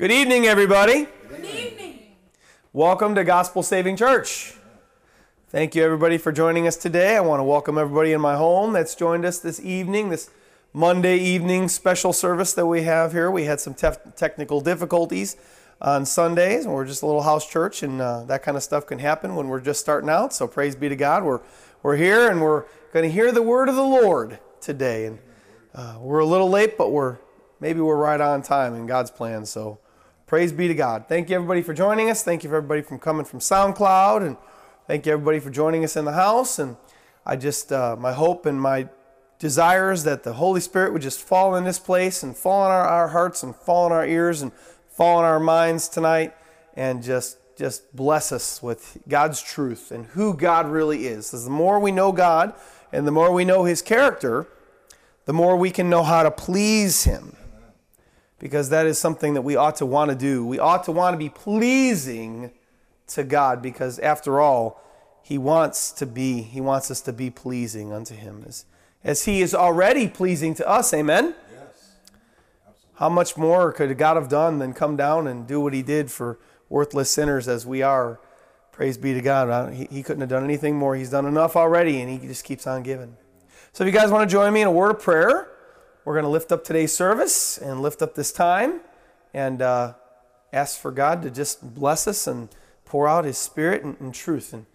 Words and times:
Good 0.00 0.12
evening, 0.12 0.46
everybody. 0.46 1.06
Good 1.28 1.44
evening. 1.44 1.98
Welcome 2.72 3.14
to 3.16 3.22
Gospel 3.22 3.62
Saving 3.62 3.98
Church. 3.98 4.54
Thank 5.50 5.74
you, 5.74 5.84
everybody, 5.84 6.16
for 6.16 6.32
joining 6.32 6.66
us 6.66 6.76
today. 6.76 7.18
I 7.18 7.20
want 7.20 7.40
to 7.40 7.44
welcome 7.44 7.76
everybody 7.76 8.12
in 8.12 8.20
my 8.22 8.34
home 8.34 8.72
that's 8.72 8.94
joined 8.94 9.26
us 9.26 9.40
this 9.40 9.60
evening, 9.60 10.08
this 10.08 10.30
Monday 10.72 11.18
evening 11.18 11.68
special 11.68 12.14
service 12.14 12.54
that 12.54 12.64
we 12.64 12.84
have 12.84 13.12
here. 13.12 13.30
We 13.30 13.44
had 13.44 13.60
some 13.60 13.74
tef- 13.74 14.16
technical 14.16 14.62
difficulties 14.62 15.36
on 15.82 16.06
Sundays, 16.06 16.64
and 16.64 16.72
we're 16.72 16.86
just 16.86 17.02
a 17.02 17.06
little 17.06 17.20
house 17.20 17.46
church, 17.46 17.82
and 17.82 18.00
uh, 18.00 18.24
that 18.24 18.42
kind 18.42 18.56
of 18.56 18.62
stuff 18.62 18.86
can 18.86 19.00
happen 19.00 19.36
when 19.36 19.48
we're 19.48 19.60
just 19.60 19.80
starting 19.80 20.08
out. 20.08 20.32
So 20.32 20.48
praise 20.48 20.74
be 20.74 20.88
to 20.88 20.96
God. 20.96 21.24
We're 21.24 21.40
we're 21.82 21.96
here, 21.96 22.30
and 22.30 22.40
we're 22.40 22.64
going 22.94 23.04
to 23.04 23.12
hear 23.12 23.32
the 23.32 23.42
word 23.42 23.68
of 23.68 23.74
the 23.74 23.82
Lord 23.82 24.38
today. 24.62 25.04
And 25.04 25.18
uh, 25.74 25.98
we're 26.00 26.20
a 26.20 26.26
little 26.26 26.48
late, 26.48 26.78
but 26.78 26.90
we're 26.90 27.18
maybe 27.60 27.80
we're 27.80 27.98
right 27.98 28.18
on 28.18 28.40
time 28.40 28.74
in 28.74 28.86
God's 28.86 29.10
plan. 29.10 29.44
So 29.44 29.78
praise 30.30 30.52
be 30.52 30.68
to 30.68 30.74
God. 30.76 31.06
Thank 31.08 31.28
you 31.28 31.34
everybody 31.34 31.60
for 31.60 31.74
joining 31.74 32.08
us. 32.08 32.22
Thank 32.22 32.44
you 32.44 32.50
for 32.50 32.54
everybody 32.54 32.82
from 32.82 33.00
coming 33.00 33.24
from 33.24 33.40
SoundCloud, 33.40 34.24
and 34.24 34.36
thank 34.86 35.04
you 35.04 35.12
everybody 35.12 35.40
for 35.40 35.50
joining 35.50 35.82
us 35.82 35.96
in 35.96 36.04
the 36.04 36.12
house. 36.12 36.60
And 36.60 36.76
I 37.26 37.34
just 37.34 37.72
uh, 37.72 37.96
my 37.98 38.12
hope 38.12 38.46
and 38.46 38.60
my 38.60 38.88
desires 39.40 40.04
that 40.04 40.22
the 40.22 40.34
Holy 40.34 40.60
Spirit 40.60 40.92
would 40.92 41.02
just 41.02 41.20
fall 41.20 41.56
in 41.56 41.64
this 41.64 41.80
place 41.80 42.22
and 42.22 42.36
fall 42.36 42.64
in 42.66 42.70
our, 42.70 42.86
our 42.86 43.08
hearts 43.08 43.42
and 43.42 43.56
fall 43.56 43.86
in 43.86 43.92
our 43.92 44.06
ears 44.06 44.40
and 44.40 44.52
fall 44.88 45.18
in 45.18 45.24
our 45.24 45.40
minds 45.40 45.88
tonight 45.88 46.32
and 46.74 47.02
just 47.02 47.38
just 47.56 47.96
bless 47.96 48.30
us 48.30 48.62
with 48.62 48.98
God's 49.08 49.42
truth 49.42 49.90
and 49.90 50.06
who 50.06 50.36
God 50.36 50.68
really 50.68 51.08
is. 51.08 51.26
Because 51.26 51.42
the 51.42 51.50
more 51.50 51.80
we 51.80 51.90
know 51.90 52.12
God 52.12 52.54
and 52.92 53.04
the 53.04 53.10
more 53.10 53.32
we 53.32 53.44
know 53.44 53.64
His 53.64 53.82
character, 53.82 54.46
the 55.24 55.32
more 55.32 55.56
we 55.56 55.72
can 55.72 55.90
know 55.90 56.04
how 56.04 56.22
to 56.22 56.30
please 56.30 57.02
Him. 57.02 57.34
Because 58.40 58.70
that 58.70 58.86
is 58.86 58.98
something 58.98 59.34
that 59.34 59.42
we 59.42 59.54
ought 59.54 59.76
to 59.76 59.86
want 59.86 60.10
to 60.10 60.16
do. 60.16 60.44
We 60.44 60.58
ought 60.58 60.82
to 60.84 60.92
want 60.92 61.14
to 61.14 61.18
be 61.18 61.28
pleasing 61.28 62.50
to 63.08 63.22
God 63.22 63.60
because, 63.60 63.98
after 64.00 64.40
all, 64.40 64.82
He 65.22 65.38
wants 65.38 65.92
to 65.92 66.06
be, 66.06 66.40
He 66.42 66.60
wants 66.60 66.90
us 66.90 67.02
to 67.02 67.12
be 67.12 67.30
pleasing 67.30 67.92
unto 67.92 68.14
Him 68.14 68.42
as, 68.48 68.64
as 69.04 69.26
He 69.26 69.42
is 69.42 69.54
already 69.54 70.08
pleasing 70.08 70.54
to 70.54 70.66
us. 70.66 70.92
Amen? 70.94 71.34
Yes. 71.52 71.92
Absolutely. 72.66 72.88
How 72.94 73.08
much 73.10 73.36
more 73.36 73.72
could 73.72 73.96
God 73.98 74.16
have 74.16 74.30
done 74.30 74.58
than 74.58 74.72
come 74.72 74.96
down 74.96 75.26
and 75.26 75.46
do 75.46 75.60
what 75.60 75.74
He 75.74 75.82
did 75.82 76.10
for 76.10 76.38
worthless 76.70 77.10
sinners 77.10 77.46
as 77.46 77.66
we 77.66 77.82
are? 77.82 78.20
Praise 78.72 78.96
be 78.96 79.12
to 79.12 79.20
God. 79.20 79.74
He, 79.74 79.86
he 79.90 80.02
couldn't 80.02 80.22
have 80.22 80.30
done 80.30 80.44
anything 80.44 80.76
more. 80.76 80.96
He's 80.96 81.10
done 81.10 81.26
enough 81.26 81.56
already, 81.56 82.00
and 82.00 82.10
He 82.10 82.26
just 82.26 82.44
keeps 82.44 82.66
on 82.66 82.82
giving. 82.82 83.18
So, 83.74 83.84
if 83.84 83.92
you 83.92 84.00
guys 84.00 84.10
want 84.10 84.28
to 84.28 84.32
join 84.32 84.50
me 84.54 84.62
in 84.62 84.68
a 84.68 84.72
word 84.72 84.92
of 84.92 85.02
prayer, 85.02 85.49
we're 86.10 86.14
going 86.14 86.24
to 86.24 86.28
lift 86.28 86.50
up 86.50 86.64
today's 86.64 86.92
service 86.92 87.56
and 87.56 87.80
lift 87.82 88.02
up 88.02 88.16
this 88.16 88.32
time 88.32 88.80
and 89.32 89.62
uh, 89.62 89.94
ask 90.52 90.76
for 90.76 90.90
God 90.90 91.22
to 91.22 91.30
just 91.30 91.72
bless 91.72 92.08
us 92.08 92.26
and 92.26 92.48
pour 92.84 93.06
out 93.06 93.24
His 93.24 93.38
Spirit 93.38 93.84
and, 93.84 93.96
and 94.00 94.12
truth 94.12 94.52
and 94.52 94.66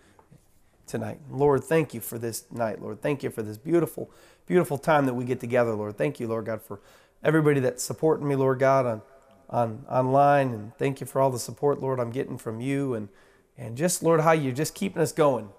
tonight. 0.87 1.19
Lord, 1.29 1.65
thank 1.65 1.93
you 1.93 1.99
for 1.99 2.17
this 2.17 2.49
night, 2.53 2.81
Lord. 2.81 3.01
Thank 3.01 3.21
you 3.21 3.29
for 3.29 3.43
this 3.43 3.57
beautiful, 3.57 4.09
beautiful 4.47 4.77
time 4.77 5.07
that 5.07 5.13
we 5.13 5.25
get 5.25 5.41
together, 5.41 5.73
Lord. 5.73 5.97
Thank 5.97 6.21
you, 6.21 6.27
Lord 6.29 6.45
God, 6.45 6.61
for 6.61 6.79
everybody 7.21 7.59
that's 7.59 7.83
supporting 7.83 8.25
me, 8.29 8.37
Lord 8.37 8.59
God, 8.59 8.85
on, 8.85 9.01
on 9.49 9.85
online. 9.89 10.53
And 10.53 10.73
thank 10.77 11.01
you 11.01 11.05
for 11.05 11.19
all 11.19 11.31
the 11.31 11.37
support, 11.37 11.81
Lord, 11.81 11.99
I'm 11.99 12.11
getting 12.11 12.37
from 12.37 12.61
you. 12.61 12.93
And, 12.93 13.09
and 13.57 13.75
just, 13.75 14.01
Lord, 14.01 14.21
how 14.21 14.31
you're 14.31 14.53
just 14.53 14.73
keeping 14.73 15.01
us 15.01 15.11
going. 15.11 15.49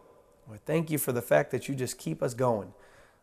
Lord, 0.49 0.65
thank 0.65 0.91
you 0.91 0.97
for 0.97 1.13
the 1.13 1.21
fact 1.21 1.51
that 1.51 1.69
you 1.69 1.75
just 1.75 1.99
keep 1.99 2.23
us 2.23 2.33
going. 2.33 2.73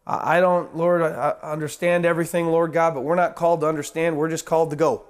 I, 0.05 0.41
don't, 0.41 0.75
Lord, 0.75 1.01
I, 1.01 1.35
I 1.41 1.51
understand 1.51 2.05
everything, 2.05 2.47
Lord 2.47 2.73
God, 2.73 2.93
but 2.93 3.01
we're 3.01 3.15
not 3.15 3.35
called 3.35 3.61
to 3.61 3.67
understand. 3.67 4.17
We're 4.17 4.29
just 4.29 4.45
called 4.45 4.69
to 4.71 4.75
go. 4.75 5.05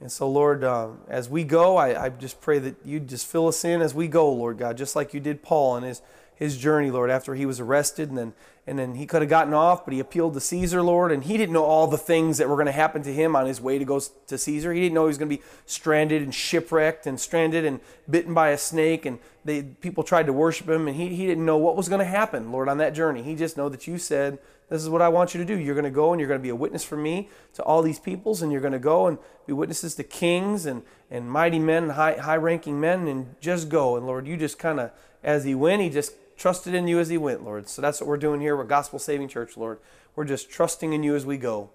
And 0.00 0.10
so, 0.10 0.30
Lord, 0.30 0.64
um, 0.64 1.00
as 1.08 1.28
we 1.28 1.44
go, 1.44 1.76
I, 1.76 2.06
I 2.06 2.08
just 2.08 2.40
pray 2.40 2.58
that 2.58 2.76
you 2.84 3.00
just 3.00 3.26
fill 3.26 3.48
us 3.48 3.64
in 3.64 3.82
as 3.82 3.94
we 3.94 4.08
go, 4.08 4.32
Lord 4.32 4.56
God, 4.56 4.78
just 4.78 4.96
like 4.96 5.12
you 5.12 5.20
did 5.20 5.42
Paul 5.42 5.76
and 5.76 5.84
his 5.84 6.00
his 6.40 6.56
journey, 6.56 6.90
Lord, 6.90 7.10
after 7.10 7.34
he 7.34 7.46
was 7.46 7.60
arrested 7.60 8.08
and 8.08 8.18
then 8.18 8.32
and 8.66 8.78
then 8.78 8.94
he 8.94 9.06
could 9.06 9.20
have 9.22 9.28
gotten 9.28 9.52
off, 9.52 9.84
but 9.84 9.94
he 9.94 10.00
appealed 10.00 10.34
to 10.34 10.40
Caesar, 10.40 10.80
Lord, 10.80 11.10
and 11.10 11.24
he 11.24 11.36
didn't 11.36 11.52
know 11.52 11.64
all 11.64 11.86
the 11.86 11.98
things 11.98 12.38
that 12.38 12.48
were 12.48 12.54
going 12.54 12.66
to 12.66 12.72
happen 12.72 13.02
to 13.02 13.12
him 13.12 13.34
on 13.34 13.46
his 13.46 13.60
way 13.60 13.78
to 13.78 13.84
go 13.84 13.98
to 13.98 14.38
Caesar. 14.38 14.72
He 14.72 14.80
didn't 14.80 14.94
know 14.94 15.04
he 15.04 15.08
was 15.08 15.18
going 15.18 15.30
to 15.30 15.36
be 15.36 15.42
stranded 15.66 16.22
and 16.22 16.32
shipwrecked 16.32 17.06
and 17.06 17.18
stranded 17.18 17.64
and 17.64 17.80
bitten 18.08 18.32
by 18.32 18.50
a 18.50 18.58
snake 18.58 19.06
and 19.06 19.18
they 19.44 19.62
people 19.62 20.04
tried 20.04 20.26
to 20.26 20.32
worship 20.32 20.68
him 20.68 20.86
and 20.86 20.96
he, 20.96 21.08
he 21.08 21.26
didn't 21.26 21.44
know 21.44 21.56
what 21.56 21.76
was 21.76 21.88
going 21.88 21.98
to 21.98 22.04
happen, 22.04 22.52
Lord, 22.52 22.68
on 22.68 22.78
that 22.78 22.94
journey. 22.94 23.22
He 23.22 23.34
just 23.34 23.56
know 23.56 23.68
that 23.68 23.86
you 23.86 23.98
said, 23.98 24.38
This 24.68 24.82
is 24.82 24.88
what 24.88 25.02
I 25.02 25.08
want 25.08 25.34
you 25.34 25.38
to 25.40 25.46
do. 25.46 25.58
You're 25.58 25.74
going 25.74 25.84
to 25.84 25.90
go 25.90 26.12
and 26.12 26.20
you're 26.20 26.28
going 26.28 26.40
to 26.40 26.42
be 26.42 26.50
a 26.50 26.54
witness 26.54 26.84
for 26.84 26.96
me 26.96 27.28
to 27.54 27.62
all 27.62 27.82
these 27.82 27.98
peoples, 27.98 28.40
and 28.42 28.52
you're 28.52 28.60
going 28.60 28.72
to 28.72 28.78
go 28.78 29.06
and 29.06 29.18
be 29.46 29.52
witnesses 29.52 29.94
to 29.96 30.04
kings 30.04 30.66
and, 30.66 30.82
and 31.10 31.30
mighty 31.30 31.58
men, 31.58 31.90
high 31.90 32.14
high 32.18 32.36
ranking 32.36 32.78
men, 32.78 33.08
and 33.08 33.34
just 33.40 33.68
go. 33.68 33.96
And 33.96 34.06
Lord, 34.06 34.26
you 34.26 34.36
just 34.36 34.58
kind 34.58 34.78
of 34.78 34.90
as 35.22 35.44
he 35.44 35.54
went, 35.54 35.82
he 35.82 35.90
just 35.90 36.12
trusted 36.40 36.72
in 36.74 36.88
you 36.88 36.98
as 36.98 37.10
he 37.10 37.18
went, 37.18 37.44
Lord. 37.44 37.68
So 37.68 37.82
that's 37.82 38.00
what 38.00 38.08
we're 38.08 38.16
doing 38.16 38.40
here. 38.40 38.56
We're 38.56 38.64
Gospel 38.64 38.98
Saving 38.98 39.28
Church, 39.28 39.58
Lord. 39.58 39.78
We're 40.16 40.24
just 40.24 40.50
trusting 40.50 40.92
in 40.92 41.02
you 41.02 41.14
as 41.14 41.26
we 41.26 41.36
go, 41.36 41.68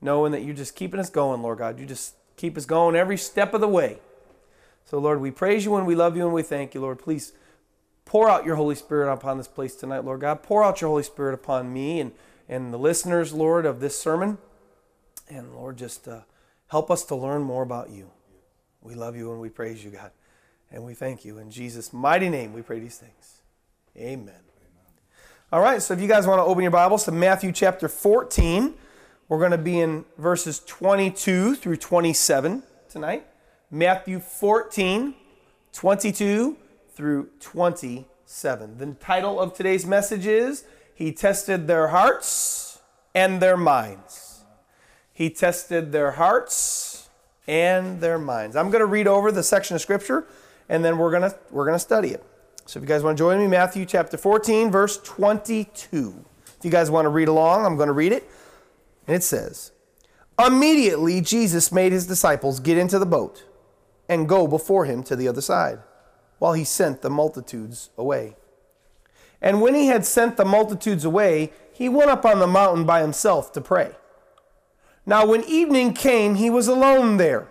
knowing 0.00 0.30
that 0.30 0.44
you're 0.44 0.54
just 0.54 0.76
keeping 0.76 1.00
us 1.00 1.10
going, 1.10 1.42
Lord 1.42 1.58
God. 1.58 1.80
You 1.80 1.84
just 1.84 2.14
keep 2.36 2.56
us 2.56 2.64
going 2.64 2.94
every 2.94 3.18
step 3.18 3.52
of 3.54 3.60
the 3.60 3.68
way. 3.68 3.98
So, 4.84 4.98
Lord, 4.98 5.20
we 5.20 5.32
praise 5.32 5.64
you 5.64 5.74
and 5.74 5.84
we 5.84 5.96
love 5.96 6.16
you 6.16 6.24
and 6.24 6.32
we 6.32 6.44
thank 6.44 6.74
you, 6.74 6.80
Lord. 6.80 7.00
Please 7.00 7.32
pour 8.04 8.30
out 8.30 8.44
your 8.44 8.54
Holy 8.54 8.76
Spirit 8.76 9.12
upon 9.12 9.36
this 9.36 9.48
place 9.48 9.74
tonight, 9.74 10.04
Lord 10.04 10.20
God. 10.20 10.44
Pour 10.44 10.62
out 10.62 10.80
your 10.80 10.90
Holy 10.90 11.02
Spirit 11.02 11.34
upon 11.34 11.72
me 11.72 11.98
and, 11.98 12.12
and 12.48 12.72
the 12.72 12.78
listeners, 12.78 13.32
Lord, 13.32 13.66
of 13.66 13.80
this 13.80 13.98
sermon. 13.98 14.38
And, 15.28 15.54
Lord, 15.54 15.76
just 15.76 16.06
uh, 16.06 16.20
help 16.68 16.88
us 16.88 17.04
to 17.06 17.16
learn 17.16 17.42
more 17.42 17.64
about 17.64 17.90
you. 17.90 18.12
We 18.80 18.94
love 18.94 19.16
you 19.16 19.32
and 19.32 19.40
we 19.40 19.48
praise 19.48 19.84
you, 19.84 19.90
God. 19.90 20.12
And 20.70 20.84
we 20.84 20.94
thank 20.94 21.24
you. 21.24 21.38
In 21.38 21.50
Jesus' 21.50 21.92
mighty 21.92 22.28
name, 22.28 22.52
we 22.52 22.62
pray 22.62 22.78
these 22.78 22.98
things. 22.98 23.33
Amen. 23.96 24.34
All 25.52 25.60
right, 25.60 25.80
so 25.80 25.94
if 25.94 26.00
you 26.00 26.08
guys 26.08 26.26
want 26.26 26.40
to 26.40 26.42
open 26.42 26.62
your 26.62 26.72
Bibles 26.72 27.04
to 27.04 27.12
Matthew 27.12 27.52
chapter 27.52 27.88
14, 27.88 28.74
we're 29.28 29.38
going 29.38 29.52
to 29.52 29.58
be 29.58 29.78
in 29.78 30.04
verses 30.18 30.58
22 30.66 31.54
through 31.54 31.76
27 31.76 32.64
tonight. 32.88 33.24
Matthew 33.70 34.18
14, 34.18 35.14
22 35.72 36.56
through 36.92 37.28
27. 37.38 38.78
The 38.78 38.86
title 38.94 39.38
of 39.38 39.54
today's 39.54 39.86
message 39.86 40.26
is 40.26 40.64
He 40.92 41.12
Tested 41.12 41.68
Their 41.68 41.88
Hearts 41.88 42.80
and 43.14 43.40
Their 43.40 43.56
Minds. 43.56 44.42
He 45.12 45.30
tested 45.30 45.92
their 45.92 46.12
hearts 46.12 47.08
and 47.46 48.00
their 48.00 48.18
minds. 48.18 48.56
I'm 48.56 48.70
going 48.70 48.80
to 48.80 48.86
read 48.86 49.06
over 49.06 49.30
the 49.30 49.44
section 49.44 49.76
of 49.76 49.80
scripture 49.80 50.26
and 50.68 50.84
then 50.84 50.98
we're 50.98 51.12
going 51.12 51.30
to 51.30 51.38
we're 51.52 51.64
going 51.64 51.76
to 51.76 51.78
study 51.78 52.08
it. 52.08 52.24
So 52.66 52.78
if 52.78 52.82
you 52.82 52.88
guys 52.88 53.02
want 53.02 53.18
to 53.18 53.22
join 53.22 53.38
me, 53.38 53.46
Matthew 53.46 53.84
chapter 53.84 54.16
14, 54.16 54.70
verse 54.70 54.98
22. 55.02 56.24
If 56.58 56.64
you 56.64 56.70
guys 56.70 56.90
want 56.90 57.04
to 57.04 57.10
read 57.10 57.28
along, 57.28 57.66
I'm 57.66 57.76
going 57.76 57.88
to 57.88 57.92
read 57.92 58.12
it. 58.12 58.28
And 59.06 59.14
it 59.14 59.22
says, 59.22 59.72
Immediately 60.38 61.20
Jesus 61.20 61.70
made 61.70 61.92
his 61.92 62.06
disciples 62.06 62.60
get 62.60 62.78
into 62.78 62.98
the 62.98 63.06
boat 63.06 63.44
and 64.08 64.28
go 64.28 64.46
before 64.46 64.86
him 64.86 65.02
to 65.04 65.14
the 65.14 65.28
other 65.28 65.42
side, 65.42 65.78
while 66.38 66.54
he 66.54 66.64
sent 66.64 67.02
the 67.02 67.10
multitudes 67.10 67.90
away. 67.98 68.36
And 69.42 69.60
when 69.60 69.74
he 69.74 69.88
had 69.88 70.06
sent 70.06 70.38
the 70.38 70.44
multitudes 70.46 71.04
away, 71.04 71.52
he 71.72 71.90
went 71.90 72.10
up 72.10 72.24
on 72.24 72.38
the 72.38 72.46
mountain 72.46 72.86
by 72.86 73.02
himself 73.02 73.52
to 73.52 73.60
pray. 73.60 73.92
Now, 75.04 75.26
when 75.26 75.44
evening 75.44 75.92
came, 75.92 76.36
he 76.36 76.48
was 76.48 76.66
alone 76.66 77.18
there. 77.18 77.48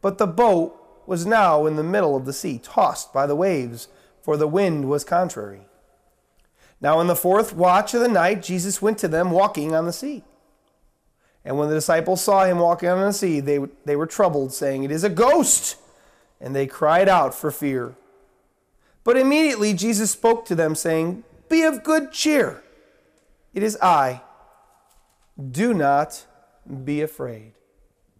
But 0.00 0.18
the 0.18 0.28
boat 0.28 0.78
was 1.06 1.26
now 1.26 1.66
in 1.66 1.74
the 1.74 1.82
middle 1.82 2.14
of 2.16 2.24
the 2.24 2.32
sea, 2.32 2.60
tossed 2.62 3.12
by 3.12 3.26
the 3.26 3.34
waves 3.34 3.88
for 4.22 4.36
the 4.36 4.48
wind 4.48 4.88
was 4.88 5.04
contrary. 5.04 5.66
Now, 6.80 7.00
in 7.00 7.06
the 7.06 7.16
fourth 7.16 7.54
watch 7.54 7.94
of 7.94 8.00
the 8.00 8.08
night, 8.08 8.42
Jesus 8.42 8.82
went 8.82 8.98
to 8.98 9.08
them 9.08 9.30
walking 9.30 9.74
on 9.74 9.84
the 9.84 9.92
sea. 9.92 10.24
And 11.44 11.58
when 11.58 11.68
the 11.68 11.74
disciples 11.74 12.22
saw 12.22 12.44
him 12.44 12.58
walking 12.58 12.88
on 12.88 13.00
the 13.00 13.12
sea, 13.12 13.40
they, 13.40 13.58
they 13.84 13.96
were 13.96 14.06
troubled, 14.06 14.52
saying, 14.52 14.84
It 14.84 14.90
is 14.90 15.04
a 15.04 15.10
ghost! 15.10 15.76
And 16.40 16.56
they 16.56 16.66
cried 16.66 17.08
out 17.08 17.34
for 17.34 17.50
fear. 17.50 17.94
But 19.04 19.16
immediately 19.16 19.74
Jesus 19.74 20.10
spoke 20.10 20.44
to 20.46 20.54
them, 20.54 20.74
saying, 20.74 21.24
Be 21.48 21.62
of 21.62 21.84
good 21.84 22.12
cheer. 22.12 22.62
It 23.54 23.62
is 23.62 23.76
I. 23.80 24.22
Do 25.50 25.74
not 25.74 26.26
be 26.84 27.00
afraid. 27.00 27.52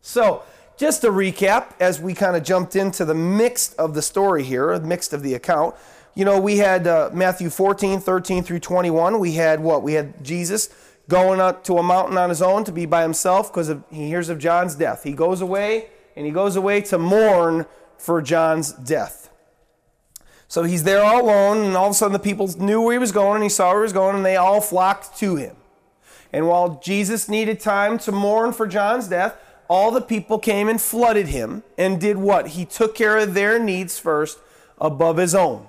So, 0.00 0.42
just 0.82 1.02
to 1.02 1.10
recap, 1.10 1.74
as 1.78 2.00
we 2.00 2.12
kind 2.12 2.34
of 2.34 2.42
jumped 2.42 2.74
into 2.74 3.04
the 3.04 3.14
mixed 3.14 3.72
of 3.78 3.94
the 3.94 4.02
story 4.02 4.42
here, 4.42 4.76
mixed 4.80 5.12
of 5.12 5.22
the 5.22 5.32
account, 5.34 5.76
you 6.16 6.24
know, 6.24 6.40
we 6.40 6.56
had 6.56 6.88
uh, 6.88 7.08
Matthew 7.12 7.50
14, 7.50 8.00
13 8.00 8.42
through 8.42 8.58
21. 8.58 9.20
We 9.20 9.34
had 9.34 9.60
what? 9.60 9.84
We 9.84 9.92
had 9.92 10.24
Jesus 10.24 10.74
going 11.08 11.40
up 11.40 11.62
to 11.66 11.78
a 11.78 11.84
mountain 11.84 12.18
on 12.18 12.30
his 12.30 12.42
own 12.42 12.64
to 12.64 12.72
be 12.72 12.84
by 12.84 13.02
himself 13.02 13.52
because 13.52 13.72
he 13.92 14.08
hears 14.08 14.28
of 14.28 14.40
John's 14.40 14.74
death. 14.74 15.04
He 15.04 15.12
goes 15.12 15.40
away 15.40 15.86
and 16.16 16.26
he 16.26 16.32
goes 16.32 16.56
away 16.56 16.80
to 16.80 16.98
mourn 16.98 17.64
for 17.96 18.20
John's 18.20 18.72
death. 18.72 19.30
So 20.48 20.64
he's 20.64 20.82
there 20.82 21.04
all 21.04 21.22
alone, 21.22 21.58
and 21.64 21.76
all 21.76 21.86
of 21.86 21.92
a 21.92 21.94
sudden 21.94 22.12
the 22.12 22.18
people 22.18 22.48
knew 22.58 22.82
where 22.82 22.94
he 22.94 22.98
was 22.98 23.12
going, 23.12 23.36
and 23.36 23.44
he 23.44 23.48
saw 23.48 23.70
where 23.70 23.82
he 23.82 23.84
was 23.84 23.92
going, 23.92 24.16
and 24.16 24.26
they 24.26 24.34
all 24.34 24.60
flocked 24.60 25.16
to 25.18 25.36
him. 25.36 25.54
And 26.32 26.48
while 26.48 26.80
Jesus 26.82 27.28
needed 27.28 27.60
time 27.60 27.98
to 28.00 28.10
mourn 28.10 28.52
for 28.52 28.66
John's 28.66 29.06
death, 29.06 29.36
all 29.72 29.90
the 29.90 30.02
people 30.02 30.38
came 30.38 30.68
and 30.68 30.78
flooded 30.78 31.28
him 31.28 31.62
and 31.78 31.98
did 31.98 32.18
what? 32.18 32.48
He 32.48 32.66
took 32.66 32.94
care 32.94 33.16
of 33.16 33.32
their 33.32 33.58
needs 33.58 33.98
first 33.98 34.38
above 34.78 35.16
his 35.16 35.34
own. 35.34 35.66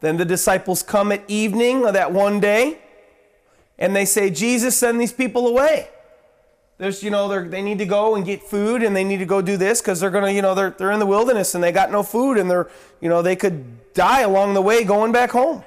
Then 0.00 0.16
the 0.16 0.24
disciples 0.24 0.82
come 0.82 1.12
at 1.12 1.22
evening 1.28 1.84
of 1.84 1.92
that 1.92 2.12
one 2.12 2.40
day 2.40 2.78
and 3.78 3.94
they 3.94 4.06
say, 4.06 4.30
Jesus, 4.30 4.74
send 4.74 4.98
these 4.98 5.12
people 5.12 5.46
away. 5.46 5.90
There's, 6.78 7.02
you 7.02 7.10
know, 7.10 7.28
they 7.46 7.60
need 7.60 7.76
to 7.76 7.84
go 7.84 8.14
and 8.14 8.24
get 8.24 8.42
food 8.42 8.82
and 8.82 8.96
they 8.96 9.04
need 9.04 9.18
to 9.18 9.26
go 9.26 9.42
do 9.42 9.58
this 9.58 9.82
because 9.82 10.00
they're 10.00 10.08
going 10.08 10.24
to, 10.24 10.32
you 10.32 10.40
know, 10.40 10.54
they're, 10.54 10.70
they're 10.70 10.92
in 10.92 10.98
the 10.98 11.04
wilderness 11.04 11.54
and 11.54 11.62
they 11.62 11.72
got 11.72 11.92
no 11.92 12.02
food 12.02 12.38
and 12.38 12.50
they're, 12.50 12.70
you 13.02 13.10
know, 13.10 13.20
they 13.20 13.36
could 13.36 13.92
die 13.92 14.22
along 14.22 14.54
the 14.54 14.62
way 14.62 14.82
going 14.82 15.12
back 15.12 15.32
home. 15.32 15.62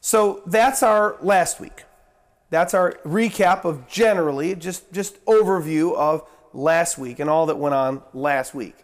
So 0.00 0.42
that's 0.46 0.82
our 0.82 1.16
last 1.20 1.60
week. 1.60 1.84
That's 2.52 2.74
our 2.74 2.92
recap 3.06 3.64
of 3.64 3.88
generally, 3.88 4.54
just, 4.54 4.92
just 4.92 5.24
overview 5.24 5.96
of 5.96 6.28
last 6.52 6.98
week 6.98 7.18
and 7.18 7.30
all 7.30 7.46
that 7.46 7.56
went 7.56 7.74
on 7.74 8.02
last 8.12 8.54
week. 8.54 8.76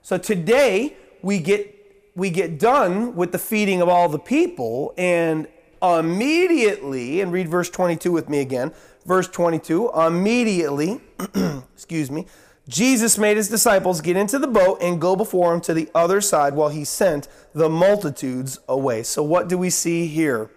So 0.00 0.16
today 0.16 0.96
we 1.22 1.40
get 1.40 1.72
we 2.14 2.30
get 2.30 2.60
done 2.60 3.16
with 3.16 3.32
the 3.32 3.38
feeding 3.38 3.82
of 3.82 3.88
all 3.88 4.08
the 4.08 4.20
people 4.20 4.94
and 4.96 5.48
immediately 5.82 7.20
and 7.20 7.32
read 7.32 7.48
verse 7.48 7.68
22 7.68 8.12
with 8.12 8.28
me 8.28 8.38
again. 8.38 8.72
Verse 9.04 9.26
22 9.26 9.90
immediately 9.90 11.00
excuse 11.74 12.10
me 12.10 12.26
jesus 12.68 13.18
made 13.18 13.36
his 13.36 13.48
disciples 13.48 14.00
get 14.00 14.16
into 14.16 14.36
the 14.38 14.48
boat 14.48 14.78
and 14.80 15.00
go 15.00 15.14
before 15.14 15.54
him 15.54 15.60
to 15.60 15.72
the 15.72 15.88
other 15.94 16.20
side 16.20 16.54
while 16.54 16.70
he 16.70 16.84
sent 16.84 17.28
the 17.54 17.68
multitudes 17.68 18.58
away. 18.68 19.02
So 19.02 19.22
what 19.22 19.48
do 19.48 19.58
we 19.58 19.70
see 19.70 20.06
here 20.06 20.50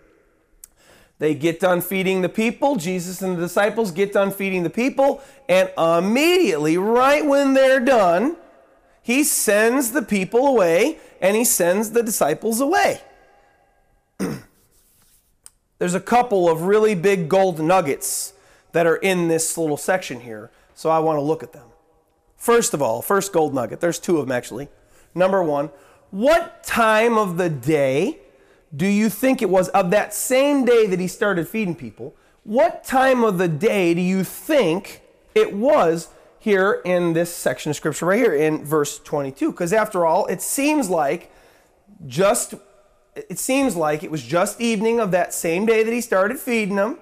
they 1.20 1.36
get 1.36 1.60
done 1.60 1.82
feeding 1.82 2.22
the 2.22 2.30
people 2.30 2.76
jesus 2.76 3.22
and 3.22 3.38
the 3.38 3.42
disciples 3.42 3.92
get 3.92 4.12
done 4.12 4.32
feeding 4.32 4.64
the 4.64 4.70
people 4.70 5.22
and 5.48 5.70
immediately 5.78 6.78
right 6.78 7.26
when 7.26 7.54
they're 7.54 7.80
done 7.80 8.36
he 9.02 9.24
sends 9.24 9.92
the 9.92 10.02
people 10.02 10.48
away 10.48 10.98
and 11.22 11.36
he 11.36 11.44
sends 11.44 11.92
the 11.92 12.04
disciples 12.04 12.60
away 12.60 13.02
there's 15.80 15.94
a 15.94 16.02
couple 16.02 16.50
of 16.50 16.64
really 16.64 16.96
big 16.96 17.30
gold 17.30 17.60
nuggets 17.60 18.34
that 18.72 18.86
are 18.86 18.98
in 18.98 19.28
this 19.28 19.58
little 19.58 19.78
section 19.78 20.22
here, 20.22 20.52
so 20.76 20.90
I 20.90 21.00
want 21.00 21.18
to 21.18 21.22
look 21.22 21.44
at 21.44 21.54
them. 21.54 21.68
First 22.38 22.74
of 22.74 22.82
all, 22.82 23.02
first 23.02 23.34
gold 23.34 23.54
nugget, 23.54 23.80
there's 23.80 24.00
two 24.00 24.18
of 24.18 24.28
them 24.28 24.36
actually. 24.36 24.70
Number 25.16 25.44
one, 25.44 25.72
what 26.12 26.64
time 26.64 27.18
of 27.18 27.38
the 27.38 27.50
day 27.50 28.20
do 28.76 28.86
you 28.86 29.10
think 29.10 29.42
it 29.42 29.50
was 29.50 29.70
of 29.70 29.92
that 29.92 30.14
same 30.14 30.66
day 30.66 30.86
that 30.88 31.00
he 31.00 31.08
started 31.08 31.48
feeding 31.48 31.76
people? 31.76 32.16
What 32.44 32.84
time 32.84 33.24
of 33.24 33.38
the 33.38 33.48
day 33.48 33.94
do 33.94 34.02
you 34.02 34.24
think 34.24 35.02
it 35.36 35.54
was 35.54 36.10
here 36.40 36.82
in 36.86 37.14
this 37.14 37.36
section 37.36 37.70
of 37.70 37.76
scripture 37.76 38.06
right 38.06 38.20
here 38.20 38.34
in 38.34 38.64
verse 38.64 39.00
22? 39.00 39.52
Because 39.52 39.74
after 39.74 40.06
all, 40.06 40.26
it 40.28 40.42
seems 40.42 40.90
like 40.90 41.32
just 42.08 42.54
it 43.16 43.40
seems 43.40 43.76
like 43.76 44.04
it 44.04 44.12
was 44.12 44.24
just 44.24 44.62
evening 44.62 45.00
of 45.00 45.12
that 45.12 45.34
same 45.34 45.66
day 45.66 45.84
that 45.84 45.92
he 45.92 46.02
started 46.02 46.40
feeding 46.40 46.76
them. 46.76 46.98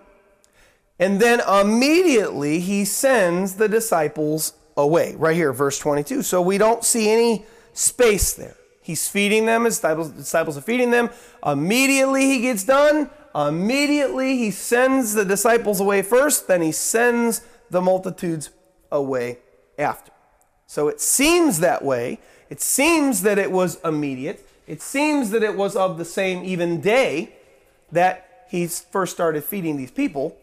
And 1.00 1.20
then 1.20 1.42
immediately 1.42 2.60
he 2.60 2.86
sends 2.86 3.56
the 3.56 3.70
disciples 3.70 4.54
away. 4.76 5.16
Right 5.16 5.36
here, 5.36 5.54
verse 5.54 5.78
22. 5.78 6.24
So 6.24 6.42
we 6.42 6.58
don't 6.58 6.84
see 6.84 7.10
any 7.10 7.46
space 7.74 8.34
there. 8.34 8.57
He's 8.88 9.10
feeding 9.10 9.46
them, 9.46 9.66
his 9.66 9.76
disciples, 9.76 10.12
disciples 10.12 10.58
are 10.58 10.62
feeding 10.62 10.92
them. 10.92 11.10
Immediately 11.46 12.26
he 12.26 12.40
gets 12.40 12.64
done. 12.64 13.10
Immediately 13.36 14.38
he 14.38 14.50
sends 14.50 15.14
the 15.14 15.26
disciples 15.26 15.82
away 15.82 16.02
first, 16.02 16.48
then 16.48 16.62
he 16.62 16.72
sends 16.72 17.42
the 17.70 17.82
multitudes 17.82 18.50
away 18.90 19.40
after. 19.78 20.14
So 20.68 20.88
it 20.88 21.02
seems 21.02 21.60
that 21.60 21.84
way. 21.84 22.20
It 22.50 22.62
seems 22.62 23.24
that 23.24 23.38
it 23.38 23.52
was 23.52 23.78
immediate. 23.84 24.48
It 24.68 24.82
seems 24.82 25.32
that 25.32 25.44
it 25.44 25.58
was 25.58 25.76
of 25.76 25.98
the 25.98 26.06
same 26.06 26.46
even 26.46 26.80
day 26.80 27.34
that 27.92 28.46
he 28.50 28.68
first 28.68 29.14
started 29.14 29.44
feeding 29.44 29.76
these 29.76 29.92
people, 29.92 30.38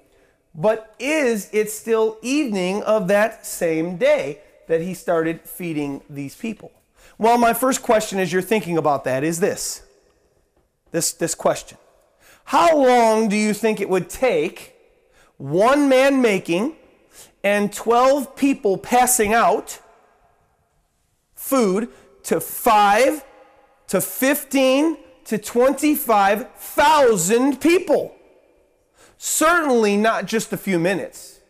but 0.54 0.94
is 0.98 1.48
it 1.50 1.70
still 1.70 2.18
evening 2.20 2.82
of 2.82 3.08
that 3.08 3.46
same 3.46 3.96
day 3.96 4.40
that 4.68 4.82
he 4.82 4.92
started 4.92 5.40
feeding 5.40 6.02
these 6.10 6.34
people? 6.34 6.72
Well, 7.18 7.38
my 7.38 7.52
first 7.52 7.82
question 7.82 8.18
as 8.18 8.32
you're 8.32 8.42
thinking 8.42 8.76
about 8.76 9.04
that 9.04 9.24
is 9.24 9.40
this. 9.40 9.82
This, 10.90 11.12
this 11.12 11.34
question. 11.34 11.78
How 12.46 12.76
long 12.76 13.28
do 13.28 13.36
you 13.36 13.54
think 13.54 13.80
it 13.80 13.88
would 13.88 14.08
take 14.08 14.74
one 15.36 15.88
man 15.88 16.20
making 16.20 16.76
and 17.42 17.72
12 17.72 18.36
people 18.36 18.78
passing 18.78 19.34
out 19.34 19.80
food 21.34 21.88
to 22.24 22.40
five 22.40 23.24
to 23.88 24.00
15 24.00 24.96
to 25.26 25.38
25,000 25.38 27.60
people. 27.60 28.16
Certainly 29.18 29.98
not 29.98 30.26
just 30.26 30.52
a 30.52 30.56
few 30.56 30.78
minutes. 30.78 31.40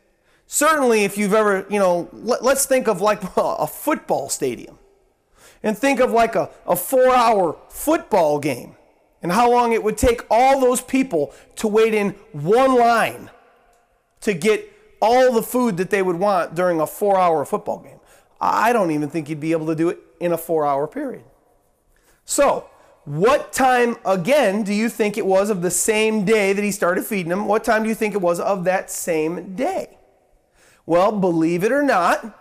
Certainly, 0.47 1.05
if 1.05 1.19
you've 1.19 1.35
ever, 1.35 1.67
you 1.69 1.79
know, 1.79 2.09
let, 2.13 2.43
us 2.43 2.67
think 2.67 2.87
of 2.87 3.01
like 3.01 3.23
a 3.37 3.67
football 3.67 4.29
stadium 4.29 4.79
and 5.65 5.77
think 5.77 5.99
of 5.99 6.13
like 6.13 6.37
a, 6.37 6.51
a 6.67 6.77
four 6.77 7.11
hour 7.11 7.57
football 7.69 8.39
game 8.39 8.77
and 9.23 9.33
how 9.33 9.51
long 9.51 9.73
it 9.73 9.83
would 9.83 9.97
take 9.97 10.23
all 10.31 10.61
those 10.61 10.83
people 10.83 11.35
to 11.57 11.67
wait 11.67 11.95
in 11.95 12.11
one 12.33 12.77
line 12.77 13.31
to 14.21 14.35
get 14.35 14.71
all 15.01 15.33
the 15.33 15.43
food 15.43 15.79
that 15.79 15.91
they 15.91 16.03
would 16.03 16.17
want 16.17 16.55
during 16.55 16.81
a 16.81 16.87
four 16.87 17.19
hour 17.19 17.45
football 17.45 17.79
game. 17.79 17.99
I 18.41 18.73
don't 18.75 18.91
even 18.91 19.09
think 19.09 19.29
you'd 19.29 19.41
be 19.41 19.53
able 19.53 19.67
to 19.67 19.75
do 19.75 19.89
it 19.89 19.99
in 20.21 20.33
a 20.33 20.39
four 20.39 20.67
hour 20.67 20.87
period. 20.87 21.25
So, 22.27 22.69
what 23.05 23.53
time 23.53 23.97
again 24.05 24.63
do 24.63 24.73
you 24.73 24.89
think 24.89 25.19
it 25.19 25.27
was 25.27 25.51
of 25.51 25.63
the 25.63 25.71
same 25.71 26.25
day 26.25 26.53
that 26.53 26.63
he 26.63 26.71
started 26.71 27.05
feeding 27.05 27.29
them? 27.31 27.47
What 27.47 27.65
time 27.65 27.83
do 27.83 27.89
you 27.89 27.95
think 27.95 28.15
it 28.15 28.21
was 28.21 28.41
of 28.41 28.65
that 28.65 28.91
same 28.91 29.55
day? 29.55 29.99
Well, 30.87 31.13
believe 31.13 31.65
it 31.65 31.73
or 31.73 31.83
not, 31.83 32.39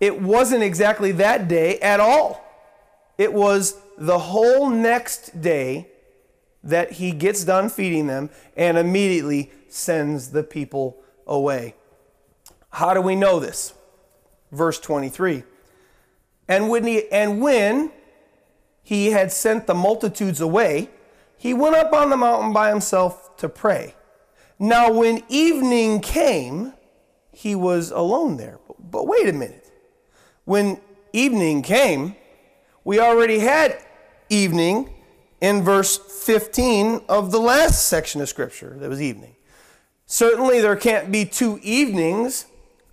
it 0.00 0.20
wasn't 0.20 0.62
exactly 0.62 1.12
that 1.12 1.48
day 1.48 1.78
at 1.80 2.00
all. 2.00 2.43
It 3.18 3.32
was 3.32 3.80
the 3.96 4.18
whole 4.18 4.68
next 4.68 5.40
day 5.40 5.88
that 6.62 6.92
he 6.92 7.12
gets 7.12 7.44
done 7.44 7.68
feeding 7.68 8.06
them 8.06 8.30
and 8.56 8.78
immediately 8.78 9.52
sends 9.68 10.30
the 10.30 10.42
people 10.42 10.96
away. 11.26 11.74
How 12.70 12.94
do 12.94 13.00
we 13.00 13.14
know 13.14 13.38
this? 13.38 13.74
Verse 14.50 14.80
23. 14.80 15.44
And 16.48 16.68
when 16.68 16.84
he 16.84 17.10
and 17.10 17.40
when 17.40 17.92
he 18.82 19.12
had 19.12 19.32
sent 19.32 19.66
the 19.66 19.74
multitudes 19.74 20.40
away, 20.40 20.90
he 21.36 21.54
went 21.54 21.76
up 21.76 21.92
on 21.92 22.10
the 22.10 22.16
mountain 22.16 22.52
by 22.52 22.68
himself 22.68 23.36
to 23.38 23.48
pray. 23.48 23.94
Now, 24.58 24.92
when 24.92 25.22
evening 25.28 26.00
came, 26.00 26.74
he 27.32 27.54
was 27.54 27.90
alone 27.90 28.36
there. 28.36 28.58
But, 28.66 28.90
but 28.90 29.06
wait 29.06 29.28
a 29.28 29.32
minute. 29.32 29.70
When 30.44 30.80
evening 31.12 31.62
came, 31.62 32.16
we 32.84 33.00
already 33.00 33.40
had 33.40 33.78
evening 34.28 34.90
in 35.40 35.62
verse 35.62 35.98
15 35.98 37.02
of 37.08 37.30
the 37.30 37.40
last 37.40 37.88
section 37.88 38.20
of 38.20 38.28
Scripture 38.28 38.76
that 38.78 38.88
was 38.88 39.00
evening. 39.00 39.36
Certainly, 40.06 40.60
there 40.60 40.76
can't 40.76 41.10
be 41.10 41.24
two 41.24 41.58
evenings 41.62 42.46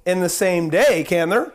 in 0.05 0.21
the 0.21 0.29
same 0.29 0.69
day, 0.69 1.03
can 1.03 1.29
there? 1.29 1.53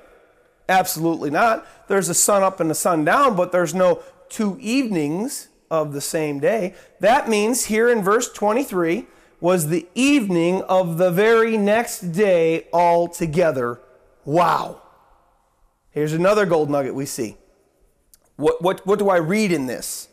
Absolutely 0.69 1.31
not. 1.31 1.66
There's 1.88 2.09
a 2.09 2.14
sun 2.14 2.43
up 2.43 2.61
and 2.61 2.71
a 2.71 2.75
sun 2.75 3.05
down, 3.05 3.37
but 3.37 3.52
there's 3.52 3.75
no 3.75 4.02
two 4.28 4.59
evenings 4.61 5.49
of 5.71 5.93
the 5.93 6.00
same 6.00 6.40
day. 6.40 6.75
That 7.00 7.28
means 7.28 7.66
here 7.66 7.88
in 7.88 8.02
verse 8.02 8.33
23 8.33 9.07
was 9.40 9.69
the 9.69 9.87
evening 9.95 10.62
of 10.62 10.99
the 10.99 11.11
very 11.11 11.57
next 11.57 12.12
day 12.12 12.69
altogether. 12.73 13.81
Wow. 14.25 14.83
Here's 15.90 16.12
another 16.12 16.47
gold 16.47 16.71
nugget 16.71 16.95
we 16.95 17.07
see. 17.07 17.37
What, 18.37 18.62
what, 18.62 18.87
what 18.87 18.99
do 18.99 19.09
I 19.09 19.16
read 19.16 19.52
in 19.52 19.66
this? 19.66 20.09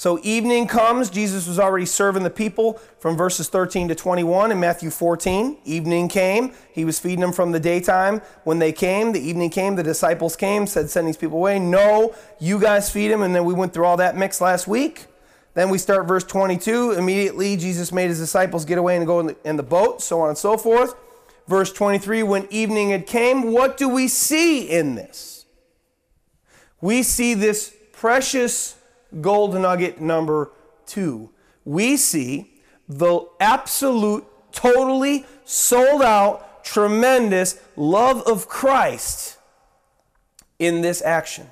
So 0.00 0.18
evening 0.22 0.66
comes, 0.66 1.10
Jesus 1.10 1.46
was 1.46 1.58
already 1.58 1.84
serving 1.84 2.22
the 2.22 2.30
people 2.30 2.80
from 3.00 3.18
verses 3.18 3.50
13 3.50 3.88
to 3.88 3.94
21 3.94 4.50
in 4.50 4.58
Matthew 4.58 4.88
14. 4.88 5.58
Evening 5.66 6.08
came, 6.08 6.54
he 6.72 6.86
was 6.86 6.98
feeding 6.98 7.20
them 7.20 7.32
from 7.32 7.52
the 7.52 7.60
daytime. 7.60 8.22
When 8.44 8.60
they 8.60 8.72
came, 8.72 9.12
the 9.12 9.20
evening 9.20 9.50
came, 9.50 9.76
the 9.76 9.82
disciples 9.82 10.36
came, 10.36 10.66
said, 10.66 10.88
Send 10.88 11.06
these 11.06 11.18
people 11.18 11.36
away. 11.36 11.58
No, 11.58 12.14
you 12.38 12.58
guys 12.58 12.90
feed 12.90 13.08
them. 13.08 13.20
And 13.20 13.34
then 13.34 13.44
we 13.44 13.52
went 13.52 13.74
through 13.74 13.84
all 13.84 13.98
that 13.98 14.16
mix 14.16 14.40
last 14.40 14.66
week. 14.66 15.04
Then 15.52 15.68
we 15.68 15.76
start 15.76 16.08
verse 16.08 16.24
22. 16.24 16.92
Immediately, 16.92 17.58
Jesus 17.58 17.92
made 17.92 18.08
his 18.08 18.20
disciples 18.20 18.64
get 18.64 18.78
away 18.78 18.96
and 18.96 19.04
go 19.04 19.20
in 19.20 19.26
the, 19.26 19.36
in 19.44 19.56
the 19.58 19.62
boat, 19.62 20.00
so 20.00 20.22
on 20.22 20.30
and 20.30 20.38
so 20.38 20.56
forth. 20.56 20.94
Verse 21.46 21.74
23 21.74 22.22
When 22.22 22.46
evening 22.50 22.88
had 22.88 23.06
came, 23.06 23.52
what 23.52 23.76
do 23.76 23.86
we 23.86 24.08
see 24.08 24.62
in 24.62 24.94
this? 24.94 25.39
We 26.80 27.02
see 27.02 27.34
this 27.34 27.74
precious 27.92 28.76
gold 29.20 29.54
nugget 29.54 30.00
number 30.00 30.50
two. 30.86 31.30
We 31.64 31.96
see 31.96 32.60
the 32.88 33.26
absolute, 33.38 34.24
totally 34.52 35.26
sold 35.44 36.02
out, 36.02 36.64
tremendous 36.64 37.60
love 37.76 38.22
of 38.26 38.48
Christ 38.48 39.38
in 40.58 40.80
this 40.82 41.02
action. 41.02 41.48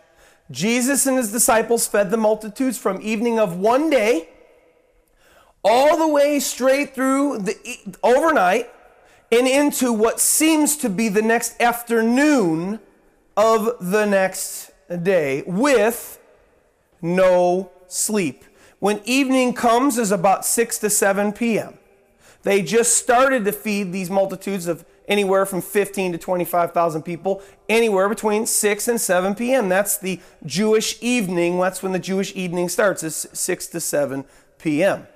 Jesus 0.50 1.06
and 1.06 1.16
his 1.16 1.30
disciples 1.30 1.86
fed 1.86 2.10
the 2.10 2.16
multitudes 2.16 2.78
from 2.78 3.00
evening 3.02 3.38
of 3.38 3.56
one 3.56 3.90
day 3.90 4.28
all 5.62 5.98
the 5.98 6.08
way 6.08 6.40
straight 6.40 6.94
through 6.94 7.38
the 7.38 7.56
overnight 8.02 8.70
and 9.30 9.46
into 9.46 9.92
what 9.92 10.20
seems 10.20 10.76
to 10.78 10.88
be 10.88 11.08
the 11.08 11.22
next 11.22 11.60
afternoon 11.60 12.80
of 13.36 13.76
the 13.80 14.06
next 14.06 14.67
day 14.96 15.42
with 15.46 16.18
no 17.02 17.70
sleep. 17.86 18.44
When 18.78 19.00
evening 19.04 19.54
comes 19.54 19.98
is 19.98 20.12
about 20.12 20.44
6 20.44 20.78
to 20.78 20.90
7 20.90 21.32
p.m. 21.32 21.78
They 22.42 22.62
just 22.62 22.96
started 22.96 23.44
to 23.44 23.52
feed 23.52 23.92
these 23.92 24.08
multitudes 24.08 24.68
of 24.68 24.84
anywhere 25.08 25.46
from 25.46 25.60
15 25.60 26.12
to 26.12 26.18
25,000 26.18 27.02
people, 27.02 27.42
anywhere 27.68 28.08
between 28.08 28.46
6 28.46 28.88
and 28.88 29.00
7 29.00 29.34
p.m. 29.34 29.68
That's 29.68 29.96
the 29.98 30.20
Jewish 30.46 30.98
evening. 31.02 31.58
That's 31.58 31.82
when 31.82 31.92
the 31.92 31.98
Jewish 31.98 32.34
evening 32.36 32.68
starts, 32.68 33.02
is 33.02 33.26
6 33.32 33.66
to 33.68 33.80
7 33.80 34.24
p.m. 34.58 35.06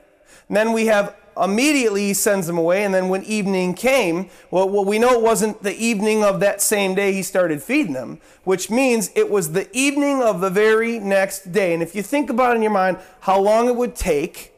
And 0.48 0.56
then 0.56 0.72
we 0.72 0.86
have 0.86 1.14
immediately 1.40 2.08
he 2.08 2.14
sends 2.14 2.46
them 2.46 2.58
away. 2.58 2.84
And 2.84 2.92
then 2.92 3.08
when 3.08 3.22
evening 3.24 3.74
came, 3.74 4.30
well, 4.50 4.68
well, 4.68 4.84
we 4.84 4.98
know 4.98 5.10
it 5.10 5.22
wasn't 5.22 5.62
the 5.62 5.76
evening 5.76 6.24
of 6.24 6.40
that 6.40 6.60
same 6.60 6.94
day 6.94 7.12
he 7.12 7.22
started 7.22 7.62
feeding 7.62 7.92
them, 7.92 8.20
which 8.44 8.70
means 8.70 9.10
it 9.14 9.30
was 9.30 9.52
the 9.52 9.68
evening 9.76 10.22
of 10.22 10.40
the 10.40 10.50
very 10.50 10.98
next 10.98 11.52
day. 11.52 11.74
And 11.74 11.82
if 11.82 11.94
you 11.94 12.02
think 12.02 12.30
about 12.30 12.56
in 12.56 12.62
your 12.62 12.72
mind 12.72 12.98
how 13.20 13.40
long 13.40 13.68
it 13.68 13.76
would 13.76 13.94
take 13.94 14.52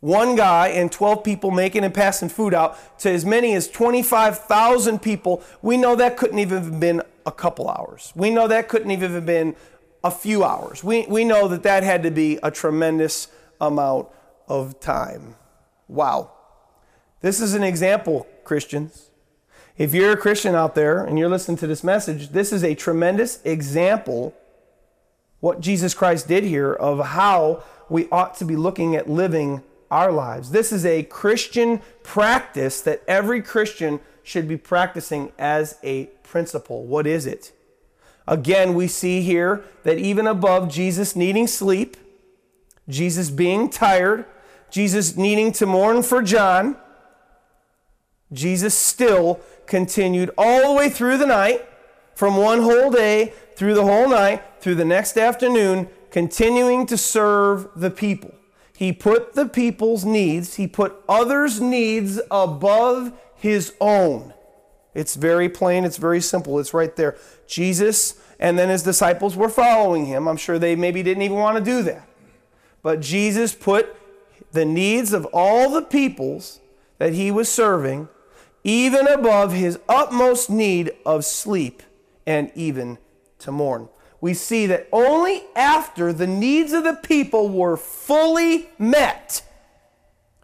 one 0.00 0.36
guy 0.36 0.68
and 0.68 0.92
12 0.92 1.24
people 1.24 1.50
making 1.50 1.82
and 1.82 1.92
passing 1.92 2.28
food 2.28 2.54
out 2.54 2.98
to 3.00 3.10
as 3.10 3.24
many 3.24 3.54
as 3.54 3.68
25,000 3.68 5.00
people, 5.00 5.42
we 5.62 5.76
know 5.76 5.96
that 5.96 6.16
couldn't 6.16 6.38
even 6.38 6.62
have 6.62 6.80
been 6.80 7.02
a 7.24 7.32
couple 7.32 7.68
hours. 7.68 8.12
We 8.14 8.30
know 8.30 8.46
that 8.46 8.68
couldn't 8.68 8.90
even 8.90 9.12
have 9.12 9.26
been 9.26 9.56
a 10.04 10.10
few 10.10 10.44
hours. 10.44 10.84
We, 10.84 11.06
we 11.08 11.24
know 11.24 11.48
that 11.48 11.64
that 11.64 11.82
had 11.82 12.02
to 12.04 12.10
be 12.10 12.38
a 12.42 12.50
tremendous 12.50 13.28
amount 13.60 14.08
of 14.48 14.78
time. 14.80 15.34
Wow. 15.88 16.32
This 17.20 17.40
is 17.40 17.54
an 17.54 17.62
example, 17.62 18.26
Christians. 18.44 19.10
If 19.78 19.94
you're 19.94 20.12
a 20.12 20.16
Christian 20.16 20.54
out 20.54 20.74
there 20.74 21.04
and 21.04 21.18
you're 21.18 21.28
listening 21.28 21.58
to 21.58 21.66
this 21.66 21.84
message, 21.84 22.30
this 22.30 22.52
is 22.52 22.64
a 22.64 22.74
tremendous 22.74 23.40
example 23.44 24.34
what 25.40 25.60
Jesus 25.60 25.94
Christ 25.94 26.28
did 26.28 26.44
here 26.44 26.72
of 26.72 27.04
how 27.04 27.62
we 27.88 28.08
ought 28.10 28.34
to 28.36 28.44
be 28.44 28.56
looking 28.56 28.96
at 28.96 29.08
living 29.08 29.62
our 29.90 30.10
lives. 30.10 30.50
This 30.50 30.72
is 30.72 30.84
a 30.84 31.02
Christian 31.04 31.80
practice 32.02 32.80
that 32.80 33.02
every 33.06 33.42
Christian 33.42 34.00
should 34.22 34.48
be 34.48 34.56
practicing 34.56 35.32
as 35.38 35.78
a 35.82 36.06
principle. 36.22 36.84
What 36.84 37.06
is 37.06 37.26
it? 37.26 37.52
Again, 38.26 38.74
we 38.74 38.88
see 38.88 39.22
here 39.22 39.62
that 39.84 39.98
even 39.98 40.26
above 40.26 40.68
Jesus 40.68 41.14
needing 41.14 41.46
sleep, 41.46 41.96
Jesus 42.88 43.30
being 43.30 43.70
tired, 43.70 44.24
Jesus 44.76 45.16
needing 45.16 45.52
to 45.52 45.64
mourn 45.64 46.02
for 46.02 46.20
John, 46.20 46.76
Jesus 48.30 48.74
still 48.74 49.40
continued 49.64 50.30
all 50.36 50.68
the 50.68 50.78
way 50.78 50.90
through 50.90 51.16
the 51.16 51.24
night, 51.24 51.66
from 52.14 52.36
one 52.36 52.60
whole 52.60 52.90
day 52.90 53.32
through 53.56 53.72
the 53.72 53.84
whole 53.84 54.06
night, 54.06 54.42
through 54.60 54.74
the 54.74 54.84
next 54.84 55.16
afternoon, 55.16 55.88
continuing 56.10 56.84
to 56.88 56.98
serve 56.98 57.68
the 57.74 57.90
people. 57.90 58.34
He 58.76 58.92
put 58.92 59.32
the 59.32 59.46
people's 59.48 60.04
needs, 60.04 60.56
he 60.56 60.66
put 60.66 60.94
others' 61.08 61.58
needs 61.58 62.20
above 62.30 63.14
his 63.34 63.72
own. 63.80 64.34
It's 64.92 65.14
very 65.14 65.48
plain, 65.48 65.86
it's 65.86 65.96
very 65.96 66.20
simple, 66.20 66.58
it's 66.58 66.74
right 66.74 66.94
there. 66.96 67.16
Jesus 67.46 68.20
and 68.38 68.58
then 68.58 68.68
his 68.68 68.82
disciples 68.82 69.36
were 69.36 69.48
following 69.48 70.04
him. 70.04 70.28
I'm 70.28 70.36
sure 70.36 70.58
they 70.58 70.76
maybe 70.76 71.02
didn't 71.02 71.22
even 71.22 71.38
want 71.38 71.56
to 71.56 71.64
do 71.64 71.82
that. 71.84 72.06
But 72.82 73.00
Jesus 73.00 73.54
put 73.54 73.96
the 74.52 74.64
needs 74.64 75.12
of 75.12 75.26
all 75.32 75.70
the 75.70 75.82
peoples 75.82 76.60
that 76.98 77.12
he 77.12 77.30
was 77.30 77.50
serving, 77.50 78.08
even 78.64 79.06
above 79.06 79.52
his 79.52 79.78
utmost 79.88 80.50
need 80.50 80.92
of 81.04 81.24
sleep 81.24 81.82
and 82.26 82.50
even 82.54 82.98
to 83.38 83.52
mourn. 83.52 83.88
We 84.20 84.34
see 84.34 84.66
that 84.66 84.88
only 84.92 85.44
after 85.54 86.12
the 86.12 86.26
needs 86.26 86.72
of 86.72 86.84
the 86.84 86.94
people 86.94 87.48
were 87.48 87.76
fully 87.76 88.70
met, 88.78 89.42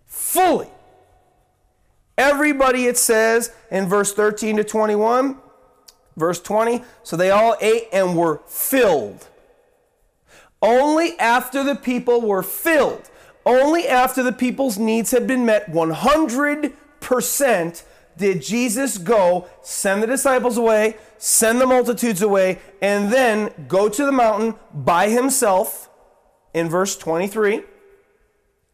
fully, 0.06 0.68
everybody, 2.16 2.86
it 2.86 2.98
says 2.98 3.52
in 3.70 3.88
verse 3.88 4.12
13 4.12 4.58
to 4.58 4.64
21, 4.64 5.38
verse 6.16 6.40
20, 6.40 6.82
so 7.02 7.16
they 7.16 7.30
all 7.30 7.56
ate 7.60 7.88
and 7.92 8.16
were 8.16 8.42
filled. 8.46 9.26
Only 10.60 11.18
after 11.18 11.64
the 11.64 11.74
people 11.74 12.20
were 12.20 12.42
filled 12.42 13.10
only 13.44 13.88
after 13.88 14.22
the 14.22 14.32
people's 14.32 14.78
needs 14.78 15.10
had 15.10 15.26
been 15.26 15.44
met 15.44 15.70
100% 15.70 17.82
did 18.16 18.42
Jesus 18.42 18.98
go, 18.98 19.48
send 19.62 20.02
the 20.02 20.06
disciples 20.06 20.56
away, 20.56 20.96
send 21.18 21.60
the 21.60 21.66
multitudes 21.66 22.22
away, 22.22 22.58
and 22.80 23.12
then 23.12 23.52
go 23.68 23.88
to 23.88 24.04
the 24.04 24.12
mountain 24.12 24.54
by 24.72 25.08
himself 25.08 25.88
in 26.52 26.68
verse 26.68 26.96
23 26.96 27.62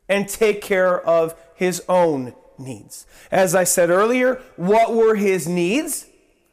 and 0.09 0.29
take 0.29 0.61
care 0.61 1.01
of 1.01 1.35
his 1.55 1.83
own 1.89 2.35
needs. 2.59 3.07
As 3.31 3.55
I 3.55 3.65
said 3.65 3.91
earlier, 3.91 4.43
what 4.57 4.93
were 4.93 5.15
his 5.15 5.47
needs? 5.47 6.07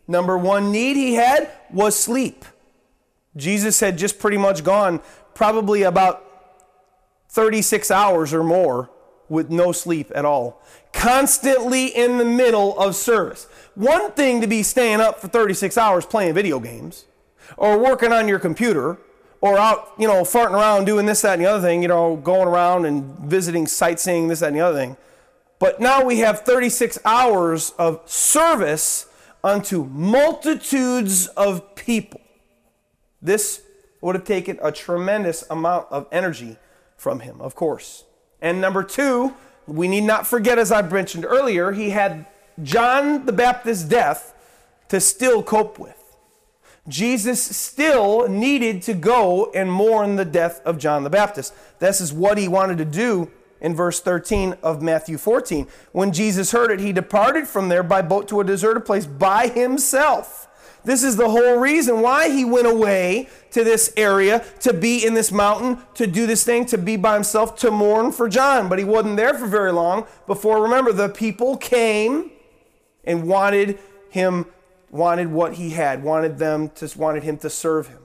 Number 0.07 0.37
one 0.37 0.71
need 0.71 0.95
he 0.95 1.15
had 1.15 1.49
was 1.71 1.97
sleep. 1.97 2.45
Jesus 3.35 3.79
had 3.79 3.97
just 3.97 4.19
pretty 4.19 4.37
much 4.37 4.63
gone 4.63 5.01
probably 5.33 5.83
about 5.83 6.24
36 7.35 7.91
hours 7.91 8.33
or 8.33 8.43
more 8.43 8.89
with 9.27 9.49
no 9.49 9.73
sleep 9.73 10.09
at 10.15 10.23
all, 10.23 10.63
constantly 10.93 11.87
in 11.87 12.17
the 12.17 12.23
middle 12.23 12.79
of 12.79 12.95
service. 12.95 13.49
One 13.75 14.11
thing 14.13 14.39
to 14.39 14.47
be 14.47 14.63
staying 14.63 15.01
up 15.01 15.19
for 15.19 15.27
36 15.27 15.77
hours 15.77 16.05
playing 16.05 16.33
video 16.33 16.61
games 16.61 17.03
or 17.57 17.77
working 17.77 18.13
on 18.13 18.29
your 18.29 18.39
computer 18.39 18.97
or 19.41 19.57
out, 19.57 19.91
you 19.99 20.07
know, 20.07 20.21
farting 20.21 20.53
around 20.53 20.85
doing 20.85 21.05
this, 21.05 21.23
that, 21.23 21.33
and 21.33 21.41
the 21.41 21.49
other 21.49 21.61
thing, 21.61 21.81
you 21.81 21.89
know, 21.89 22.15
going 22.15 22.47
around 22.47 22.85
and 22.85 23.19
visiting, 23.19 23.67
sightseeing, 23.67 24.29
this, 24.29 24.39
that, 24.39 24.47
and 24.47 24.55
the 24.55 24.61
other 24.61 24.77
thing. 24.77 24.95
But 25.59 25.81
now 25.81 26.05
we 26.05 26.19
have 26.19 26.41
36 26.41 26.99
hours 27.03 27.73
of 27.77 28.01
service 28.05 29.07
unto 29.43 29.83
multitudes 29.83 31.27
of 31.27 31.75
people. 31.75 32.21
This 33.21 33.61
would 33.99 34.15
have 34.15 34.23
taken 34.23 34.57
a 34.61 34.71
tremendous 34.71 35.43
amount 35.49 35.87
of 35.91 36.07
energy 36.13 36.57
from 36.97 37.21
him, 37.21 37.41
of 37.41 37.55
course. 37.55 38.05
And 38.41 38.61
number 38.61 38.83
two, 38.83 39.33
we 39.67 39.87
need 39.87 40.01
not 40.01 40.27
forget, 40.27 40.59
as 40.59 40.71
I 40.71 40.81
mentioned 40.81 41.25
earlier, 41.25 41.71
he 41.71 41.89
had 41.89 42.25
John 42.61 43.25
the 43.25 43.33
Baptist's 43.33 43.83
death 43.83 44.33
to 44.89 44.99
still 44.99 45.43
cope 45.43 45.79
with. 45.79 46.01
Jesus 46.87 47.41
still 47.41 48.27
needed 48.29 48.83
to 48.83 48.93
go 48.93 49.51
and 49.55 49.71
mourn 49.71 50.15
the 50.15 50.25
death 50.25 50.61
of 50.65 50.77
John 50.77 51.03
the 51.03 51.09
Baptist. 51.09 51.53
This 51.79 51.99
is 51.99 52.13
what 52.13 52.37
he 52.37 52.47
wanted 52.47 52.77
to 52.77 52.85
do 52.85 53.31
in 53.59 53.75
verse 53.75 53.99
13 53.99 54.57
of 54.61 54.83
Matthew 54.83 55.17
14. 55.17 55.67
When 55.91 56.11
Jesus 56.11 56.51
heard 56.51 56.69
it, 56.69 56.79
he 56.79 56.93
departed 56.93 57.47
from 57.47 57.69
there 57.69 57.81
by 57.81 58.03
boat 58.03 58.27
to 58.27 58.39
a 58.39 58.43
deserted 58.43 58.85
place 58.85 59.07
by 59.07 59.47
himself. 59.47 60.47
This 60.83 61.03
is 61.03 61.15
the 61.15 61.29
whole 61.29 61.57
reason 61.57 62.01
why 62.01 62.29
he 62.29 62.45
went 62.45 62.67
away 62.67 63.27
to 63.55 63.63
this 63.63 63.93
area 63.95 64.43
to 64.59 64.73
be 64.73 65.05
in 65.05 65.13
this 65.13 65.31
mountain, 65.31 65.79
to 65.93 66.05
do 66.05 66.27
this 66.27 66.43
thing, 66.43 66.65
to 66.65 66.77
be 66.77 66.97
by 66.97 67.13
himself, 67.13 67.55
to 67.55 67.71
mourn 67.71 68.11
for 68.11 68.27
John. 68.27 68.67
But 68.67 68.79
he 68.79 68.83
wasn't 68.85 69.15
there 69.15 69.33
for 69.33 69.47
very 69.47 69.71
long 69.71 70.05
before, 70.27 70.61
remember, 70.61 70.91
the 70.91 71.07
people 71.07 71.55
came 71.55 72.31
and 73.05 73.29
wanted 73.29 73.79
him, 74.09 74.47
wanted 74.91 75.31
what 75.31 75.53
he 75.53 75.69
had, 75.69 76.03
wanted 76.03 76.37
them 76.37 76.67
to, 76.71 76.91
wanted 76.97 77.23
him 77.23 77.37
to 77.37 77.49
serve 77.49 77.87
him. 77.87 77.99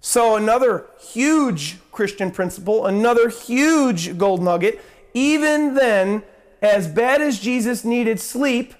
So, 0.00 0.36
another 0.36 0.86
huge 1.00 1.78
Christian 1.90 2.30
principle, 2.30 2.86
another 2.86 3.30
huge 3.30 4.16
gold 4.16 4.40
nugget. 4.40 4.80
Even 5.14 5.74
then, 5.74 6.22
as 6.62 6.86
bad 6.86 7.20
as 7.20 7.40
Jesus 7.40 7.84
needed 7.84 8.20
sleep, 8.20 8.74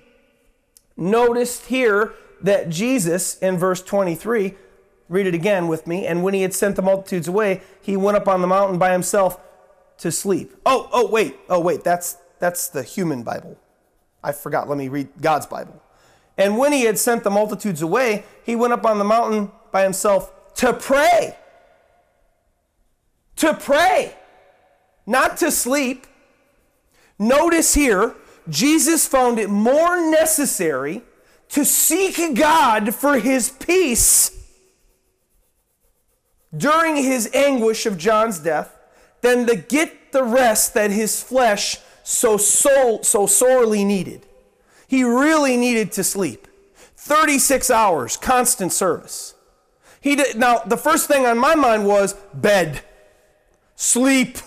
noticed 0.97 1.67
here 1.67 2.15
that 2.41 2.69
Jesus, 2.69 3.39
in 3.39 3.59
verse 3.59 3.83
23, 3.83 4.55
read 5.09 5.27
it 5.27 5.35
again 5.35 5.69
with 5.69 5.87
me, 5.87 6.07
and 6.07 6.23
when 6.23 6.35
he 6.35 6.43
had 6.43 6.55
sent 6.55 6.77
the 6.77 6.83
multitudes 6.83 7.29
away, 7.29 7.63
he 7.81 7.97
went 7.97 8.17
up 8.17 8.29
on 8.29 8.41
the 8.41 8.47
mountain 8.47 8.79
by 8.79 8.93
himself 8.93 9.41
to 9.99 10.11
sleep. 10.11 10.55
Oh, 10.65 10.89
oh, 10.93 11.09
wait, 11.11 11.37
oh, 11.49 11.61
wait, 11.61 11.85
that's, 11.85 12.17
that's 12.39 12.69
the 12.69 12.83
human 12.83 13.23
Bible. 13.23 13.59
I 14.23 14.33
forgot, 14.33 14.69
let 14.69 14.79
me 14.79 14.89
read 14.89 15.09
God's 15.21 15.47
Bible. 15.47 15.81
And 16.37 16.59
when 16.59 16.73
he 16.73 16.83
had 16.83 16.99
sent 16.99 17.23
the 17.23 17.31
multitudes 17.31 17.83
away, 17.83 18.25
he 18.43 18.57
went 18.57 18.73
up 18.73 18.85
on 18.85 18.99
the 18.99 19.05
mountain 19.05 19.53
by 19.71 19.83
himself 19.83 20.33
to 20.57 20.73
pray. 20.73 21.37
To 23.37 23.55
pray, 23.55 24.17
not 25.07 25.37
to 25.39 25.51
sleep. 25.51 26.07
Notice 27.19 27.75
here, 27.75 28.15
Jesus 28.49 29.07
found 29.07 29.39
it 29.39 29.51
more 29.51 30.11
necessary 30.11 31.03
to 31.51 31.65
seek 31.65 32.35
God 32.35 32.95
for 32.95 33.19
his 33.19 33.51
peace 33.51 34.44
during 36.57 36.97
his 36.97 37.31
anguish 37.35 37.87
of 37.87 37.99
John's 37.99 38.39
death 38.39 38.77
than 39.21 39.47
to 39.47 39.57
get 39.57 40.13
the 40.13 40.23
rest 40.23 40.75
that 40.75 40.91
his 40.91 41.23
flesh 41.23 41.79
so, 42.03 42.37
so, 42.37 43.01
so 43.03 43.27
sorely 43.27 43.85
needed. 43.85 44.27
He 44.87 45.03
really 45.03 45.57
needed 45.57 45.93
to 45.93 46.05
sleep. 46.05 46.47
36 46.97 47.71
hours, 47.71 48.17
constant 48.17 48.73
service. 48.73 49.35
He 50.01 50.17
did, 50.17 50.37
now, 50.37 50.59
the 50.59 50.77
first 50.77 51.09
thing 51.09 51.27
on 51.27 51.39
my 51.39 51.55
mind 51.55 51.87
was 51.87 52.15
bed, 52.35 52.83
sleep. 53.75 54.39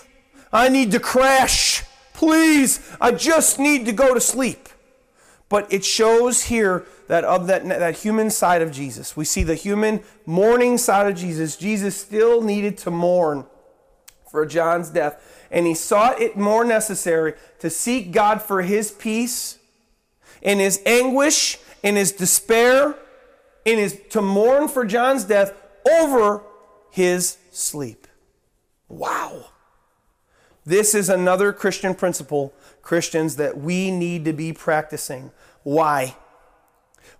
I 0.52 0.68
need 0.68 0.92
to 0.92 1.00
crash. 1.00 1.84
Please, 2.14 2.80
I 3.00 3.12
just 3.12 3.58
need 3.58 3.84
to 3.86 3.92
go 3.92 4.14
to 4.14 4.20
sleep. 4.20 4.68
But 5.48 5.72
it 5.72 5.84
shows 5.84 6.44
here 6.44 6.86
that 7.08 7.24
of 7.24 7.46
that, 7.48 7.66
that 7.66 7.96
human 7.96 8.30
side 8.30 8.62
of 8.62 8.70
Jesus. 8.70 9.16
We 9.16 9.24
see 9.24 9.42
the 9.42 9.54
human 9.54 10.02
mourning 10.24 10.78
side 10.78 11.10
of 11.10 11.16
Jesus. 11.16 11.56
Jesus 11.56 11.96
still 11.96 12.42
needed 12.42 12.78
to 12.78 12.90
mourn 12.90 13.46
for 14.30 14.46
John's 14.46 14.90
death. 14.90 15.46
And 15.50 15.66
he 15.66 15.74
sought 15.74 16.20
it 16.20 16.36
more 16.36 16.64
necessary 16.64 17.34
to 17.60 17.70
seek 17.70 18.12
God 18.12 18.42
for 18.42 18.62
his 18.62 18.90
peace 18.90 19.58
in 20.42 20.58
his 20.58 20.80
anguish, 20.86 21.58
in 21.82 21.96
his 21.96 22.12
despair, 22.12 22.94
in 23.64 23.78
his 23.78 23.98
to 24.10 24.22
mourn 24.22 24.68
for 24.68 24.84
John's 24.84 25.24
death 25.24 25.52
over 25.90 26.42
his 26.90 27.38
sleep. 27.50 28.06
Wow. 28.88 29.46
This 30.64 30.94
is 30.94 31.08
another 31.08 31.52
Christian 31.52 31.94
principle, 31.94 32.52
Christians, 32.82 33.36
that 33.36 33.56
we 33.56 33.90
need 33.90 34.26
to 34.26 34.34
be 34.34 34.52
practicing. 34.52 35.30
Why? 35.62 36.14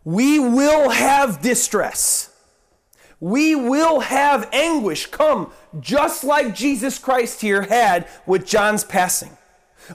We 0.04 0.38
will 0.38 0.90
have 0.90 1.42
distress. 1.42 2.30
We 3.20 3.54
will 3.56 4.00
have 4.00 4.48
anguish 4.52 5.06
come 5.06 5.52
just 5.80 6.22
like 6.22 6.54
Jesus 6.54 6.98
Christ 6.98 7.40
here 7.40 7.62
had 7.62 8.08
with 8.26 8.46
John's 8.46 8.84
passing. 8.84 9.36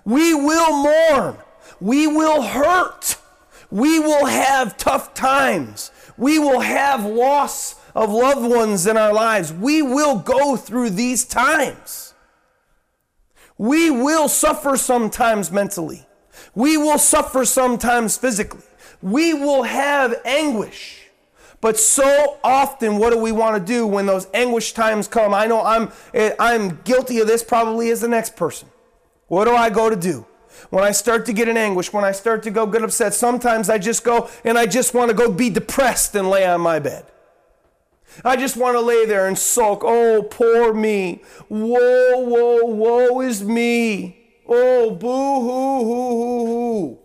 We 0.03 0.33
will 0.33 0.83
mourn. 0.83 1.37
We 1.79 2.07
will 2.07 2.41
hurt. 2.41 3.17
We 3.71 3.99
will 3.99 4.25
have 4.25 4.77
tough 4.77 5.13
times. 5.13 5.91
We 6.17 6.37
will 6.37 6.59
have 6.59 7.05
loss 7.05 7.75
of 7.95 8.11
loved 8.11 8.49
ones 8.49 8.85
in 8.87 8.97
our 8.97 9.13
lives. 9.13 9.53
We 9.53 9.81
will 9.81 10.19
go 10.19 10.55
through 10.55 10.91
these 10.91 11.25
times. 11.25 12.13
We 13.57 13.89
will 13.89 14.27
suffer 14.27 14.77
sometimes 14.77 15.51
mentally. 15.51 16.05
We 16.55 16.77
will 16.77 16.97
suffer 16.97 17.45
sometimes 17.45 18.17
physically. 18.17 18.61
We 19.03 19.33
will 19.33 19.63
have 19.63 20.15
anguish. 20.23 21.01
But 21.59 21.77
so 21.77 22.39
often, 22.41 22.97
what 22.97 23.11
do 23.11 23.19
we 23.19 23.33
want 23.33 23.55
to 23.57 23.73
do 23.73 23.85
when 23.85 24.05
those 24.05 24.27
anguish 24.33 24.73
times 24.73 25.09
come? 25.09 25.33
I 25.33 25.45
know 25.45 25.61
I'm, 25.61 25.91
eh, 26.13 26.33
I'm 26.39 26.81
guilty 26.83 27.19
of 27.19 27.27
this 27.27 27.43
probably 27.43 27.89
as 27.89 27.99
the 27.99 28.07
next 28.07 28.37
person. 28.37 28.69
What 29.27 29.43
do 29.45 29.51
I 29.51 29.69
go 29.69 29.89
to 29.89 29.97
do? 29.97 30.25
When 30.69 30.85
I 30.85 30.91
start 30.91 31.25
to 31.25 31.33
get 31.33 31.49
in 31.49 31.57
anguish, 31.57 31.91
when 31.91 32.05
I 32.05 32.13
start 32.13 32.43
to 32.43 32.51
go 32.51 32.65
get 32.65 32.81
upset, 32.81 33.13
sometimes 33.13 33.69
I 33.69 33.77
just 33.77 34.05
go 34.05 34.29
and 34.45 34.57
I 34.57 34.65
just 34.67 34.93
want 34.93 35.09
to 35.09 35.15
go 35.15 35.29
be 35.29 35.49
depressed 35.49 36.15
and 36.15 36.29
lay 36.29 36.45
on 36.45 36.61
my 36.61 36.79
bed. 36.79 37.05
I 38.23 38.37
just 38.37 38.55
want 38.55 38.75
to 38.75 38.81
lay 38.81 39.05
there 39.05 39.27
and 39.27 39.37
sulk. 39.37 39.83
Oh, 39.83 40.23
poor 40.23 40.73
me. 40.73 41.23
Whoa, 41.49 42.19
whoa, 42.19 42.65
woe 42.65 43.21
is 43.21 43.43
me. 43.43 44.17
Oh, 44.47 44.91
boo 44.91 45.07
hoo, 45.07 45.83
hoo, 45.83 46.45
hoo, 46.45 46.45
hoo. 46.45 47.02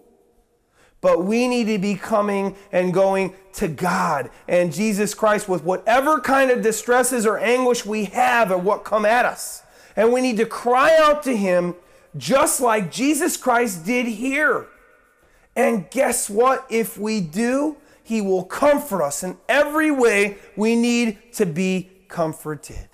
But 1.00 1.25
we 1.25 1.47
need 1.47 1.67
to 1.67 1.78
be 1.78 1.95
coming 1.95 2.57
and 2.73 2.93
going 2.93 3.35
to 3.55 3.69
God 3.69 4.31
and 4.49 4.73
Jesus 4.73 5.14
Christ 5.14 5.49
with 5.49 5.62
whatever 5.62 6.21
kind 6.21 6.50
of 6.50 6.61
distresses 6.61 7.25
or 7.25 7.38
anguish 7.38 7.87
we 7.87 8.07
have 8.07 8.50
or 8.50 8.59
what 8.59 8.85
come 8.85 9.05
at 9.05 9.25
us. 9.25 9.62
And 9.95 10.12
we 10.12 10.21
need 10.21 10.37
to 10.39 10.47
cry 10.47 10.97
out 10.97 11.23
to 11.25 11.37
Him 11.37 11.76
just 12.17 12.61
like 12.61 12.91
Jesus 12.91 13.37
Christ 13.37 13.84
did 13.84 14.06
here. 14.06 14.67
And 15.54 15.89
guess 15.91 16.28
what? 16.28 16.67
If 16.69 16.99
we 16.99 17.21
do, 17.21 17.76
He 18.02 18.21
will 18.21 18.45
comfort 18.45 19.02
us 19.02 19.23
in 19.23 19.37
every 19.49 19.91
way 19.91 20.39
we 20.56 20.75
need 20.75 21.32
to 21.34 21.47
be 21.47 21.91
comforted. 22.08 22.87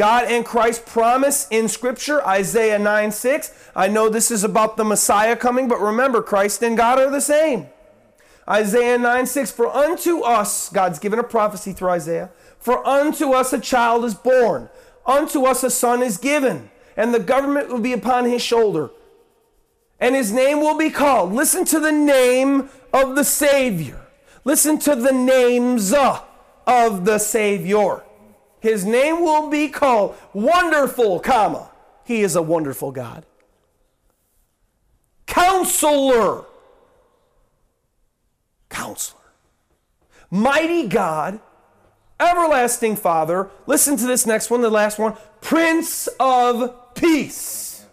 God 0.00 0.30
and 0.30 0.46
Christ 0.46 0.86
promise 0.86 1.46
in 1.50 1.68
Scripture, 1.68 2.26
Isaiah 2.26 2.78
9 2.78 3.12
6. 3.12 3.52
I 3.76 3.88
know 3.88 4.08
this 4.08 4.30
is 4.30 4.42
about 4.42 4.78
the 4.78 4.84
Messiah 4.84 5.36
coming, 5.36 5.68
but 5.68 5.78
remember, 5.78 6.22
Christ 6.22 6.62
and 6.62 6.74
God 6.74 6.98
are 6.98 7.10
the 7.10 7.20
same. 7.20 7.66
Isaiah 8.48 8.96
9 8.96 9.26
6. 9.26 9.50
For 9.50 9.68
unto 9.68 10.22
us, 10.22 10.70
God's 10.70 10.98
given 10.98 11.18
a 11.18 11.22
prophecy 11.22 11.74
through 11.74 11.90
Isaiah, 11.90 12.30
for 12.58 12.82
unto 12.86 13.32
us 13.32 13.52
a 13.52 13.60
child 13.60 14.06
is 14.06 14.14
born, 14.14 14.70
unto 15.04 15.44
us 15.44 15.62
a 15.62 15.70
son 15.70 16.02
is 16.02 16.16
given, 16.16 16.70
and 16.96 17.12
the 17.12 17.20
government 17.20 17.68
will 17.68 17.78
be 17.78 17.92
upon 17.92 18.24
his 18.24 18.40
shoulder. 18.40 18.88
And 19.98 20.14
his 20.14 20.32
name 20.32 20.60
will 20.60 20.78
be 20.78 20.88
called. 20.88 21.34
Listen 21.34 21.66
to 21.66 21.78
the 21.78 21.92
name 21.92 22.70
of 22.90 23.16
the 23.16 23.24
Savior. 23.24 24.00
Listen 24.44 24.78
to 24.78 24.96
the 24.96 25.12
names 25.12 25.92
uh, 25.92 26.22
of 26.66 27.04
the 27.04 27.18
Savior. 27.18 28.02
His 28.60 28.84
name 28.84 29.20
will 29.22 29.48
be 29.48 29.68
called 29.68 30.16
Wonderful, 30.32 31.20
comma. 31.20 31.70
He 32.04 32.22
is 32.22 32.36
a 32.36 32.42
wonderful 32.42 32.92
God. 32.92 33.24
Counselor. 35.26 36.44
Counselor. 38.68 39.20
Mighty 40.30 40.86
God, 40.86 41.40
everlasting 42.20 42.96
Father. 42.96 43.50
Listen 43.66 43.96
to 43.96 44.06
this 44.06 44.26
next 44.26 44.50
one, 44.50 44.60
the 44.60 44.70
last 44.70 44.98
one. 44.98 45.16
Prince 45.40 46.08
of 46.18 46.94
Peace. 46.94 47.84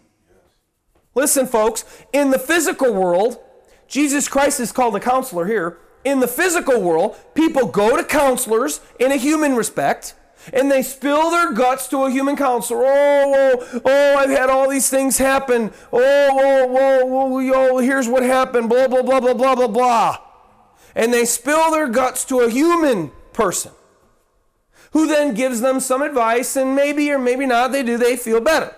Listen, 1.16 1.48
folks, 1.48 1.84
in 2.14 2.30
the 2.30 2.38
physical 2.38 2.94
world, 2.94 3.40
Jesus 3.88 4.28
Christ 4.28 4.60
is 4.60 4.72
called 4.72 4.96
a 4.96 5.00
counselor 5.00 5.48
here. 5.48 5.78
In 6.04 6.20
the 6.20 6.28
physical 6.28 6.82
world, 6.82 7.16
people 7.34 7.68
go 7.68 7.98
to 7.98 8.04
counselors 8.04 8.82
in 9.00 9.12
a 9.12 9.16
human 9.16 9.56
respect 9.56 10.14
and 10.54 10.72
they 10.72 10.82
spill 10.82 11.30
their 11.32 11.52
guts 11.52 11.88
to 11.90 12.04
a 12.04 12.12
human 12.12 12.36
counselor. 12.36 12.84
Oh, 12.86 13.56
oh, 13.64 13.82
oh, 13.86 14.16
I've 14.18 14.30
had 14.30 14.50
all 14.50 14.70
these 14.70 14.90
things 14.90 15.18
happen. 15.18 15.72
Oh, 15.92 16.00
oh, 16.02 16.78
oh, 16.78 17.40
oh, 17.40 17.52
oh, 17.56 17.78
here's 17.80 18.08
what 18.08 18.24
happened. 18.24 18.70
Blah, 18.70 18.88
blah, 18.88 19.02
blah, 19.02 19.20
blah, 19.20 19.34
blah, 19.34 19.56
blah, 19.56 19.68
blah. 19.68 20.18
And 20.96 21.14
they 21.14 21.26
spill 21.26 21.72
their 21.72 21.88
guts 21.88 22.26
to 22.26 22.40
a 22.40 22.50
human 22.50 23.12
person 23.34 23.72
who 24.92 25.06
then 25.06 25.34
gives 25.34 25.62
them 25.62 25.80
some 25.80 26.02
advice, 26.02 26.56
and 26.56 26.76
maybe 26.76 27.12
or 27.12 27.20
maybe 27.20 27.46
not, 27.46 27.72
they 27.72 27.84
do, 27.84 27.98
they 27.98 28.16
feel 28.16 28.42
better. 28.42 28.76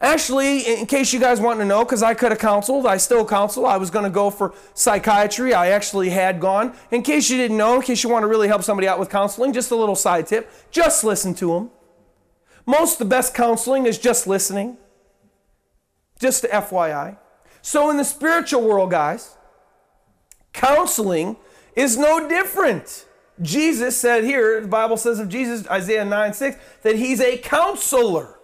Actually, 0.00 0.60
in 0.80 0.86
case 0.86 1.12
you 1.12 1.20
guys 1.20 1.40
want 1.40 1.60
to 1.60 1.64
know, 1.64 1.84
because 1.84 2.02
I 2.02 2.14
could 2.14 2.32
have 2.32 2.40
counseled, 2.40 2.84
I 2.84 2.96
still 2.96 3.24
counsel. 3.24 3.64
I 3.64 3.76
was 3.76 3.90
going 3.90 4.04
to 4.04 4.10
go 4.10 4.28
for 4.28 4.52
psychiatry. 4.74 5.54
I 5.54 5.68
actually 5.68 6.10
had 6.10 6.40
gone. 6.40 6.74
In 6.90 7.02
case 7.02 7.30
you 7.30 7.36
didn't 7.36 7.56
know, 7.56 7.76
in 7.76 7.82
case 7.82 8.02
you 8.02 8.10
want 8.10 8.24
to 8.24 8.26
really 8.26 8.48
help 8.48 8.62
somebody 8.62 8.88
out 8.88 8.98
with 8.98 9.08
counseling, 9.08 9.52
just 9.52 9.70
a 9.70 9.76
little 9.76 9.96
side 9.96 10.26
tip 10.26 10.50
just 10.70 11.04
listen 11.04 11.34
to 11.34 11.46
them. 11.54 11.70
Most 12.66 12.98
the 12.98 13.04
best 13.04 13.34
counseling 13.34 13.86
is 13.86 13.98
just 13.98 14.26
listening. 14.26 14.76
Just 16.18 16.44
FYI. 16.44 17.18
So, 17.62 17.90
in 17.90 17.96
the 17.96 18.04
spiritual 18.04 18.62
world, 18.62 18.90
guys, 18.90 19.36
counseling 20.52 21.36
is 21.76 21.96
no 21.96 22.28
different. 22.28 23.06
Jesus 23.40 23.96
said 23.96 24.24
here, 24.24 24.60
the 24.60 24.68
Bible 24.68 24.96
says 24.96 25.18
of 25.18 25.28
Jesus, 25.28 25.68
Isaiah 25.68 26.04
9 26.04 26.32
6, 26.34 26.56
that 26.82 26.96
he's 26.96 27.20
a 27.20 27.38
counselor. 27.38 28.38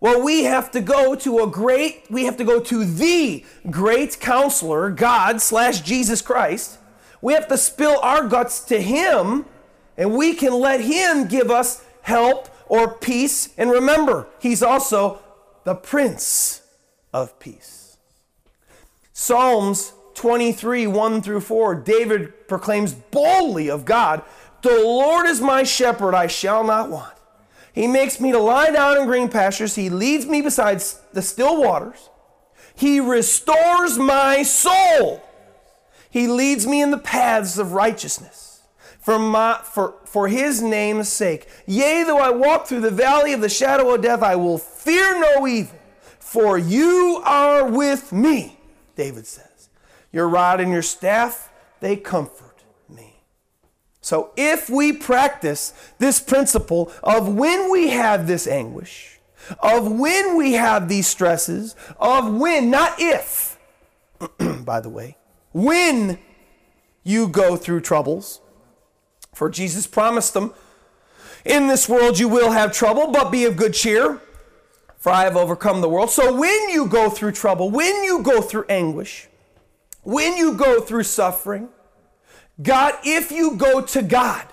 Well, 0.00 0.22
we 0.22 0.44
have 0.44 0.70
to 0.72 0.80
go 0.80 1.14
to 1.14 1.38
a 1.38 1.46
great, 1.46 2.04
we 2.10 2.24
have 2.24 2.36
to 2.36 2.44
go 2.44 2.60
to 2.60 2.84
the 2.84 3.44
great 3.70 4.20
counselor, 4.20 4.90
God 4.90 5.40
slash 5.40 5.80
Jesus 5.80 6.20
Christ. 6.20 6.78
We 7.22 7.32
have 7.32 7.48
to 7.48 7.56
spill 7.56 7.98
our 8.00 8.28
guts 8.28 8.60
to 8.64 8.80
Him, 8.80 9.46
and 9.96 10.14
we 10.14 10.34
can 10.34 10.52
let 10.52 10.80
Him 10.80 11.26
give 11.26 11.50
us 11.50 11.82
help 12.02 12.48
or 12.66 12.92
peace. 12.94 13.54
And 13.56 13.70
remember, 13.70 14.28
He's 14.38 14.62
also 14.62 15.20
the 15.64 15.74
Prince 15.74 16.62
of 17.12 17.38
Peace. 17.38 17.96
Psalms 19.14 19.94
23, 20.14 20.86
1 20.86 21.22
through 21.22 21.40
4, 21.40 21.74
David 21.74 22.48
proclaims 22.48 22.92
boldly 22.92 23.70
of 23.70 23.86
God, 23.86 24.22
The 24.60 24.70
Lord 24.70 25.26
is 25.26 25.40
my 25.40 25.62
shepherd, 25.62 26.14
I 26.14 26.26
shall 26.26 26.64
not 26.64 26.90
want. 26.90 27.15
He 27.76 27.86
makes 27.86 28.18
me 28.20 28.32
to 28.32 28.38
lie 28.38 28.70
down 28.70 28.96
in 28.96 29.04
green 29.04 29.28
pastures. 29.28 29.74
He 29.74 29.90
leads 29.90 30.24
me 30.24 30.40
beside 30.40 30.82
the 31.12 31.20
still 31.20 31.60
waters. 31.60 32.08
He 32.74 33.00
restores 33.00 33.98
my 33.98 34.42
soul. 34.42 35.22
He 36.08 36.26
leads 36.26 36.66
me 36.66 36.80
in 36.80 36.90
the 36.90 36.96
paths 36.96 37.58
of 37.58 37.72
righteousness 37.74 38.62
for, 38.98 39.18
my, 39.18 39.60
for, 39.62 39.96
for 40.06 40.26
his 40.26 40.62
name's 40.62 41.10
sake. 41.10 41.48
Yea, 41.66 42.02
though 42.04 42.18
I 42.18 42.30
walk 42.30 42.66
through 42.66 42.80
the 42.80 42.90
valley 42.90 43.34
of 43.34 43.42
the 43.42 43.50
shadow 43.50 43.94
of 43.94 44.00
death, 44.00 44.22
I 44.22 44.36
will 44.36 44.56
fear 44.56 45.20
no 45.20 45.46
evil, 45.46 45.78
for 46.18 46.56
you 46.56 47.20
are 47.26 47.68
with 47.70 48.10
me. 48.10 48.58
David 48.94 49.26
says. 49.26 49.68
Your 50.12 50.30
rod 50.30 50.62
and 50.62 50.72
your 50.72 50.80
staff, 50.80 51.52
they 51.80 51.94
comfort. 51.96 52.45
So 54.06 54.30
if 54.36 54.70
we 54.70 54.92
practice 54.92 55.72
this 55.98 56.20
principle 56.20 56.92
of 57.02 57.26
when 57.26 57.72
we 57.72 57.88
have 57.88 58.28
this 58.28 58.46
anguish, 58.46 59.18
of 59.58 59.90
when 59.90 60.36
we 60.36 60.52
have 60.52 60.88
these 60.88 61.08
stresses, 61.08 61.74
of 61.98 62.32
when, 62.32 62.70
not 62.70 62.94
if, 63.00 63.58
by 64.64 64.78
the 64.78 64.88
way, 64.88 65.16
when 65.52 66.20
you 67.02 67.26
go 67.26 67.56
through 67.56 67.80
troubles, 67.80 68.40
for 69.34 69.50
Jesus 69.50 69.88
promised 69.88 70.34
them, 70.34 70.54
In 71.44 71.66
this 71.66 71.88
world 71.88 72.20
you 72.20 72.28
will 72.28 72.52
have 72.52 72.70
trouble, 72.70 73.10
but 73.10 73.32
be 73.32 73.44
of 73.44 73.56
good 73.56 73.74
cheer, 73.74 74.20
for 74.98 75.10
I 75.10 75.24
have 75.24 75.36
overcome 75.36 75.80
the 75.80 75.88
world. 75.88 76.10
So 76.10 76.32
when 76.32 76.68
you 76.68 76.86
go 76.86 77.10
through 77.10 77.32
trouble, 77.32 77.72
when 77.72 78.04
you 78.04 78.22
go 78.22 78.40
through 78.40 78.66
anguish, 78.68 79.26
when 80.04 80.36
you 80.36 80.54
go 80.54 80.80
through 80.80 81.02
suffering, 81.02 81.70
God, 82.60 82.94
if 83.04 83.30
you 83.30 83.56
go 83.56 83.80
to 83.82 84.02
God, 84.02 84.46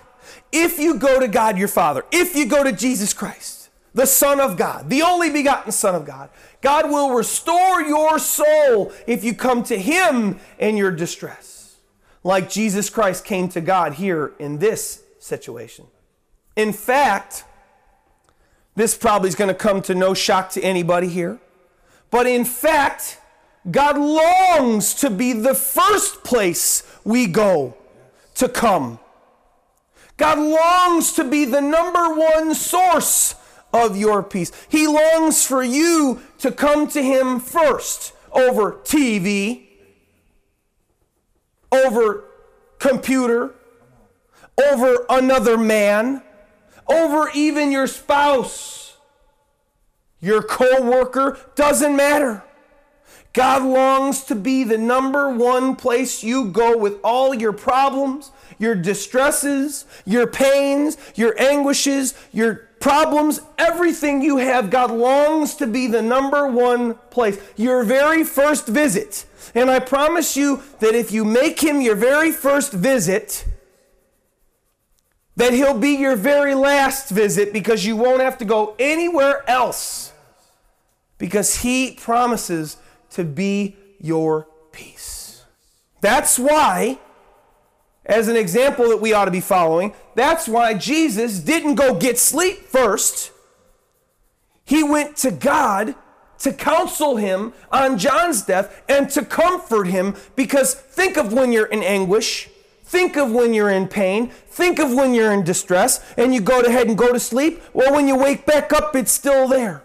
if 0.52 0.78
you 0.78 0.98
go 0.98 1.18
to 1.18 1.28
God 1.28 1.58
your 1.58 1.68
Father, 1.68 2.04
if 2.12 2.36
you 2.36 2.46
go 2.46 2.62
to 2.62 2.72
Jesus 2.72 3.12
Christ, 3.14 3.70
the 3.94 4.06
Son 4.06 4.40
of 4.40 4.56
God, 4.56 4.90
the 4.90 5.02
only 5.02 5.30
begotten 5.30 5.72
Son 5.72 5.94
of 5.94 6.04
God, 6.04 6.28
God 6.60 6.90
will 6.90 7.14
restore 7.14 7.80
your 7.82 8.18
soul 8.18 8.92
if 9.06 9.24
you 9.24 9.34
come 9.34 9.62
to 9.64 9.78
Him 9.78 10.38
in 10.58 10.76
your 10.76 10.90
distress 10.90 11.76
like 12.22 12.50
Jesus 12.50 12.90
Christ 12.90 13.24
came 13.24 13.48
to 13.50 13.60
God 13.60 13.94
here 13.94 14.32
in 14.38 14.58
this 14.58 15.02
situation. 15.18 15.86
In 16.56 16.72
fact, 16.72 17.44
this 18.74 18.96
probably 18.96 19.28
is 19.28 19.34
going 19.34 19.48
to 19.48 19.54
come 19.54 19.82
to 19.82 19.94
no 19.94 20.14
shock 20.14 20.50
to 20.50 20.62
anybody 20.62 21.08
here, 21.08 21.38
but 22.10 22.26
in 22.26 22.44
fact, 22.44 23.20
God 23.70 23.98
longs 23.98 24.94
to 24.94 25.10
be 25.10 25.32
the 25.32 25.54
first 25.54 26.24
place 26.24 26.82
we 27.04 27.26
go 27.26 27.76
to 28.34 28.48
come. 28.48 28.98
God 30.16 30.38
longs 30.38 31.12
to 31.14 31.24
be 31.24 31.44
the 31.44 31.60
number 31.60 32.14
one 32.14 32.54
source 32.54 33.34
of 33.72 33.96
your 33.96 34.22
peace. 34.22 34.52
He 34.68 34.86
longs 34.86 35.44
for 35.44 35.62
you 35.62 36.20
to 36.38 36.52
come 36.52 36.86
to 36.88 37.02
Him 37.02 37.40
first 37.40 38.12
over 38.32 38.72
TV, 38.84 39.66
over 41.72 42.24
computer, 42.78 43.54
over 44.62 45.04
another 45.08 45.58
man, 45.58 46.22
over 46.88 47.30
even 47.34 47.72
your 47.72 47.86
spouse, 47.86 48.96
your 50.20 50.42
co-worker, 50.42 51.38
doesn't 51.54 51.96
matter. 51.96 52.44
God 53.34 53.62
longs 53.62 54.24
to 54.24 54.34
be 54.34 54.64
the 54.64 54.78
number 54.78 55.28
one 55.28 55.76
place 55.76 56.22
you 56.24 56.46
go 56.46 56.78
with 56.78 56.98
all 57.04 57.34
your 57.34 57.52
problems, 57.52 58.30
your 58.58 58.74
distresses, 58.74 59.84
your 60.06 60.26
pains, 60.26 60.96
your 61.14 61.38
anguishes, 61.38 62.14
your 62.32 62.68
problems, 62.80 63.40
everything 63.58 64.22
you 64.22 64.38
have. 64.38 64.70
God 64.70 64.90
longs 64.90 65.54
to 65.56 65.66
be 65.66 65.86
the 65.86 66.00
number 66.00 66.46
one 66.46 66.94
place. 67.10 67.38
Your 67.56 67.84
very 67.84 68.24
first 68.24 68.66
visit 68.66 69.26
and 69.54 69.70
I 69.70 69.78
promise 69.78 70.36
you 70.36 70.62
that 70.80 70.94
if 70.94 71.12
you 71.12 71.24
make 71.24 71.60
him 71.60 71.80
your 71.80 71.94
very 71.94 72.32
first 72.32 72.72
visit, 72.72 73.44
that 75.36 75.52
he'll 75.52 75.78
be 75.78 75.96
your 75.96 76.16
very 76.16 76.54
last 76.54 77.10
visit 77.10 77.52
because 77.52 77.84
you 77.84 77.96
won't 77.96 78.20
have 78.20 78.38
to 78.38 78.44
go 78.44 78.74
anywhere 78.78 79.48
else 79.48 80.12
because 81.18 81.56
he 81.56 81.92
promises 81.92 82.76
to 83.14 83.24
be 83.24 83.76
your 84.00 84.46
peace. 84.72 85.42
That's 86.00 86.38
why, 86.38 86.98
as 88.04 88.28
an 88.28 88.36
example 88.36 88.88
that 88.90 89.00
we 89.00 89.12
ought 89.12 89.24
to 89.24 89.30
be 89.30 89.40
following, 89.40 89.94
that's 90.14 90.46
why 90.46 90.74
Jesus 90.74 91.40
didn't 91.40 91.76
go 91.76 91.94
get 91.94 92.18
sleep 92.18 92.58
first. 92.58 93.32
He 94.64 94.82
went 94.82 95.16
to 95.18 95.30
God 95.30 95.94
to 96.38 96.52
counsel 96.52 97.16
him 97.16 97.52
on 97.70 97.98
John's 97.98 98.42
death 98.42 98.82
and 98.88 99.08
to 99.10 99.24
comfort 99.24 99.84
him 99.84 100.14
because 100.36 100.74
think 100.74 101.16
of 101.16 101.32
when 101.32 101.52
you're 101.52 101.66
in 101.66 101.82
anguish. 101.82 102.50
Think 102.82 103.16
of 103.16 103.32
when 103.32 103.54
you're 103.54 103.70
in 103.70 103.88
pain. 103.88 104.28
Think 104.48 104.78
of 104.78 104.92
when 104.92 105.14
you're 105.14 105.32
in 105.32 105.42
distress 105.42 106.04
and 106.16 106.34
you 106.34 106.40
go 106.40 106.62
to 106.62 106.70
head 106.70 106.88
and 106.88 106.98
go 106.98 107.12
to 107.12 107.20
sleep. 107.20 107.62
Well, 107.72 107.92
when 107.92 108.06
you 108.06 108.16
wake 108.16 108.44
back 108.44 108.72
up, 108.72 108.94
it's 108.94 109.12
still 109.12 109.48
there. 109.48 109.84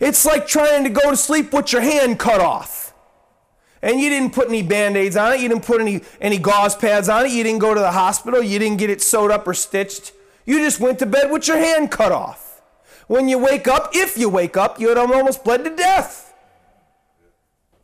It's 0.00 0.24
like 0.24 0.46
trying 0.46 0.84
to 0.84 0.90
go 0.90 1.10
to 1.10 1.16
sleep 1.16 1.52
with 1.52 1.72
your 1.72 1.82
hand 1.82 2.18
cut 2.18 2.40
off. 2.40 2.94
And 3.82 3.98
you 3.98 4.10
didn't 4.10 4.34
put 4.34 4.48
any 4.48 4.62
band 4.62 4.96
aids 4.96 5.16
on 5.16 5.32
it. 5.32 5.40
You 5.40 5.48
didn't 5.48 5.64
put 5.64 5.80
any, 5.80 6.02
any 6.20 6.38
gauze 6.38 6.76
pads 6.76 7.08
on 7.08 7.24
it. 7.26 7.32
You 7.32 7.42
didn't 7.42 7.60
go 7.60 7.72
to 7.72 7.80
the 7.80 7.92
hospital. 7.92 8.42
You 8.42 8.58
didn't 8.58 8.76
get 8.76 8.90
it 8.90 9.00
sewed 9.00 9.30
up 9.30 9.46
or 9.48 9.54
stitched. 9.54 10.12
You 10.44 10.58
just 10.58 10.80
went 10.80 10.98
to 10.98 11.06
bed 11.06 11.30
with 11.30 11.48
your 11.48 11.56
hand 11.56 11.90
cut 11.90 12.12
off. 12.12 12.60
When 13.06 13.28
you 13.28 13.38
wake 13.38 13.66
up, 13.66 13.90
if 13.94 14.16
you 14.18 14.28
wake 14.28 14.56
up, 14.56 14.78
you 14.78 14.88
had 14.88 14.98
almost 14.98 15.42
bled 15.44 15.64
to 15.64 15.74
death. 15.74 16.32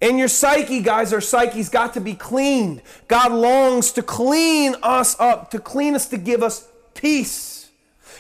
And 0.01 0.19
your 0.19 0.29
psyche, 0.29 0.83
guys, 0.83 1.12
our 1.12 1.21
psyche's 1.21 1.69
got 1.69 1.95
to 1.95 2.01
be 2.01 2.14
cleaned. 2.14 2.83
God 3.09 3.33
longs 3.33 3.92
to 3.92 4.03
clean 4.03 4.77
us 4.83 5.19
up, 5.19 5.51
to 5.53 5.59
clean 5.59 5.95
us, 5.95 6.07
to 6.09 6.19
give 6.19 6.42
us 6.42 6.69
peace. 6.95 7.65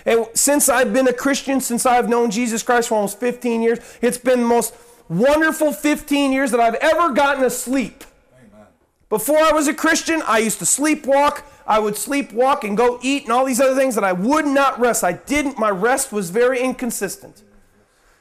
And 0.04 0.26
since 0.34 0.68
I've 0.68 0.92
been 0.92 1.08
a 1.08 1.12
Christian, 1.12 1.60
since 1.60 1.86
I've 1.86 2.08
known 2.08 2.30
Jesus 2.30 2.62
Christ 2.62 2.88
for 2.88 2.96
almost 2.96 3.18
15 3.20 3.62
years, 3.62 3.78
it's 4.00 4.18
been 4.18 4.40
the 4.40 4.46
most 4.46 4.74
wonderful 5.08 5.72
15 5.72 6.32
years 6.32 6.50
that 6.50 6.60
I've 6.60 6.74
ever 6.74 7.12
gotten 7.12 7.42
to 7.42 7.50
sleep. 7.50 8.04
Amen. 8.38 8.66
Before 9.08 9.38
I 9.38 9.52
was 9.52 9.68
a 9.68 9.74
Christian, 9.74 10.22
I 10.26 10.38
used 10.38 10.58
to 10.58 10.64
sleepwalk. 10.64 11.42
I 11.66 11.78
would 11.78 11.94
sleepwalk 11.94 12.64
and 12.64 12.76
go 12.76 13.00
eat 13.02 13.24
and 13.24 13.32
all 13.32 13.44
these 13.44 13.60
other 13.60 13.74
things 13.74 13.94
that 13.96 14.04
I 14.04 14.12
would 14.12 14.46
not 14.46 14.78
rest. 14.78 15.02
I 15.02 15.12
didn't, 15.12 15.58
my 15.58 15.70
rest 15.70 16.12
was 16.12 16.30
very 16.30 16.60
inconsistent. 16.60 17.42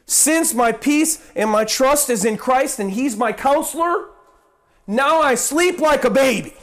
Since 0.07 0.53
my 0.53 0.71
peace 0.71 1.31
and 1.35 1.49
my 1.49 1.65
trust 1.65 2.09
is 2.09 2.25
in 2.25 2.37
Christ 2.37 2.79
and 2.79 2.91
He's 2.91 3.15
my 3.17 3.31
counselor, 3.33 4.09
now 4.87 5.19
I 5.19 5.35
sleep 5.35 5.79
like 5.79 6.03
a 6.03 6.09
baby. 6.09 6.53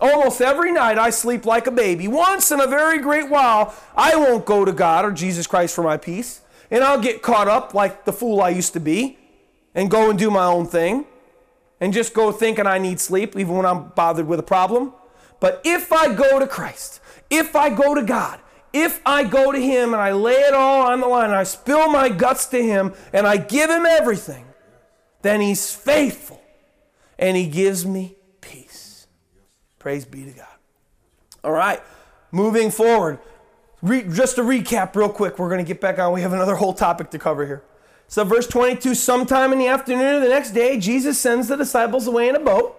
Almost 0.00 0.40
every 0.40 0.72
night 0.72 0.98
I 0.98 1.10
sleep 1.10 1.44
like 1.44 1.66
a 1.66 1.72
baby. 1.72 2.06
Once 2.06 2.50
in 2.50 2.60
a 2.60 2.66
very 2.66 2.98
great 2.98 3.28
while, 3.28 3.74
I 3.96 4.14
won't 4.14 4.44
go 4.44 4.64
to 4.64 4.72
God 4.72 5.04
or 5.04 5.10
Jesus 5.10 5.46
Christ 5.46 5.74
for 5.74 5.82
my 5.82 5.96
peace, 5.96 6.40
and 6.70 6.84
I'll 6.84 7.00
get 7.00 7.22
caught 7.22 7.48
up 7.48 7.74
like 7.74 8.04
the 8.04 8.12
fool 8.12 8.40
I 8.40 8.50
used 8.50 8.72
to 8.74 8.80
be 8.80 9.18
and 9.74 9.90
go 9.90 10.10
and 10.10 10.18
do 10.18 10.30
my 10.30 10.44
own 10.44 10.66
thing 10.66 11.06
and 11.80 11.92
just 11.92 12.14
go 12.14 12.30
thinking 12.32 12.66
I 12.66 12.78
need 12.78 13.00
sleep 13.00 13.36
even 13.36 13.56
when 13.56 13.66
I'm 13.66 13.88
bothered 13.88 14.26
with 14.26 14.38
a 14.38 14.44
problem. 14.44 14.92
But 15.40 15.60
if 15.64 15.92
I 15.92 16.14
go 16.14 16.38
to 16.38 16.46
Christ, 16.46 17.00
if 17.30 17.54
I 17.56 17.70
go 17.70 17.94
to 17.94 18.02
God, 18.02 18.40
if 18.72 19.00
I 19.06 19.24
go 19.24 19.52
to 19.52 19.58
Him 19.58 19.94
and 19.94 20.02
I 20.02 20.12
lay 20.12 20.34
it 20.34 20.54
all 20.54 20.82
on 20.82 21.00
the 21.00 21.06
line, 21.06 21.26
and 21.30 21.34
I 21.34 21.44
spill 21.44 21.88
my 21.88 22.08
guts 22.08 22.46
to 22.46 22.62
Him 22.62 22.94
and 23.12 23.26
I 23.26 23.36
give 23.36 23.70
Him 23.70 23.86
everything, 23.86 24.44
then 25.22 25.40
He's 25.40 25.74
faithful 25.74 26.40
and 27.18 27.36
He 27.36 27.46
gives 27.46 27.86
me. 27.86 28.17
Praise 29.88 30.04
be 30.04 30.22
to 30.26 30.32
God. 30.32 30.46
All 31.42 31.50
right, 31.50 31.82
moving 32.30 32.70
forward. 32.70 33.20
Re- 33.80 34.02
just 34.02 34.36
to 34.36 34.42
recap 34.42 34.94
real 34.94 35.08
quick, 35.08 35.38
we're 35.38 35.48
going 35.48 35.64
to 35.64 35.66
get 35.66 35.80
back 35.80 35.98
on. 35.98 36.12
We 36.12 36.20
have 36.20 36.34
another 36.34 36.56
whole 36.56 36.74
topic 36.74 37.08
to 37.12 37.18
cover 37.18 37.46
here. 37.46 37.62
So, 38.06 38.22
verse 38.22 38.46
22 38.46 38.94
sometime 38.94 39.50
in 39.50 39.58
the 39.58 39.66
afternoon 39.68 40.16
of 40.16 40.20
the 40.20 40.28
next 40.28 40.50
day, 40.50 40.78
Jesus 40.78 41.18
sends 41.18 41.48
the 41.48 41.56
disciples 41.56 42.06
away 42.06 42.28
in 42.28 42.36
a 42.36 42.38
boat 42.38 42.78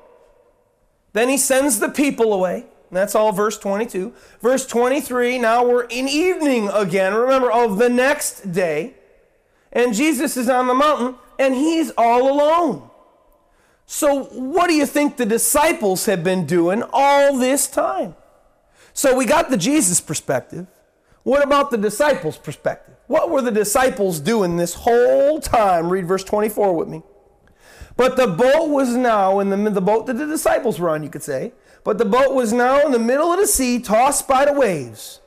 then 1.14 1.30
he 1.30 1.38
sends 1.38 1.80
the 1.80 1.90
people 1.90 2.32
away. 2.32 2.68
That's 2.92 3.16
all 3.16 3.32
verse 3.32 3.58
22. 3.58 4.14
Verse 4.40 4.68
23, 4.68 5.40
now 5.40 5.68
we're 5.68 5.86
in 5.86 6.08
evening 6.08 6.70
again. 6.70 7.16
Remember, 7.16 7.52
of 7.52 7.80
the 7.80 7.90
next 7.90 8.52
day. 8.52 8.94
And 9.72 9.96
Jesus 9.96 10.38
is 10.38 10.48
on 10.48 10.68
the 10.68 10.76
mountain 10.76 11.16
and 11.40 11.56
he's 11.56 11.90
all 11.98 12.32
alone. 12.32 12.89
So, 13.92 14.26
what 14.26 14.68
do 14.68 14.76
you 14.76 14.86
think 14.86 15.18
the 15.18 15.26
disciples 15.26 16.06
have 16.06 16.24
been 16.24 16.46
doing 16.46 16.84
all 16.94 17.36
this 17.36 17.66
time? 17.66 18.16
So, 18.94 19.18
we 19.18 19.26
got 19.26 19.50
the 19.50 19.58
Jesus 19.58 20.00
perspective. 20.00 20.68
What 21.24 21.44
about 21.44 21.72
the 21.72 21.78
disciples' 21.80 22.38
perspective? 22.38 22.94
What 23.08 23.32
were 23.32 23.42
the 23.42 23.50
disciples 23.50 24.20
doing 24.20 24.58
this 24.58 24.76
whole 24.76 25.40
time? 25.40 25.90
Read 25.90 26.06
verse 26.06 26.24
24 26.24 26.76
with 26.76 26.88
me. 26.88 27.02
But 27.98 28.16
the 28.16 28.28
boat 28.28 28.70
was 28.70 28.96
now 28.96 29.40
in 29.40 29.50
the, 29.50 29.58
the 29.72 29.82
boat 29.82 30.06
that 30.06 30.20
the 30.20 30.28
disciples 30.28 30.80
were 30.80 30.92
on, 30.92 31.02
you 31.02 31.10
could 31.10 31.24
say. 31.24 31.54
But 31.84 31.98
the 31.98 32.06
boat 32.06 32.36
was 32.36 32.54
now 32.54 32.86
in 32.86 32.92
the 32.92 33.00
middle 33.00 33.34
of 33.34 33.40
the 33.40 33.48
sea, 33.48 33.80
tossed 33.80 34.28
by 34.28 34.46
the 34.46 34.54
waves, 34.54 35.20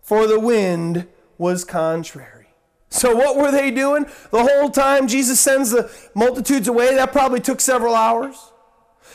for 0.00 0.28
the 0.28 0.38
wind 0.38 1.08
was 1.36 1.64
contrary. 1.64 2.43
So, 2.90 3.14
what 3.14 3.36
were 3.36 3.50
they 3.50 3.70
doing? 3.70 4.06
The 4.30 4.42
whole 4.42 4.70
time 4.70 5.08
Jesus 5.08 5.40
sends 5.40 5.70
the 5.70 5.90
multitudes 6.14 6.68
away, 6.68 6.94
that 6.94 7.12
probably 7.12 7.40
took 7.40 7.60
several 7.60 7.94
hours. 7.94 8.52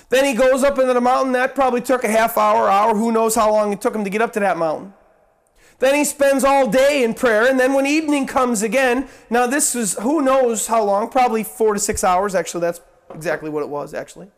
Then 0.09 0.25
he 0.25 0.33
goes 0.33 0.63
up 0.63 0.79
into 0.79 0.93
the 0.93 1.01
mountain, 1.01 1.33
that 1.33 1.55
probably 1.55 1.81
took 1.81 2.03
a 2.03 2.09
half 2.09 2.37
hour, 2.37 2.67
hour, 2.67 2.95
who 2.95 3.11
knows 3.11 3.35
how 3.35 3.51
long 3.51 3.71
it 3.71 3.79
took 3.79 3.95
him 3.95 4.03
to 4.03 4.09
get 4.09 4.21
up 4.21 4.33
to 4.33 4.39
that 4.39 4.57
mountain. 4.57 4.93
Then 5.77 5.95
he 5.95 6.03
spends 6.03 6.43
all 6.43 6.67
day 6.67 7.03
in 7.03 7.13
prayer, 7.13 7.47
and 7.49 7.59
then 7.59 7.73
when 7.73 7.85
evening 7.85 8.27
comes 8.27 8.63
again, 8.63 9.07
now 9.29 9.47
this 9.47 9.75
is 9.75 9.93
who 9.99 10.21
knows 10.21 10.67
how 10.67 10.83
long, 10.83 11.09
probably 11.09 11.43
four 11.43 11.73
to 11.73 11.79
six 11.79 12.03
hours, 12.03 12.35
actually, 12.35 12.61
that's 12.61 12.81
exactly 13.13 13.49
what 13.49 13.63
it 13.63 13.69
was, 13.69 13.93
actually. 13.93 14.29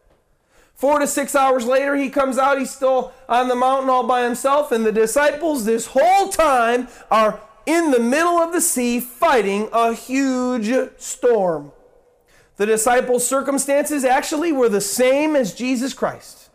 Four 0.82 0.98
to 0.98 1.06
six 1.06 1.36
hours 1.36 1.66
later, 1.66 1.96
he 1.96 2.10
comes 2.10 2.40
out. 2.40 2.58
He's 2.58 2.74
still 2.74 3.14
on 3.30 3.48
the 3.48 3.56
mountain 3.56 3.88
all 3.88 4.08
by 4.08 4.24
himself. 4.24 4.72
And 4.72 4.84
the 4.84 4.92
disciples, 4.92 5.64
this 5.64 5.86
whole 5.86 6.30
time, 6.30 6.88
are 7.12 7.40
in 7.66 7.92
the 7.92 8.00
middle 8.00 8.38
of 8.38 8.54
the 8.54 8.62
sea 8.62 9.00
fighting 9.00 9.70
a 9.72 9.94
huge 9.94 10.72
storm. 10.98 11.72
The 12.58 12.66
disciples' 12.66 13.28
circumstances 13.28 14.04
actually 14.04 14.52
were 14.52 14.70
the 14.70 14.82
same 14.82 15.36
as 15.36 15.54
Jesus 15.54 15.94
Christ. 15.94 16.50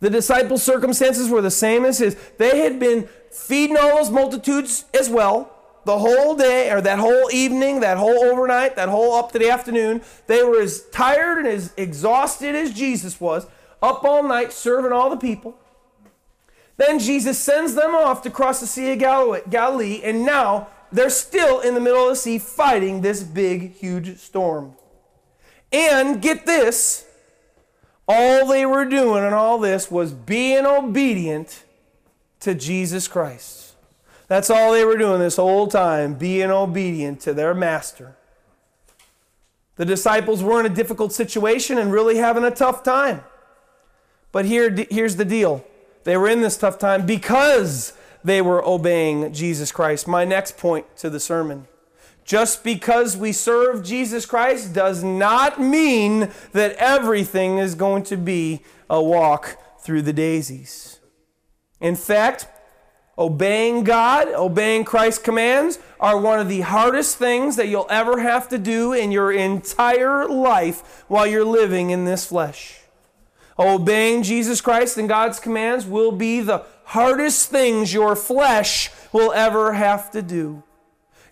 The 0.00 0.10
disciples' 0.10 0.62
circumstances 0.62 1.28
were 1.28 1.42
the 1.42 1.50
same 1.50 1.84
as 1.84 1.98
his. 1.98 2.16
They 2.38 2.60
had 2.60 2.80
been 2.80 3.08
feeding 3.30 3.76
all 3.76 3.96
those 3.96 4.10
multitudes 4.10 4.86
as 4.98 5.10
well 5.10 5.54
the 5.84 5.98
whole 5.98 6.36
day, 6.36 6.70
or 6.70 6.80
that 6.80 6.98
whole 6.98 7.30
evening, 7.32 7.80
that 7.80 7.96
whole 7.96 8.24
overnight, 8.24 8.76
that 8.76 8.88
whole 8.88 9.14
up 9.14 9.32
to 9.32 9.38
the 9.38 9.50
afternoon. 9.50 10.02
They 10.26 10.42
were 10.42 10.60
as 10.60 10.82
tired 10.90 11.38
and 11.38 11.48
as 11.48 11.72
exhausted 11.76 12.54
as 12.54 12.72
Jesus 12.72 13.20
was, 13.20 13.46
up 13.82 14.04
all 14.04 14.22
night 14.22 14.52
serving 14.52 14.92
all 14.92 15.10
the 15.10 15.16
people. 15.16 15.56
Then 16.80 16.98
Jesus 16.98 17.38
sends 17.38 17.74
them 17.74 17.94
off 17.94 18.22
to 18.22 18.30
cross 18.30 18.60
the 18.60 18.66
Sea 18.66 18.92
of 18.92 19.50
Galilee, 19.50 20.00
and 20.02 20.24
now 20.24 20.68
they're 20.90 21.10
still 21.10 21.60
in 21.60 21.74
the 21.74 21.80
middle 21.80 22.04
of 22.04 22.08
the 22.08 22.16
sea 22.16 22.38
fighting 22.38 23.02
this 23.02 23.22
big, 23.22 23.74
huge 23.74 24.16
storm. 24.16 24.72
And 25.70 26.22
get 26.22 26.46
this 26.46 27.04
all 28.08 28.46
they 28.46 28.64
were 28.64 28.86
doing 28.86 29.22
and 29.24 29.34
all 29.34 29.58
this 29.58 29.90
was 29.90 30.14
being 30.14 30.64
obedient 30.64 31.64
to 32.40 32.54
Jesus 32.54 33.06
Christ. 33.06 33.74
That's 34.28 34.48
all 34.48 34.72
they 34.72 34.86
were 34.86 34.96
doing 34.96 35.20
this 35.20 35.36
whole 35.36 35.68
time, 35.68 36.14
being 36.14 36.50
obedient 36.50 37.20
to 37.20 37.34
their 37.34 37.52
master. 37.52 38.16
The 39.76 39.84
disciples 39.84 40.42
were 40.42 40.60
in 40.60 40.64
a 40.64 40.74
difficult 40.74 41.12
situation 41.12 41.76
and 41.76 41.92
really 41.92 42.16
having 42.16 42.42
a 42.42 42.50
tough 42.50 42.82
time. 42.82 43.22
But 44.32 44.46
here, 44.46 44.74
here's 44.90 45.16
the 45.16 45.26
deal 45.26 45.62
they 46.04 46.16
were 46.16 46.28
in 46.28 46.40
this 46.40 46.56
tough 46.56 46.78
time 46.78 47.06
because 47.06 47.92
they 48.24 48.42
were 48.42 48.66
obeying 48.66 49.32
Jesus 49.32 49.72
Christ. 49.72 50.06
My 50.06 50.24
next 50.24 50.56
point 50.56 50.96
to 50.98 51.10
the 51.10 51.20
sermon. 51.20 51.66
Just 52.24 52.62
because 52.62 53.16
we 53.16 53.32
serve 53.32 53.84
Jesus 53.84 54.26
Christ 54.26 54.72
does 54.72 55.02
not 55.02 55.60
mean 55.60 56.30
that 56.52 56.76
everything 56.76 57.58
is 57.58 57.74
going 57.74 58.04
to 58.04 58.16
be 58.16 58.62
a 58.88 59.02
walk 59.02 59.58
through 59.80 60.02
the 60.02 60.12
daisies. 60.12 61.00
In 61.80 61.96
fact, 61.96 62.46
Obeying 63.20 63.84
God, 63.84 64.28
obeying 64.28 64.82
Christ's 64.84 65.22
commands 65.22 65.78
are 66.00 66.18
one 66.18 66.40
of 66.40 66.48
the 66.48 66.62
hardest 66.62 67.18
things 67.18 67.56
that 67.56 67.68
you'll 67.68 67.86
ever 67.90 68.18
have 68.20 68.48
to 68.48 68.56
do 68.56 68.94
in 68.94 69.12
your 69.12 69.30
entire 69.30 70.26
life 70.26 71.04
while 71.06 71.26
you're 71.26 71.44
living 71.44 71.90
in 71.90 72.06
this 72.06 72.24
flesh. 72.24 72.79
Obeying 73.60 74.22
Jesus 74.22 74.62
Christ 74.62 74.96
and 74.96 75.06
God's 75.06 75.38
commands 75.38 75.84
will 75.84 76.12
be 76.12 76.40
the 76.40 76.64
hardest 76.84 77.50
things 77.50 77.92
your 77.92 78.16
flesh 78.16 78.90
will 79.12 79.32
ever 79.32 79.74
have 79.74 80.10
to 80.12 80.22
do. 80.22 80.62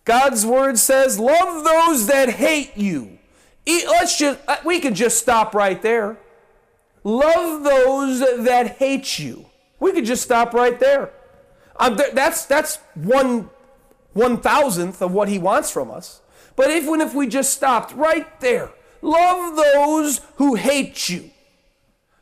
God's 0.05 0.45
word 0.45 0.79
says, 0.79 1.19
Love 1.19 1.64
those 1.64 2.07
that 2.07 2.29
hate 2.29 2.77
you. 2.77 3.19
Let's 3.67 4.19
just, 4.19 4.41
uh, 4.47 4.57
we 4.64 4.79
could 4.79 4.95
just 4.95 5.19
stop 5.19 5.55
right 5.55 5.81
there. 5.81 6.19
Love 7.03 7.64
those 7.64 8.21
that 8.21 8.77
hate 8.77 9.19
you. 9.19 9.47
We 9.81 9.93
could 9.93 10.05
just 10.05 10.23
stop 10.23 10.53
right 10.53 10.79
there. 10.79 11.11
Um, 11.77 11.97
th- 11.97 12.12
that's 12.12 12.45
that's 12.45 12.77
one 12.95 13.49
one 14.12 14.38
thousandth 14.38 15.01
of 15.01 15.12
what 15.12 15.29
he 15.29 15.38
wants 15.38 15.71
from 15.71 15.91
us. 15.91 16.21
But 16.57 16.71
even 16.71 17.01
if 17.01 17.14
we 17.14 17.27
just 17.27 17.55
stopped 17.55 17.95
right 17.95 18.41
there, 18.41 18.71
love 19.01 19.57
those 19.57 20.21
who 20.37 20.57
hate 20.57 21.09
you. 21.09 21.31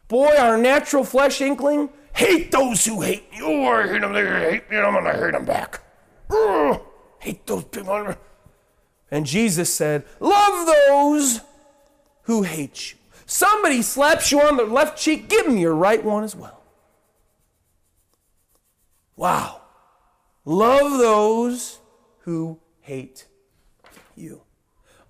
Boy, 0.08 0.34
our 0.36 0.56
natural 0.56 1.04
flesh 1.04 1.40
inkling, 1.40 1.88
hate 2.12 2.50
those 2.52 2.84
who 2.84 3.02
hate 3.02 3.24
you. 3.32 3.64
I 3.64 3.88
hate 3.88 4.00
them, 4.00 4.12
they 4.12 4.24
hate 4.24 4.70
me, 4.70 4.78
I'm 4.78 4.94
gonna 4.94 5.12
hate 5.12 5.32
them 5.32 5.44
back. 5.44 5.80
Hate 7.18 7.46
those 7.46 7.64
people. 7.64 8.14
And 9.10 9.26
Jesus 9.26 9.72
said, 9.72 10.04
Love 10.20 10.66
those 10.66 11.40
who 12.22 12.42
hate 12.42 12.92
you. 12.92 12.98
Somebody 13.26 13.82
slaps 13.82 14.30
you 14.30 14.40
on 14.40 14.56
the 14.56 14.64
left 14.64 14.98
cheek, 14.98 15.28
give 15.28 15.46
them 15.46 15.58
your 15.58 15.74
right 15.74 16.02
one 16.02 16.22
as 16.22 16.36
well. 16.36 16.62
Wow. 19.16 19.62
Love 20.44 20.98
those 20.98 21.80
who 22.20 22.60
hate 22.80 23.26
you. 24.14 24.42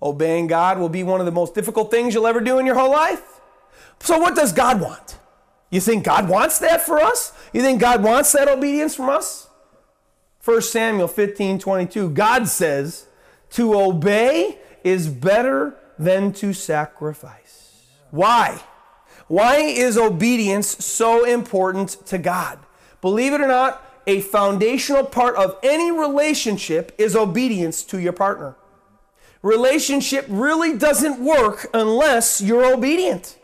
Obeying 0.01 0.47
God 0.47 0.79
will 0.79 0.89
be 0.89 1.03
one 1.03 1.19
of 1.19 1.25
the 1.25 1.31
most 1.31 1.53
difficult 1.53 1.91
things 1.91 2.13
you'll 2.13 2.27
ever 2.27 2.39
do 2.39 2.57
in 2.57 2.65
your 2.65 2.75
whole 2.75 2.91
life. 2.91 3.36
So, 3.99 4.19
what 4.19 4.35
does 4.35 4.53
God 4.53 4.79
want? 4.79 5.17
You 5.69 5.81
think 5.81 6.05
God 6.05 6.29
wants 6.29 6.59
that 6.59 6.81
for 6.81 6.99
us? 6.99 7.33
You 7.53 7.61
think 7.61 7.81
God 7.81 8.03
wants 8.03 8.31
that 8.31 8.47
obedience 8.47 8.95
from 8.95 9.09
us? 9.09 9.49
1 10.43 10.61
Samuel 10.61 11.07
15 11.07 11.59
22, 11.59 12.09
God 12.11 12.47
says, 12.47 13.07
To 13.51 13.77
obey 13.77 14.59
is 14.83 15.09
better 15.09 15.77
than 15.99 16.31
to 16.33 16.53
sacrifice. 16.53 17.85
Why? 18.11 18.61
Why 19.27 19.57
is 19.57 19.97
obedience 19.97 20.67
so 20.85 21.25
important 21.25 22.05
to 22.07 22.17
God? 22.17 22.59
Believe 23.01 23.33
it 23.33 23.41
or 23.41 23.47
not, 23.47 23.83
a 24.07 24.21
foundational 24.21 25.03
part 25.03 25.35
of 25.35 25.57
any 25.61 25.91
relationship 25.91 26.95
is 26.97 27.15
obedience 27.15 27.83
to 27.83 27.99
your 27.99 28.13
partner. 28.13 28.55
Relationship 29.41 30.25
really 30.29 30.77
doesn't 30.77 31.19
work 31.19 31.67
unless 31.73 32.39
you're 32.41 32.73
obedient. 32.73 33.36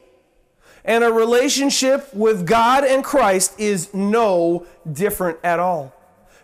And 0.85 1.03
a 1.03 1.11
relationship 1.11 2.13
with 2.13 2.45
God 2.45 2.83
and 2.83 3.03
Christ 3.03 3.53
is 3.57 3.93
no 3.93 4.65
different 4.91 5.39
at 5.43 5.59
all. 5.59 5.93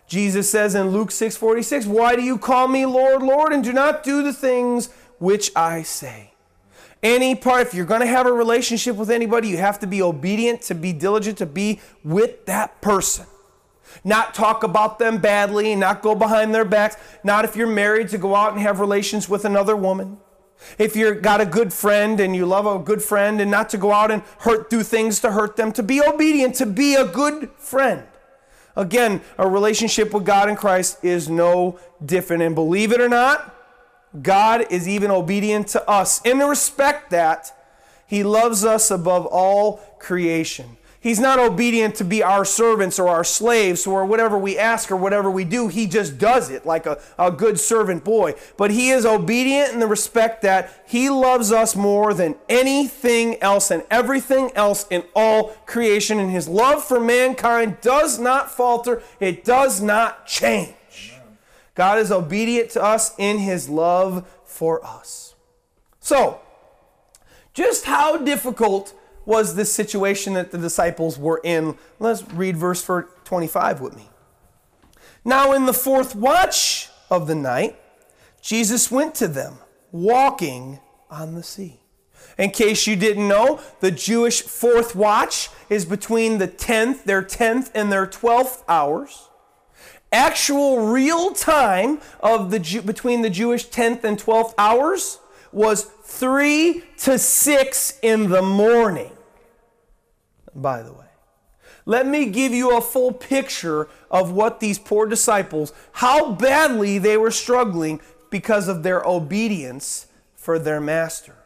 Jesus 0.06 0.50
says 0.50 0.74
in 0.74 0.90
Luke 0.90 1.10
6:46, 1.10 1.86
"Why 1.86 2.16
do 2.16 2.22
you 2.22 2.38
call 2.38 2.66
me 2.66 2.86
Lord, 2.86 3.22
Lord, 3.22 3.52
and 3.52 3.62
do 3.62 3.72
not 3.72 4.02
do 4.02 4.22
the 4.22 4.32
things 4.32 4.88
which 5.18 5.52
I 5.54 5.82
say?" 5.82 6.32
Any 7.02 7.34
part, 7.34 7.62
if 7.62 7.74
you're 7.74 7.86
going 7.86 8.00
to 8.00 8.06
have 8.06 8.26
a 8.26 8.32
relationship 8.32 8.96
with 8.96 9.10
anybody, 9.10 9.48
you 9.48 9.58
have 9.58 9.78
to 9.80 9.86
be 9.86 10.02
obedient, 10.02 10.62
to 10.62 10.74
be 10.74 10.92
diligent, 10.92 11.38
to 11.38 11.46
be 11.46 11.80
with 12.02 12.46
that 12.46 12.80
person 12.80 13.26
not 14.04 14.34
talk 14.34 14.62
about 14.62 14.98
them 14.98 15.18
badly, 15.18 15.74
not 15.74 16.02
go 16.02 16.14
behind 16.14 16.54
their 16.54 16.64
backs, 16.64 16.96
not 17.24 17.44
if 17.44 17.56
you're 17.56 17.66
married 17.66 18.08
to 18.10 18.18
go 18.18 18.34
out 18.34 18.52
and 18.52 18.60
have 18.60 18.80
relations 18.80 19.28
with 19.28 19.44
another 19.44 19.76
woman. 19.76 20.18
If 20.78 20.96
you've 20.96 21.22
got 21.22 21.40
a 21.40 21.46
good 21.46 21.72
friend 21.72 22.20
and 22.20 22.34
you 22.34 22.46
love 22.46 22.66
a 22.66 22.78
good 22.78 23.02
friend 23.02 23.40
and 23.40 23.50
not 23.50 23.70
to 23.70 23.78
go 23.78 23.92
out 23.92 24.10
and 24.10 24.22
hurt, 24.38 24.70
do 24.70 24.82
things 24.82 25.20
to 25.20 25.32
hurt 25.32 25.56
them, 25.56 25.72
to 25.72 25.82
be 25.82 26.02
obedient, 26.02 26.54
to 26.56 26.66
be 26.66 26.94
a 26.94 27.04
good 27.04 27.50
friend. 27.56 28.04
Again, 28.76 29.20
a 29.36 29.48
relationship 29.48 30.14
with 30.14 30.24
God 30.24 30.48
and 30.48 30.56
Christ 30.56 31.04
is 31.04 31.28
no 31.28 31.78
different. 32.04 32.42
And 32.42 32.54
believe 32.54 32.92
it 32.92 33.00
or 33.00 33.08
not, 33.08 33.54
God 34.22 34.66
is 34.70 34.88
even 34.88 35.10
obedient 35.10 35.68
to 35.68 35.88
us 35.88 36.20
in 36.22 36.38
the 36.38 36.46
respect 36.46 37.10
that 37.10 37.56
He 38.06 38.22
loves 38.22 38.64
us 38.64 38.90
above 38.90 39.26
all 39.26 39.78
creation. 39.98 40.76
He's 41.02 41.18
not 41.18 41.38
obedient 41.38 41.94
to 41.94 42.04
be 42.04 42.22
our 42.22 42.44
servants 42.44 42.98
or 42.98 43.08
our 43.08 43.24
slaves 43.24 43.86
or 43.86 44.04
whatever 44.04 44.36
we 44.36 44.58
ask 44.58 44.90
or 44.90 44.96
whatever 44.96 45.30
we 45.30 45.44
do. 45.44 45.68
He 45.68 45.86
just 45.86 46.18
does 46.18 46.50
it 46.50 46.66
like 46.66 46.84
a, 46.84 47.00
a 47.18 47.30
good 47.30 47.58
servant 47.58 48.04
boy. 48.04 48.34
But 48.58 48.70
he 48.70 48.90
is 48.90 49.06
obedient 49.06 49.72
in 49.72 49.80
the 49.80 49.86
respect 49.86 50.42
that 50.42 50.84
he 50.86 51.08
loves 51.08 51.52
us 51.52 51.74
more 51.74 52.12
than 52.12 52.34
anything 52.50 53.42
else 53.42 53.70
and 53.70 53.82
everything 53.90 54.50
else 54.54 54.86
in 54.90 55.04
all 55.16 55.54
creation. 55.64 56.18
And 56.18 56.30
his 56.30 56.46
love 56.46 56.84
for 56.84 57.00
mankind 57.00 57.78
does 57.80 58.18
not 58.18 58.50
falter, 58.50 59.02
it 59.20 59.42
does 59.42 59.80
not 59.80 60.26
change. 60.26 61.14
God 61.74 61.98
is 61.98 62.12
obedient 62.12 62.68
to 62.72 62.82
us 62.82 63.14
in 63.16 63.38
his 63.38 63.70
love 63.70 64.28
for 64.44 64.84
us. 64.84 65.34
So, 65.98 66.42
just 67.54 67.86
how 67.86 68.18
difficult 68.18 68.92
was 69.30 69.54
this 69.54 69.72
situation 69.72 70.34
that 70.34 70.50
the 70.50 70.58
disciples 70.58 71.16
were 71.16 71.40
in. 71.44 71.78
Let's 72.00 72.24
read 72.32 72.56
verse 72.56 72.84
25 72.84 73.80
with 73.80 73.96
me. 73.96 74.08
Now, 75.24 75.52
in 75.52 75.66
the 75.66 75.72
fourth 75.72 76.16
watch 76.16 76.88
of 77.08 77.28
the 77.28 77.36
night, 77.36 77.80
Jesus 78.42 78.90
went 78.90 79.14
to 79.14 79.28
them, 79.28 79.58
walking 79.92 80.80
on 81.08 81.36
the 81.36 81.44
sea. 81.44 81.80
In 82.38 82.50
case 82.50 82.88
you 82.88 82.96
didn't 82.96 83.28
know, 83.28 83.60
the 83.78 83.92
Jewish 83.92 84.42
fourth 84.42 84.96
watch 84.96 85.48
is 85.68 85.84
between 85.84 86.38
the 86.38 86.48
10th, 86.48 87.04
their 87.04 87.22
10th, 87.22 87.70
and 87.72 87.92
their 87.92 88.08
12th 88.08 88.64
hours. 88.68 89.28
Actual 90.10 90.88
real 90.88 91.34
time 91.34 92.00
of 92.18 92.50
the 92.50 92.58
Jew, 92.58 92.82
between 92.82 93.22
the 93.22 93.30
Jewish 93.30 93.68
10th 93.68 94.02
and 94.02 94.18
12th 94.18 94.54
hours 94.58 95.20
was 95.52 95.84
3 95.84 96.82
to 96.98 97.18
6 97.18 97.98
in 98.02 98.28
the 98.28 98.42
morning, 98.42 99.12
by 100.54 100.82
the 100.82 100.92
way. 100.92 101.06
Let 101.86 102.06
me 102.06 102.26
give 102.26 102.52
you 102.52 102.76
a 102.76 102.80
full 102.80 103.12
picture 103.12 103.88
of 104.10 104.32
what 104.32 104.60
these 104.60 104.78
poor 104.78 105.06
disciples, 105.06 105.72
how 105.92 106.32
badly 106.32 106.98
they 106.98 107.16
were 107.16 107.30
struggling 107.30 108.00
because 108.30 108.68
of 108.68 108.82
their 108.82 109.02
obedience 109.04 110.06
for 110.34 110.58
their 110.58 110.80
master. 110.80 111.36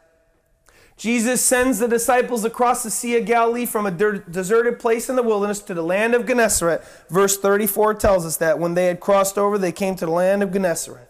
Jesus 0.97 1.45
sends 1.45 1.81
the 1.81 1.89
disciples 1.89 2.45
across 2.45 2.85
the 2.85 2.91
Sea 2.91 3.17
of 3.17 3.27
Galilee 3.27 3.67
from 3.67 3.85
a 3.85 3.91
deserted 3.91 4.79
place 4.79 5.09
in 5.09 5.17
the 5.17 5.23
wilderness 5.23 5.59
to 5.61 5.75
the 5.75 5.83
land 5.83 6.15
of 6.15 6.27
Gennesaret. 6.27 6.85
Verse 7.11 7.37
34 7.37 7.95
tells 7.95 8.25
us 8.25 8.37
that 8.37 8.61
when 8.61 8.75
they 8.75 8.87
had 8.87 9.01
crossed 9.01 9.37
over, 9.37 9.59
they 9.59 9.73
came 9.73 9.97
to 9.97 10.07
the 10.07 10.13
land 10.13 10.43
of 10.43 10.53
Gennesaret. 10.53 11.09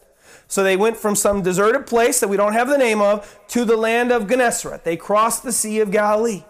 So 0.49 0.63
they 0.63 0.77
went 0.77 0.97
from 0.97 1.17
some 1.17 1.43
deserted 1.43 1.87
place 1.87 2.21
that 2.21 2.29
we 2.29 2.37
don't 2.37 2.55
have 2.55 2.69
the 2.69 2.79
name 2.79 3.01
of 3.01 3.39
to 3.49 3.65
the 3.65 3.77
land 3.77 4.11
of 4.11 4.27
Gennesaret. 4.27 4.85
They 4.85 4.97
crossed 4.97 5.43
the 5.43 5.53
Sea 5.53 5.81
of 5.81 5.91
Galilee. 5.91 6.45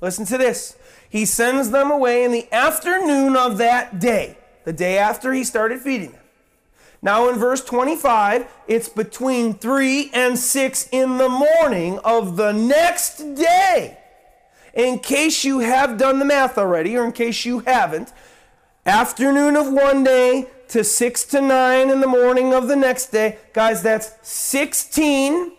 Listen 0.00 0.24
to 0.26 0.38
this. 0.38 0.76
He 1.08 1.24
sends 1.24 1.70
them 1.70 1.90
away 1.90 2.24
in 2.24 2.32
the 2.32 2.52
afternoon 2.52 3.36
of 3.36 3.58
that 3.58 3.98
day, 3.98 4.36
the 4.64 4.72
day 4.72 4.98
after 4.98 5.32
he 5.32 5.44
started 5.44 5.80
feeding 5.80 6.12
them. 6.12 6.20
Now, 7.00 7.28
in 7.28 7.36
verse 7.36 7.64
25, 7.64 8.46
it's 8.66 8.88
between 8.88 9.54
3 9.54 10.10
and 10.12 10.38
6 10.38 10.88
in 10.90 11.16
the 11.16 11.28
morning 11.28 11.98
of 12.00 12.36
the 12.36 12.52
next 12.52 13.18
day. 13.34 13.98
In 14.74 14.98
case 14.98 15.44
you 15.44 15.60
have 15.60 15.96
done 15.96 16.18
the 16.18 16.24
math 16.24 16.58
already, 16.58 16.96
or 16.96 17.04
in 17.04 17.12
case 17.12 17.44
you 17.44 17.60
haven't, 17.60 18.12
afternoon 18.84 19.56
of 19.56 19.72
one 19.72 20.02
day 20.02 20.48
to 20.68 20.84
6 20.84 21.24
to 21.26 21.40
9 21.40 21.88
in 21.90 22.00
the 22.00 22.06
morning 22.06 22.52
of 22.52 22.68
the 22.68 22.76
next 22.76 23.06
day, 23.06 23.38
guys, 23.52 23.82
that's 23.82 24.12
16 24.22 25.52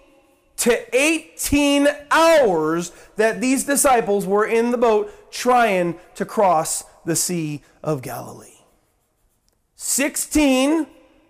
to 0.57 0.95
18 0.95 1.87
hours 2.11 2.91
that 3.15 3.39
these 3.39 3.63
disciples 3.63 4.27
were 4.27 4.45
in 4.45 4.71
the 4.71 4.77
boat 4.77 5.09
trying 5.31 5.99
to 6.15 6.25
cross 6.25 6.83
the 7.05 7.15
Sea 7.15 7.61
of 7.83 8.01
Galilee. 8.01 8.59
16 9.75 10.87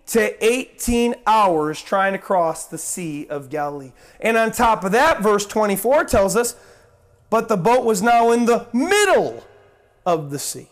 to 0.07 0.45
18 0.45 1.15
hours 1.27 1.81
trying 1.81 2.13
to 2.13 2.19
cross 2.19 2.65
the 2.65 2.77
Sea 2.77 3.27
of 3.27 3.49
Galilee. 3.49 3.91
And 4.19 4.37
on 4.37 4.51
top 4.51 4.83
of 4.83 4.91
that, 4.91 5.21
verse 5.21 5.45
24 5.45 6.05
tells 6.05 6.35
us, 6.35 6.55
but 7.29 7.47
the 7.47 7.57
boat 7.57 7.85
was 7.85 8.01
now 8.01 8.31
in 8.31 8.45
the 8.45 8.67
middle 8.73 9.45
of 10.05 10.31
the 10.31 10.39
sea. 10.39 10.69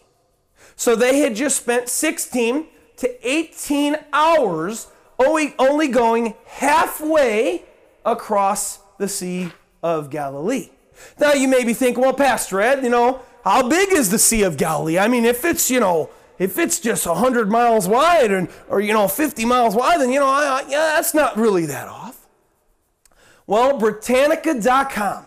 So 0.76 0.96
they 0.96 1.20
had 1.20 1.36
just 1.36 1.58
spent 1.58 1.88
16 1.88 2.66
to 2.98 3.30
18 3.30 3.98
hours 4.12 4.88
only, 5.20 5.88
going 5.88 6.36
halfway 6.46 7.64
across 8.06 8.80
the 8.98 9.08
Sea 9.08 9.52
of 9.82 10.10
Galilee. 10.10 10.70
Now 11.20 11.34
you 11.34 11.48
may 11.48 11.64
be 11.64 11.74
thinking, 11.74 12.02
well, 12.04 12.14
Pastor 12.14 12.62
Ed, 12.62 12.84
you 12.84 12.90
know, 12.90 13.22
how 13.44 13.68
big 13.68 13.92
is 13.92 14.10
the 14.10 14.20
Sea 14.20 14.44
of 14.44 14.58
Galilee? 14.58 15.00
I 15.00 15.08
mean, 15.08 15.26
if 15.26 15.46
it's, 15.46 15.72
you 15.72 15.80
know, 15.80 16.10
if 16.40 16.58
it's 16.58 16.80
just 16.80 17.08
100 17.08 17.50
miles 17.50 17.88
wide 17.88 18.32
and, 18.32 18.50
or, 18.70 18.80
you 18.80 18.94
know, 18.94 19.08
50 19.08 19.46
miles 19.46 19.76
wide, 19.76 20.02
then, 20.02 20.12
you 20.12 20.20
know, 20.20 20.28
I, 20.28 20.62
I, 20.62 20.70
yeah, 20.70 20.94
that's 20.96 21.14
not 21.14 21.38
really 21.38 21.66
that 21.66 21.88
off. 21.88 22.28
Well, 23.48 23.78
Britannica.com, 23.78 25.26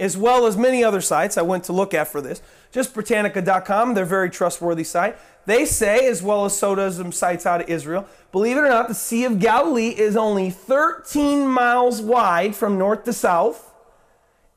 as 0.00 0.16
well 0.16 0.46
as 0.46 0.56
many 0.56 0.82
other 0.82 1.00
sites 1.00 1.36
I 1.36 1.42
went 1.42 1.64
to 1.64 1.72
look 1.72 1.92
at 1.92 2.08
for 2.08 2.20
this, 2.20 2.40
just 2.72 2.94
Britannica.com, 2.94 3.94
they're 3.94 4.04
a 4.04 4.06
very 4.06 4.30
trustworthy 4.30 4.84
site. 4.84 5.16
They 5.46 5.64
say, 5.64 6.06
as 6.06 6.22
well 6.22 6.44
as 6.44 6.58
so 6.58 6.74
does 6.74 6.96
some 6.96 7.12
sites 7.12 7.46
out 7.46 7.60
of 7.60 7.68
Israel, 7.68 8.06
believe 8.32 8.56
it 8.56 8.60
or 8.60 8.68
not, 8.68 8.88
the 8.88 8.94
Sea 8.94 9.24
of 9.24 9.38
Galilee 9.38 9.88
is 9.90 10.16
only 10.16 10.50
13 10.50 11.46
miles 11.46 12.02
wide 12.02 12.56
from 12.56 12.78
north 12.78 13.04
to 13.04 13.12
south 13.12 13.67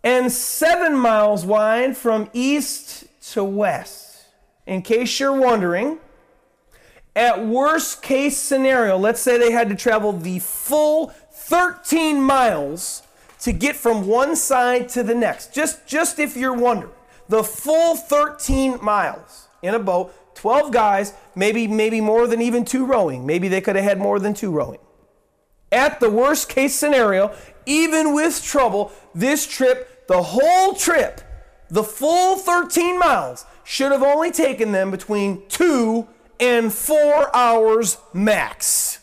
and 0.03 0.31
7 0.31 0.95
miles 0.97 1.45
wide 1.45 1.95
from 1.95 2.29
east 2.33 3.05
to 3.33 3.43
west 3.43 4.11
in 4.65 4.81
case 4.81 5.19
you're 5.19 5.37
wondering, 5.37 5.99
at 7.15 7.45
worst 7.45 8.01
case 8.01 8.37
scenario, 8.37 8.97
let's 8.97 9.21
say 9.21 9.37
they 9.37 9.51
had 9.51 9.69
to 9.69 9.75
travel 9.75 10.13
the 10.13 10.39
full 10.39 11.07
13 11.07 12.21
miles 12.21 13.03
to 13.39 13.51
get 13.51 13.75
from 13.75 14.07
one 14.07 14.35
side 14.35 14.87
to 14.89 15.03
the 15.03 15.15
next. 15.15 15.53
Just, 15.53 15.85
just 15.87 16.19
if 16.19 16.37
you're 16.37 16.53
wondering, 16.53 16.93
the 17.27 17.43
full 17.43 17.95
13 17.95 18.79
miles 18.81 19.47
in 19.61 19.73
a 19.73 19.79
boat, 19.79 20.13
12 20.35 20.71
guys, 20.71 21.13
maybe, 21.35 21.67
maybe 21.67 21.99
more 21.99 22.27
than 22.27 22.41
even 22.41 22.63
two 22.63 22.85
rowing. 22.85 23.25
Maybe 23.25 23.47
they 23.47 23.61
could 23.61 23.75
have 23.75 23.83
had 23.83 23.99
more 23.99 24.19
than 24.19 24.33
two 24.33 24.51
rowing. 24.51 24.79
At 25.71 25.99
the 25.99 26.09
worst 26.09 26.49
case 26.49 26.75
scenario, 26.75 27.35
even 27.65 28.13
with 28.13 28.43
trouble, 28.43 28.91
this 29.13 29.45
trip, 29.45 29.90
the 30.11 30.21
whole 30.21 30.73
trip, 30.73 31.21
the 31.69 31.85
full 31.85 32.35
13 32.35 32.99
miles, 32.99 33.45
should 33.63 33.93
have 33.93 34.03
only 34.03 34.29
taken 34.29 34.73
them 34.73 34.91
between 34.91 35.47
two 35.47 36.05
and 36.37 36.73
four 36.73 37.33
hours 37.33 37.97
max. 38.11 38.99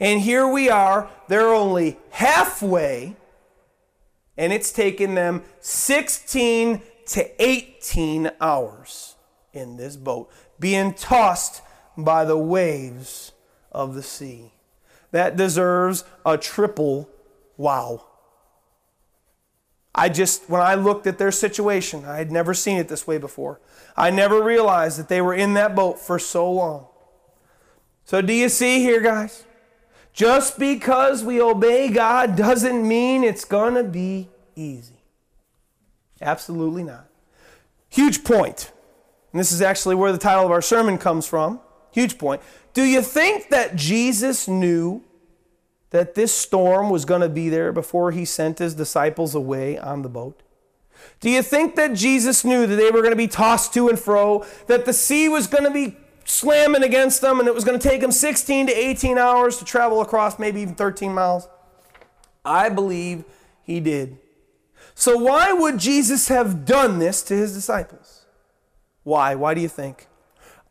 And 0.00 0.22
here 0.22 0.48
we 0.48 0.70
are, 0.70 1.10
they're 1.28 1.52
only 1.52 1.98
halfway, 2.08 3.14
and 4.38 4.54
it's 4.54 4.72
taken 4.72 5.14
them 5.14 5.42
16 5.60 6.80
to 7.08 7.42
18 7.42 8.30
hours 8.40 9.16
in 9.52 9.76
this 9.76 9.96
boat, 9.96 10.30
being 10.58 10.94
tossed 10.94 11.60
by 11.94 12.24
the 12.24 12.38
waves 12.38 13.32
of 13.70 13.94
the 13.94 14.02
sea. 14.02 14.54
That 15.10 15.36
deserves 15.36 16.04
a 16.24 16.38
triple 16.38 17.10
wow. 17.58 18.06
I 19.96 20.10
just, 20.10 20.48
when 20.50 20.60
I 20.60 20.74
looked 20.74 21.06
at 21.06 21.16
their 21.16 21.32
situation, 21.32 22.04
I 22.04 22.18
had 22.18 22.30
never 22.30 22.52
seen 22.52 22.76
it 22.76 22.88
this 22.88 23.06
way 23.06 23.16
before. 23.16 23.60
I 23.96 24.10
never 24.10 24.42
realized 24.42 24.98
that 24.98 25.08
they 25.08 25.22
were 25.22 25.34
in 25.34 25.54
that 25.54 25.74
boat 25.74 25.98
for 25.98 26.18
so 26.18 26.52
long. 26.52 26.86
So, 28.04 28.20
do 28.20 28.32
you 28.32 28.50
see 28.50 28.80
here, 28.80 29.00
guys? 29.00 29.44
Just 30.12 30.58
because 30.58 31.24
we 31.24 31.40
obey 31.40 31.88
God 31.88 32.36
doesn't 32.36 32.86
mean 32.86 33.24
it's 33.24 33.44
going 33.44 33.74
to 33.74 33.84
be 33.84 34.28
easy. 34.54 35.00
Absolutely 36.20 36.82
not. 36.82 37.08
Huge 37.88 38.22
point. 38.22 38.72
And 39.32 39.40
this 39.40 39.50
is 39.50 39.62
actually 39.62 39.94
where 39.94 40.12
the 40.12 40.18
title 40.18 40.44
of 40.44 40.50
our 40.50 40.62
sermon 40.62 40.98
comes 40.98 41.26
from. 41.26 41.60
Huge 41.90 42.18
point. 42.18 42.42
Do 42.74 42.82
you 42.82 43.00
think 43.00 43.48
that 43.48 43.76
Jesus 43.76 44.46
knew 44.46 45.02
that 45.90 46.14
this 46.14 46.32
storm 46.32 46.90
was 46.90 47.04
going 47.04 47.20
to 47.20 47.28
be 47.28 47.48
there 47.48 47.72
before 47.72 48.10
he 48.10 48.24
sent 48.24 48.58
his 48.58 48.74
disciples 48.74 49.34
away 49.34 49.78
on 49.78 50.02
the 50.02 50.08
boat? 50.08 50.42
Do 51.20 51.30
you 51.30 51.42
think 51.42 51.76
that 51.76 51.94
Jesus 51.94 52.44
knew 52.44 52.66
that 52.66 52.76
they 52.76 52.90
were 52.90 53.00
going 53.00 53.12
to 53.12 53.16
be 53.16 53.28
tossed 53.28 53.72
to 53.74 53.88
and 53.88 53.98
fro, 53.98 54.44
that 54.66 54.84
the 54.84 54.92
sea 54.92 55.28
was 55.28 55.46
going 55.46 55.64
to 55.64 55.70
be 55.70 55.96
slamming 56.24 56.82
against 56.82 57.20
them, 57.20 57.38
and 57.38 57.48
it 57.48 57.54
was 57.54 57.64
going 57.64 57.78
to 57.78 57.88
take 57.88 58.00
them 58.00 58.12
16 58.12 58.66
to 58.66 58.72
18 58.72 59.18
hours 59.18 59.58
to 59.58 59.64
travel 59.64 60.00
across, 60.00 60.38
maybe 60.38 60.60
even 60.60 60.74
13 60.74 61.12
miles? 61.12 61.48
I 62.44 62.68
believe 62.68 63.24
he 63.62 63.80
did. 63.80 64.18
So, 64.94 65.18
why 65.18 65.52
would 65.52 65.78
Jesus 65.78 66.28
have 66.28 66.64
done 66.64 66.98
this 66.98 67.22
to 67.24 67.34
his 67.34 67.52
disciples? 67.52 68.24
Why? 69.02 69.34
Why 69.34 69.54
do 69.54 69.60
you 69.60 69.68
think? 69.68 70.08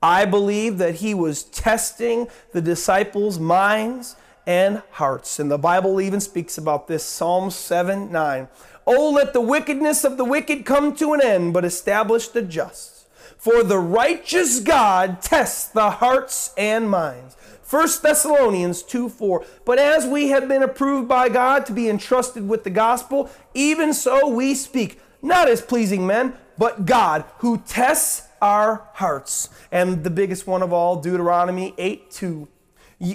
I 0.01 0.25
believe 0.25 0.77
that 0.77 0.95
he 0.95 1.13
was 1.13 1.43
testing 1.43 2.27
the 2.51 2.61
disciples' 2.61 3.39
minds 3.39 4.15
and 4.45 4.81
hearts. 4.91 5.39
And 5.39 5.49
the 5.49 5.57
Bible 5.57 5.99
even 6.01 6.19
speaks 6.19 6.57
about 6.57 6.87
this 6.87 7.03
Psalm 7.03 7.51
7 7.51 8.11
9. 8.11 8.47
Oh, 8.87 9.11
let 9.11 9.33
the 9.33 9.41
wickedness 9.41 10.03
of 10.03 10.17
the 10.17 10.25
wicked 10.25 10.65
come 10.65 10.95
to 10.97 11.13
an 11.13 11.21
end, 11.21 11.53
but 11.53 11.65
establish 11.65 12.27
the 12.27 12.41
just. 12.41 13.07
For 13.37 13.63
the 13.63 13.79
righteous 13.79 14.59
God 14.59 15.21
tests 15.21 15.67
the 15.67 15.91
hearts 15.91 16.53
and 16.57 16.89
minds. 16.89 17.35
1 17.69 17.87
Thessalonians 18.03 18.83
2 18.83 19.09
4. 19.09 19.45
But 19.65 19.79
as 19.79 20.05
we 20.05 20.29
have 20.29 20.47
been 20.47 20.63
approved 20.63 21.07
by 21.07 21.29
God 21.29 21.65
to 21.65 21.73
be 21.73 21.89
entrusted 21.89 22.47
with 22.47 22.63
the 22.63 22.69
gospel, 22.69 23.29
even 23.53 23.93
so 23.93 24.27
we 24.27 24.53
speak, 24.53 24.99
not 25.21 25.47
as 25.47 25.61
pleasing 25.61 26.05
men, 26.05 26.35
but 26.57 26.85
God, 26.85 27.25
who 27.39 27.57
tests 27.57 28.27
our 28.41 28.87
hearts. 28.93 29.49
And 29.71 30.03
the 30.03 30.09
biggest 30.09 30.45
one 30.45 30.61
of 30.61 30.71
all, 30.71 31.01
Deuteronomy 31.01 31.73
8 31.77 32.11
2. 32.11 32.47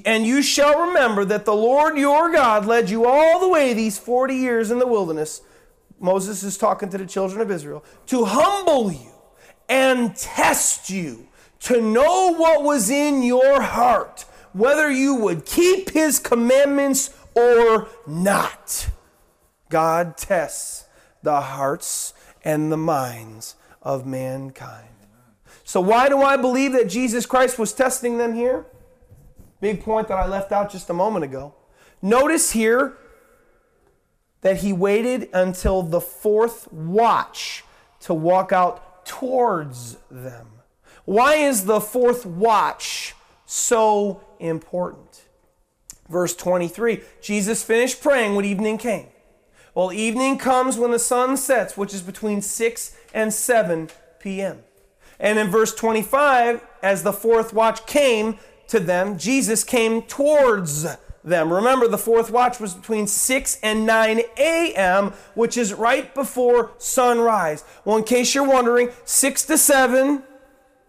And 0.05 0.27
you 0.27 0.43
shall 0.43 0.89
remember 0.89 1.25
that 1.25 1.45
the 1.45 1.55
Lord 1.55 1.97
your 1.97 2.31
God 2.31 2.67
led 2.67 2.91
you 2.91 3.07
all 3.07 3.41
the 3.41 3.49
way 3.49 3.73
these 3.73 3.99
40 3.99 4.35
years 4.35 4.71
in 4.71 4.79
the 4.79 4.87
wilderness. 4.87 5.41
Moses 5.99 6.43
is 6.43 6.59
talking 6.59 6.89
to 6.91 6.99
the 6.99 7.07
children 7.07 7.41
of 7.41 7.51
Israel 7.51 7.85
to 8.07 8.25
humble 8.25 8.93
you 8.93 9.13
and 9.69 10.15
test 10.17 10.91
you 10.91 11.29
to 11.61 11.81
know 11.81 12.35
what 12.35 12.63
was 12.63 12.91
in 12.91 13.23
your 13.23 13.61
heart, 13.61 14.25
whether 14.53 14.91
you 14.91 15.15
would 15.15 15.45
keep 15.45 15.91
his 15.91 16.19
commandments 16.19 17.15
or 17.35 17.89
not. 18.07 18.89
God 19.69 20.17
tests 20.17 20.87
the 21.23 21.41
hearts 21.41 22.13
and 22.45 22.73
the 22.73 22.77
minds 22.77 23.57
of 23.83 24.07
mankind. 24.07 24.89
So, 25.65 25.81
why 25.81 26.09
do 26.09 26.21
I 26.23 26.37
believe 26.37 26.73
that 26.73 26.89
Jesus 26.89 27.27
Christ 27.27 27.59
was 27.59 27.73
testing 27.73 28.19
them 28.19 28.35
here? 28.35 28.67
Big 29.61 29.83
point 29.83 30.09
that 30.09 30.19
I 30.19 30.27
left 30.27 30.53
out 30.53 30.71
just 30.71 30.91
a 30.91 30.95
moment 30.95 31.25
ago. 31.25 31.55
Notice 32.03 32.53
here 32.53 32.97
that 34.41 34.59
he 34.59 34.73
waited 34.73 35.29
until 35.33 35.83
the 35.83 36.01
fourth 36.01 36.73
watch 36.73 37.65
to 38.01 38.15
walk 38.15 38.53
out 38.53 39.05
towards 39.05 39.99
them. 40.11 40.49
Why 41.05 41.35
is 41.35 41.67
the 41.67 41.81
fourth 41.81 42.25
watch 42.25 43.15
so 43.45 44.23
important? 44.39 45.27
Verse 46.09 46.35
23 46.35 47.01
Jesus 47.21 47.63
finished 47.63 48.03
praying 48.03 48.35
when 48.35 48.45
evening 48.45 48.79
came. 48.79 49.09
Well, 49.75 49.93
evening 49.93 50.39
comes 50.39 50.77
when 50.77 50.91
the 50.91 50.99
sun 50.99 51.37
sets, 51.37 51.77
which 51.77 51.95
is 51.95 52.03
between 52.03 52.43
6 52.43 52.97
and 53.15 53.33
7 53.33 53.89
p.m. 54.19 54.65
And 55.21 55.39
in 55.39 55.49
verse 55.49 55.75
25, 55.75 56.65
as 56.83 57.03
the 57.03 57.13
fourth 57.13 57.53
watch 57.53 57.87
came 57.87 58.39
to 58.71 58.81
them, 58.81 59.19
Jesus 59.19 59.63
came 59.65 60.03
towards 60.03 60.87
them. 61.23 61.53
Remember, 61.53 61.87
the 61.87 61.99
fourth 61.99 62.31
watch 62.31 62.61
was 62.61 62.75
between 62.75 63.07
6 63.07 63.59
and 63.63 63.87
9 63.87 64.23
a.m., 64.39 65.13
which 65.35 65.57
is 65.57 65.75
right 65.75 66.15
before 66.15 66.73
sunrise. 66.79 67.65
Well, 67.85 67.99
in 67.99 68.05
case 68.05 68.35
you're 68.35 68.49
wondering, 68.49 68.91
6 69.05 69.45
to 69.47 69.59
7 69.59 70.23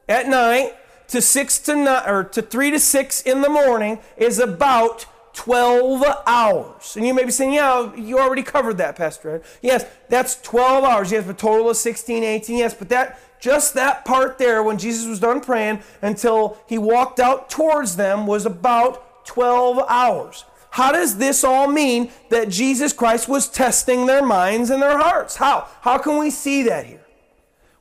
at 0.07 0.27
night 0.27 0.75
to 1.09 1.21
6 1.21 1.59
to 1.59 1.75
9 1.75 2.09
or 2.09 2.23
to 2.23 2.41
3 2.41 2.71
to 2.71 2.79
6 2.79 3.21
in 3.23 3.41
the 3.41 3.49
morning 3.49 3.99
is 4.15 4.39
about 4.39 5.05
12 5.33 6.03
hours. 6.25 6.95
And 6.95 7.05
you 7.05 7.13
may 7.13 7.23
be 7.23 7.31
saying, 7.31 7.53
yeah, 7.53 7.93
you 7.95 8.19
already 8.19 8.43
covered 8.43 8.77
that, 8.77 8.95
Pastor 8.95 9.35
Ed. 9.35 9.43
Yes, 9.61 9.85
that's 10.09 10.41
12 10.41 10.83
hours. 10.83 11.11
Yes, 11.11 11.27
a 11.27 11.33
total 11.33 11.69
of 11.69 11.77
16, 11.77 12.23
18. 12.23 12.57
Yes, 12.57 12.73
but 12.73 12.89
that 12.89 13.19
just 13.39 13.73
that 13.73 14.05
part 14.05 14.37
there 14.37 14.61
when 14.61 14.77
Jesus 14.77 15.07
was 15.07 15.19
done 15.19 15.41
praying 15.41 15.81
until 16.01 16.57
he 16.67 16.77
walked 16.77 17.19
out 17.19 17.49
towards 17.49 17.95
them 17.95 18.27
was 18.27 18.45
about 18.45 19.25
12 19.25 19.79
hours. 19.89 20.45
How 20.71 20.91
does 20.91 21.17
this 21.17 21.43
all 21.43 21.67
mean 21.67 22.11
that 22.29 22.49
Jesus 22.49 22.93
Christ 22.93 23.27
was 23.27 23.49
testing 23.49 24.05
their 24.05 24.25
minds 24.25 24.69
and 24.69 24.81
their 24.81 24.97
hearts? 24.97 25.35
How? 25.35 25.67
How 25.81 25.97
can 25.97 26.17
we 26.17 26.29
see 26.29 26.63
that 26.63 26.85
here? 26.85 27.05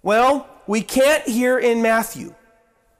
Well, 0.02 0.48
we 0.66 0.80
can't 0.80 1.24
here 1.24 1.58
in 1.58 1.82
Matthew 1.82 2.34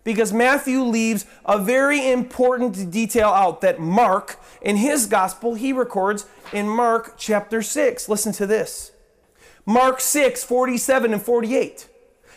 because 0.04 0.32
Matthew 0.32 0.82
leaves 0.82 1.26
a 1.44 1.58
very 1.58 2.10
important 2.10 2.90
detail 2.90 3.28
out 3.28 3.60
that 3.60 3.78
Mark, 3.78 4.38
in 4.62 4.76
his 4.76 5.06
gospel, 5.06 5.54
he 5.54 5.72
records 5.72 6.26
in 6.52 6.68
Mark 6.68 7.14
chapter 7.16 7.62
6. 7.62 8.08
Listen 8.08 8.32
to 8.32 8.46
this 8.46 8.92
Mark 9.66 10.00
6, 10.00 10.42
47 10.44 11.12
and 11.12 11.22
48. 11.22 11.88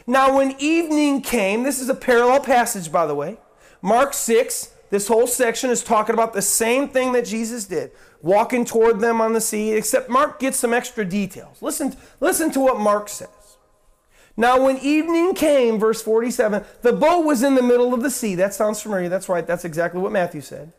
Now, 0.05 0.37
when 0.37 0.55
evening 0.59 1.21
came, 1.21 1.63
this 1.63 1.79
is 1.79 1.89
a 1.89 1.95
parallel 1.95 2.41
passage, 2.41 2.91
by 2.91 3.05
the 3.05 3.15
way. 3.15 3.37
Mark 3.81 4.13
6, 4.13 4.73
this 4.89 5.07
whole 5.07 5.27
section 5.27 5.69
is 5.69 5.83
talking 5.83 6.13
about 6.13 6.33
the 6.33 6.41
same 6.41 6.89
thing 6.89 7.13
that 7.13 7.25
Jesus 7.25 7.65
did, 7.65 7.91
walking 8.21 8.65
toward 8.65 8.99
them 8.99 9.21
on 9.21 9.33
the 9.33 9.41
sea, 9.41 9.71
except 9.71 10.09
Mark 10.09 10.39
gets 10.39 10.57
some 10.57 10.73
extra 10.73 11.05
details. 11.05 11.61
Listen, 11.61 11.95
listen 12.19 12.51
to 12.51 12.59
what 12.59 12.79
Mark 12.79 13.07
says. 13.07 13.29
Now, 14.35 14.65
when 14.65 14.77
evening 14.79 15.35
came, 15.35 15.79
verse 15.79 16.01
47, 16.01 16.63
the 16.81 16.93
boat 16.93 17.23
was 17.23 17.43
in 17.43 17.55
the 17.55 17.61
middle 17.61 17.93
of 17.93 18.01
the 18.01 18.09
sea. 18.09 18.35
That 18.35 18.53
sounds 18.53 18.81
familiar. 18.81 19.09
That's 19.09 19.29
right. 19.29 19.45
That's 19.45 19.65
exactly 19.65 20.01
what 20.01 20.11
Matthew 20.11 20.41
said. 20.41 20.73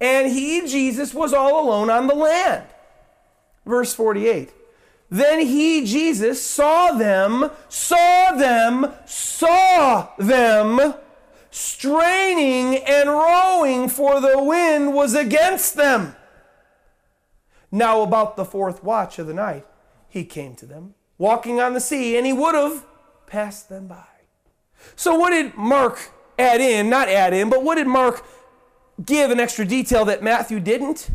And 0.00 0.32
he, 0.32 0.66
Jesus, 0.66 1.12
was 1.12 1.32
all 1.32 1.64
alone 1.64 1.90
on 1.90 2.06
the 2.06 2.14
land. 2.14 2.64
Verse 3.66 3.92
48. 3.92 4.52
Then 5.10 5.40
he, 5.40 5.84
Jesus, 5.84 6.44
saw 6.44 6.92
them, 6.92 7.50
saw 7.68 8.32
them, 8.32 8.92
saw 9.06 10.08
them 10.16 10.94
straining 11.50 12.76
and 12.76 13.08
rowing, 13.08 13.88
for 13.88 14.20
the 14.20 14.40
wind 14.40 14.94
was 14.94 15.14
against 15.14 15.74
them. 15.74 16.14
Now, 17.72 18.02
about 18.02 18.36
the 18.36 18.44
fourth 18.44 18.84
watch 18.84 19.18
of 19.18 19.26
the 19.26 19.34
night, 19.34 19.66
he 20.08 20.24
came 20.24 20.54
to 20.56 20.66
them, 20.66 20.94
walking 21.18 21.60
on 21.60 21.74
the 21.74 21.80
sea, 21.80 22.16
and 22.16 22.24
he 22.24 22.32
would 22.32 22.54
have 22.54 22.84
passed 23.30 23.70
them 23.70 23.86
by. 23.86 24.04
So, 24.96 25.14
what 25.14 25.30
did 25.30 25.56
Mark 25.56 26.10
add 26.38 26.60
in? 26.60 26.90
Not 26.90 27.08
add 27.08 27.32
in, 27.32 27.48
but 27.48 27.62
what 27.62 27.76
did 27.76 27.86
Mark 27.86 28.22
give 29.02 29.30
an 29.30 29.40
extra 29.40 29.64
detail 29.64 30.04
that 30.04 30.22
Matthew 30.22 30.60
didn't? 30.60 31.10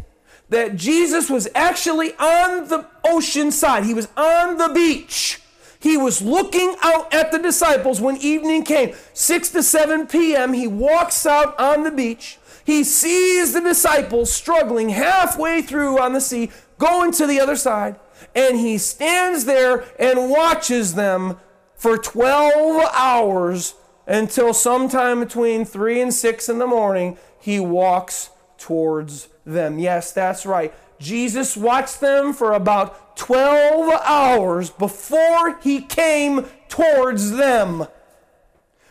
that 0.49 0.75
Jesus 0.75 1.29
was 1.29 1.47
actually 1.55 2.13
on 2.15 2.67
the 2.67 2.87
ocean 3.03 3.51
side. 3.51 3.83
He 3.83 3.93
was 3.93 4.07
on 4.15 4.57
the 4.57 4.69
beach. 4.69 5.41
He 5.79 5.97
was 5.97 6.21
looking 6.21 6.75
out 6.81 7.13
at 7.13 7.31
the 7.31 7.39
disciples 7.39 8.01
when 8.01 8.17
evening 8.17 8.63
came. 8.63 8.95
6 9.13 9.49
to 9.49 9.63
7 9.63 10.07
p.m., 10.07 10.53
he 10.53 10.67
walks 10.67 11.25
out 11.25 11.59
on 11.59 11.83
the 11.83 11.91
beach. 11.91 12.39
He 12.63 12.83
sees 12.83 13.53
the 13.53 13.61
disciples 13.61 14.31
struggling 14.31 14.89
halfway 14.89 15.61
through 15.61 15.99
on 15.99 16.13
the 16.13 16.21
sea, 16.21 16.51
going 16.79 17.11
to 17.13 17.27
the 17.27 17.39
other 17.39 17.55
side, 17.55 17.99
and 18.33 18.57
he 18.57 18.77
stands 18.79 19.45
there 19.45 19.85
and 19.99 20.29
watches 20.29 20.95
them 20.95 21.37
for 21.77 21.97
12 21.97 22.89
hours 22.93 23.75
until 24.07 24.53
sometime 24.53 25.19
between 25.19 25.65
3 25.65 26.01
and 26.01 26.13
6 26.13 26.49
in 26.49 26.59
the 26.59 26.67
morning, 26.67 27.17
he 27.39 27.59
walks 27.59 28.29
towards 28.57 29.29
them. 29.45 29.79
Yes, 29.79 30.11
that's 30.11 30.45
right. 30.45 30.73
Jesus 30.99 31.57
watched 31.57 31.99
them 31.99 32.33
for 32.33 32.53
about 32.53 33.17
12 33.17 34.01
hours 34.03 34.69
before 34.69 35.59
he 35.61 35.81
came 35.81 36.45
towards 36.69 37.31
them. 37.31 37.87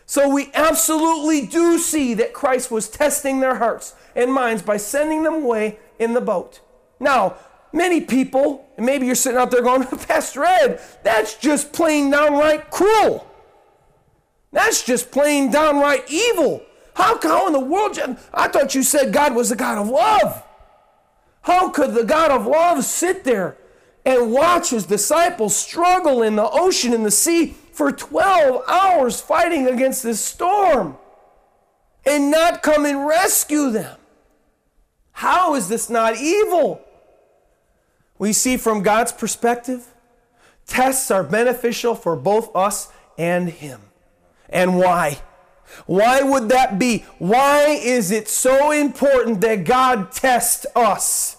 So 0.07 0.29
we 0.29 0.51
absolutely 0.55 1.47
do 1.47 1.79
see 1.79 2.15
that 2.15 2.35
Christ 2.35 2.71
was 2.71 2.89
testing 2.89 3.41
their 3.41 3.57
hearts 3.57 3.95
and 4.15 4.33
minds 4.33 4.63
by 4.63 4.77
sending 4.77 5.23
them 5.23 5.35
away 5.35 5.79
in 5.99 6.13
the 6.13 6.21
boat. 6.21 6.61
Now, 7.01 7.37
many 7.75 8.01
people, 8.01 8.67
and 8.77 8.87
maybe 8.87 9.07
you're 9.07 9.15
sitting 9.15 9.39
out 9.39 9.51
there 9.51 9.63
going, 9.63 9.87
Pastor 10.09 10.45
Ed, 10.45 10.81
that's 11.03 11.37
just 11.37 11.73
plain 11.73 12.11
downright 12.11 12.71
cruel. 12.71 13.31
That's 14.53 14.85
just 14.85 15.11
plain 15.11 15.51
downright 15.51 16.11
evil. 16.11 16.63
How, 16.95 17.19
how 17.21 17.49
in 17.49 17.53
the 17.53 17.61
world? 17.61 17.99
I 18.33 18.49
thought 18.49 18.75
you 18.75 18.85
said 18.85 19.13
God 19.13 19.35
was 19.35 19.51
the 19.51 19.57
God 19.57 19.79
of 19.79 19.89
love. 19.89 20.43
How 21.43 21.69
could 21.69 21.93
the 21.93 22.05
God 22.05 22.31
of 22.31 22.47
love 22.47 22.85
sit 22.85 23.25
there 23.25 23.57
and 24.07 24.33
watch 24.33 24.71
his 24.71 24.87
disciples 24.87 25.57
struggle 25.57 26.23
in 26.23 26.37
the 26.37 26.49
ocean 26.49 26.95
and 26.95 27.05
the 27.05 27.11
sea 27.11 27.55
for 27.73 27.91
12 27.91 28.63
hours 28.69 29.21
fighting 29.21 29.67
against 29.67 30.05
this 30.05 30.21
storm 30.21 30.97
and 32.07 32.31
not 32.31 32.63
come 32.63 32.87
and 32.87 33.07
rescue 33.07 33.71
them? 33.71 33.99
How 35.13 35.55
is 35.55 35.69
this 35.69 35.91
not 35.91 36.17
evil? 36.17 36.81
We 38.19 38.33
see 38.33 38.57
from 38.57 38.83
God's 38.83 39.13
perspective, 39.13 39.87
tests 40.67 41.11
are 41.11 41.25
beneficial 41.25 41.95
for 41.95 42.17
both 42.17 42.55
us 42.55 42.93
and 43.19 43.49
him. 43.49 43.81
And 44.49 44.79
why? 44.79 45.19
Why 45.87 46.23
would 46.23 46.49
that 46.51 46.79
be? 46.79 47.05
Why 47.19 47.69
is 47.69 48.11
it 48.11 48.29
so 48.29 48.71
important 48.71 49.41
that 49.41 49.65
God 49.65 50.13
test 50.13 50.67
us? 50.77 51.37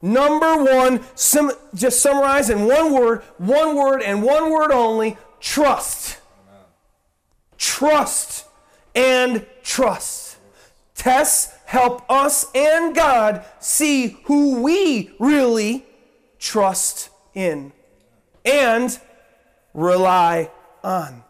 Number 0.00 0.64
one, 0.64 1.00
sim- 1.14 1.52
just 1.74 2.00
summarize 2.00 2.50
in 2.50 2.66
one 2.66 2.92
word, 2.92 3.22
one 3.38 3.76
word 3.76 4.02
and 4.02 4.22
one 4.22 4.50
word 4.50 4.72
only 4.72 5.16
trust. 5.40 6.18
Trust 7.56 8.46
and 8.94 9.46
trust. 9.62 10.38
Tests 10.96 11.51
help 11.72 12.04
us 12.10 12.50
and 12.54 12.94
God 12.94 13.46
see 13.58 14.18
who 14.24 14.60
we 14.60 15.10
really 15.18 15.86
trust 16.38 17.08
in 17.32 17.72
and 18.44 19.00
rely 19.72 20.50
on. 20.84 21.24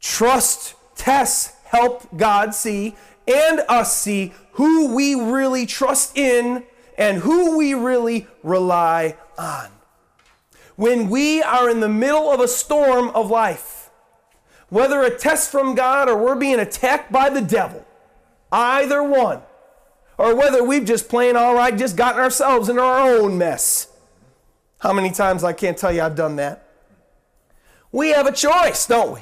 Trust 0.00 0.74
tests 0.96 1.52
help 1.66 2.08
God 2.16 2.56
see 2.56 2.96
and 3.28 3.60
us 3.68 3.96
see 3.96 4.34
who 4.54 4.92
we 4.92 5.14
really 5.14 5.64
trust 5.64 6.18
in 6.18 6.64
and 6.98 7.18
who 7.18 7.56
we 7.56 7.72
really 7.72 8.26
rely 8.42 9.16
on. 9.38 9.70
When 10.74 11.08
we 11.08 11.40
are 11.40 11.70
in 11.70 11.78
the 11.78 11.88
middle 11.88 12.32
of 12.32 12.40
a 12.40 12.48
storm 12.48 13.10
of 13.10 13.30
life, 13.30 13.90
whether 14.70 15.04
a 15.04 15.16
test 15.16 15.52
from 15.52 15.76
God 15.76 16.08
or 16.08 16.16
we're 16.16 16.34
being 16.34 16.58
attacked 16.58 17.12
by 17.12 17.30
the 17.30 17.40
devil, 17.40 17.86
either 18.54 19.02
one, 19.02 19.42
or 20.16 20.34
whether 20.36 20.62
we've 20.62 20.84
just 20.84 21.08
plain 21.08 21.36
all 21.36 21.54
right, 21.54 21.76
just 21.76 21.96
gotten 21.96 22.20
ourselves 22.20 22.68
into 22.68 22.80
our 22.80 23.18
own 23.18 23.36
mess. 23.36 23.88
How 24.78 24.92
many 24.92 25.10
times 25.10 25.42
I 25.42 25.52
can't 25.52 25.76
tell 25.76 25.92
you 25.92 26.02
I've 26.02 26.14
done 26.14 26.36
that? 26.36 26.68
We 27.90 28.10
have 28.10 28.26
a 28.26 28.32
choice, 28.32 28.86
don't 28.86 29.14
we? 29.14 29.20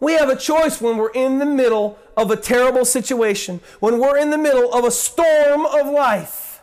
We 0.00 0.14
have 0.14 0.28
a 0.28 0.36
choice 0.36 0.80
when 0.80 0.96
we're 0.96 1.12
in 1.12 1.38
the 1.38 1.46
middle 1.46 1.98
of 2.16 2.30
a 2.30 2.36
terrible 2.36 2.84
situation, 2.84 3.60
when 3.80 3.98
we're 3.98 4.18
in 4.18 4.30
the 4.30 4.38
middle 4.38 4.72
of 4.72 4.84
a 4.84 4.90
storm 4.90 5.66
of 5.66 5.86
life. 5.86 6.62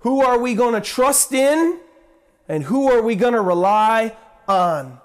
Who 0.00 0.22
are 0.22 0.38
we 0.38 0.54
going 0.54 0.74
to 0.74 0.80
trust 0.80 1.32
in 1.32 1.78
and 2.48 2.64
who 2.64 2.90
are 2.90 3.02
we 3.02 3.14
going 3.14 3.34
to 3.34 3.40
rely 3.40 4.16
on? 4.46 5.00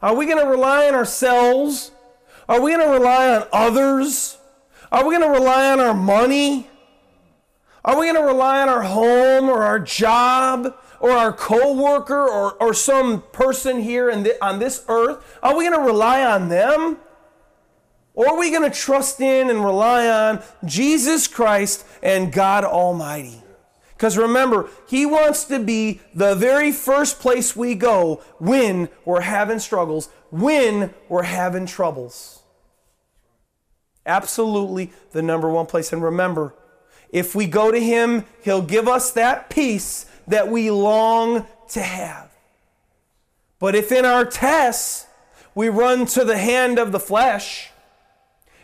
Are 0.00 0.14
we 0.14 0.26
going 0.26 0.42
to 0.42 0.50
rely 0.50 0.88
on 0.88 0.94
ourselves? 0.94 1.91
Are 2.52 2.60
we 2.60 2.72
going 2.72 2.86
to 2.86 2.92
rely 2.92 3.34
on 3.34 3.48
others? 3.50 4.36
Are 4.92 5.08
we 5.08 5.16
going 5.16 5.26
to 5.26 5.40
rely 5.40 5.72
on 5.72 5.80
our 5.80 5.94
money? 5.94 6.68
Are 7.82 7.98
we 7.98 8.04
going 8.04 8.16
to 8.16 8.26
rely 8.26 8.60
on 8.60 8.68
our 8.68 8.82
home 8.82 9.48
or 9.48 9.62
our 9.62 9.80
job? 9.80 10.76
or 11.00 11.10
our 11.10 11.32
coworker 11.32 12.28
or, 12.28 12.52
or 12.62 12.72
some 12.72 13.22
person 13.32 13.80
here 13.80 14.08
in 14.08 14.22
the, 14.22 14.44
on 14.44 14.60
this 14.60 14.84
earth? 14.86 15.38
Are 15.42 15.56
we 15.56 15.68
going 15.68 15.80
to 15.80 15.84
rely 15.84 16.24
on 16.24 16.48
them? 16.48 16.98
Or 18.14 18.28
are 18.28 18.38
we 18.38 18.50
going 18.50 18.70
to 18.70 18.78
trust 18.78 19.20
in 19.20 19.50
and 19.50 19.64
rely 19.64 20.06
on 20.06 20.42
Jesus 20.64 21.26
Christ 21.26 21.84
and 22.04 22.32
God 22.32 22.62
Almighty? 22.64 23.42
Because 23.96 24.16
remember, 24.16 24.68
He 24.86 25.04
wants 25.04 25.44
to 25.46 25.58
be 25.58 26.00
the 26.14 26.36
very 26.36 26.70
first 26.70 27.18
place 27.18 27.56
we 27.56 27.74
go 27.74 28.22
when 28.38 28.88
we're 29.04 29.22
having 29.22 29.58
struggles, 29.58 30.08
when 30.30 30.94
we're 31.08 31.24
having 31.24 31.66
troubles. 31.66 32.41
Absolutely 34.06 34.92
the 35.12 35.22
number 35.22 35.48
one 35.48 35.66
place. 35.66 35.92
And 35.92 36.02
remember, 36.02 36.54
if 37.10 37.34
we 37.34 37.46
go 37.46 37.70
to 37.70 37.80
Him, 37.80 38.24
He'll 38.42 38.62
give 38.62 38.88
us 38.88 39.12
that 39.12 39.50
peace 39.50 40.06
that 40.26 40.48
we 40.48 40.70
long 40.70 41.46
to 41.70 41.82
have. 41.82 42.30
But 43.58 43.74
if 43.74 43.92
in 43.92 44.04
our 44.04 44.24
tests 44.24 45.06
we 45.54 45.68
run 45.68 46.06
to 46.06 46.24
the 46.24 46.38
hand 46.38 46.78
of 46.78 46.90
the 46.90 47.00
flesh, 47.00 47.70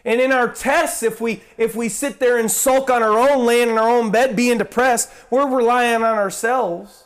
and 0.04 0.20
in 0.20 0.32
our 0.32 0.52
tests, 0.52 1.02
if 1.02 1.20
we 1.20 1.42
if 1.56 1.76
we 1.76 1.88
sit 1.88 2.18
there 2.18 2.38
and 2.38 2.50
sulk 2.50 2.90
on 2.90 3.02
our 3.02 3.18
own, 3.18 3.44
laying 3.44 3.68
in 3.68 3.78
our 3.78 3.88
own 3.88 4.10
bed, 4.10 4.34
being 4.34 4.58
depressed, 4.58 5.10
we're 5.30 5.54
relying 5.54 6.02
on 6.02 6.16
ourselves. 6.16 7.04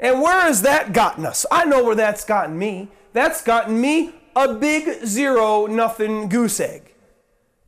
And 0.00 0.20
where 0.20 0.40
has 0.40 0.62
that 0.62 0.92
gotten 0.92 1.24
us? 1.24 1.44
I 1.50 1.64
know 1.64 1.84
where 1.84 1.94
that's 1.94 2.24
gotten 2.24 2.58
me. 2.58 2.88
That's 3.12 3.42
gotten 3.42 3.80
me 3.80 4.14
a 4.36 4.54
big 4.54 5.04
zero, 5.06 5.66
nothing 5.66 6.28
goose 6.28 6.60
egg. 6.60 6.94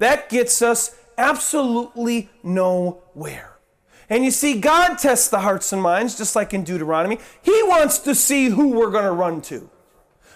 That 0.00 0.30
gets 0.30 0.62
us 0.62 0.96
absolutely 1.18 2.30
nowhere. 2.42 3.58
And 4.08 4.24
you 4.24 4.30
see, 4.30 4.58
God 4.58 4.96
tests 4.96 5.28
the 5.28 5.40
hearts 5.40 5.72
and 5.74 5.80
minds, 5.80 6.16
just 6.16 6.34
like 6.34 6.54
in 6.54 6.64
Deuteronomy. 6.64 7.18
He 7.42 7.62
wants 7.64 7.98
to 8.00 8.14
see 8.14 8.48
who 8.48 8.70
we're 8.70 8.90
going 8.90 9.04
to 9.04 9.12
run 9.12 9.42
to. 9.42 9.70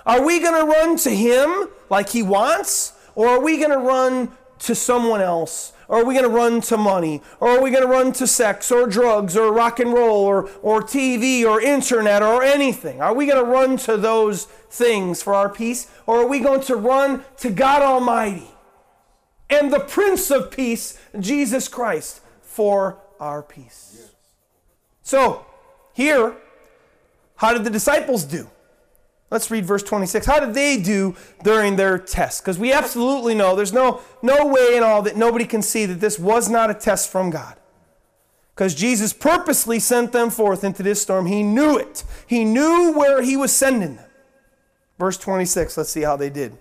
Are 0.06 0.24
we 0.24 0.38
going 0.38 0.60
to 0.60 0.70
run 0.70 0.96
to 0.98 1.10
Him 1.10 1.68
like 1.88 2.10
He 2.10 2.22
wants? 2.22 2.92
Or 3.14 3.26
are 3.26 3.40
we 3.40 3.56
going 3.56 3.70
to 3.70 3.78
run 3.78 4.30
to 4.60 4.74
someone 4.74 5.22
else? 5.22 5.72
Or 5.88 6.02
are 6.02 6.04
we 6.04 6.12
going 6.12 6.28
to 6.28 6.36
run 6.36 6.60
to 6.62 6.76
money? 6.76 7.22
Or 7.40 7.48
are 7.48 7.62
we 7.62 7.70
going 7.70 7.82
to 7.82 7.88
run 7.88 8.12
to 8.12 8.26
sex 8.26 8.70
or 8.70 8.86
drugs 8.86 9.34
or 9.34 9.50
rock 9.50 9.80
and 9.80 9.94
roll 9.94 10.24
or, 10.24 10.50
or 10.60 10.82
TV 10.82 11.42
or 11.42 11.58
internet 11.58 12.22
or 12.22 12.42
anything? 12.42 13.00
Are 13.00 13.14
we 13.14 13.26
going 13.26 13.42
to 13.42 13.50
run 13.50 13.78
to 13.78 13.96
those 13.96 14.44
things 14.44 15.22
for 15.22 15.34
our 15.34 15.48
peace? 15.48 15.90
Or 16.06 16.18
are 16.18 16.28
we 16.28 16.40
going 16.40 16.60
to 16.62 16.76
run 16.76 17.24
to 17.38 17.50
God 17.50 17.80
Almighty 17.80 18.50
and 19.50 19.72
the 19.72 19.80
Prince 19.80 20.30
of 20.30 20.50
Peace, 20.50 20.98
Jesus 21.18 21.68
Christ, 21.68 22.20
for 22.42 22.98
our 23.20 23.42
peace? 23.42 24.10
So, 25.02 25.44
here, 25.92 26.36
how 27.36 27.52
did 27.52 27.64
the 27.64 27.70
disciples 27.70 28.24
do? 28.24 28.48
Let's 29.30 29.50
read 29.50 29.64
verse 29.64 29.82
26. 29.82 30.26
How 30.26 30.38
did 30.38 30.54
they 30.54 30.80
do 30.80 31.16
during 31.42 31.76
their 31.76 31.98
test? 31.98 32.42
Because 32.42 32.58
we 32.58 32.72
absolutely 32.72 33.34
know 33.34 33.56
there's 33.56 33.72
no, 33.72 34.00
no 34.22 34.46
way 34.46 34.76
in 34.76 34.82
all 34.82 35.02
that 35.02 35.16
nobody 35.16 35.44
can 35.44 35.62
see 35.62 35.86
that 35.86 36.00
this 36.00 36.18
was 36.18 36.48
not 36.48 36.70
a 36.70 36.74
test 36.74 37.10
from 37.10 37.30
God. 37.30 37.56
Because 38.54 38.74
Jesus 38.74 39.12
purposely 39.12 39.80
sent 39.80 40.12
them 40.12 40.30
forth 40.30 40.62
into 40.62 40.84
this 40.84 41.02
storm. 41.02 41.26
He 41.26 41.42
knew 41.42 41.76
it, 41.76 42.04
He 42.26 42.44
knew 42.44 42.92
where 42.92 43.22
He 43.22 43.36
was 43.36 43.52
sending 43.52 43.96
them. 43.96 44.08
Verse 44.98 45.18
26, 45.18 45.76
let's 45.76 45.90
see 45.90 46.02
how 46.02 46.16
they 46.16 46.30
did. 46.30 46.56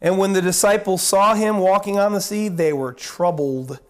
And 0.00 0.18
when 0.18 0.32
the 0.32 0.42
disciples 0.42 1.02
saw 1.02 1.34
him 1.34 1.58
walking 1.58 1.98
on 1.98 2.12
the 2.12 2.20
sea, 2.20 2.48
they 2.48 2.72
were 2.72 2.92
troubled, 2.92 3.80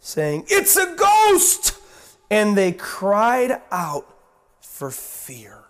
saying, 0.00 0.44
It's 0.48 0.76
a 0.76 0.94
ghost! 0.96 1.78
And 2.30 2.56
they 2.56 2.72
cried 2.72 3.60
out 3.70 4.08
for 4.60 4.90
fear. 4.90 5.64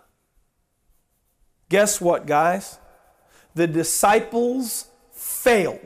Guess 1.69 1.99
what, 1.99 2.25
guys? 2.25 2.79
The 3.53 3.67
disciples 3.67 4.87
failed. 5.11 5.79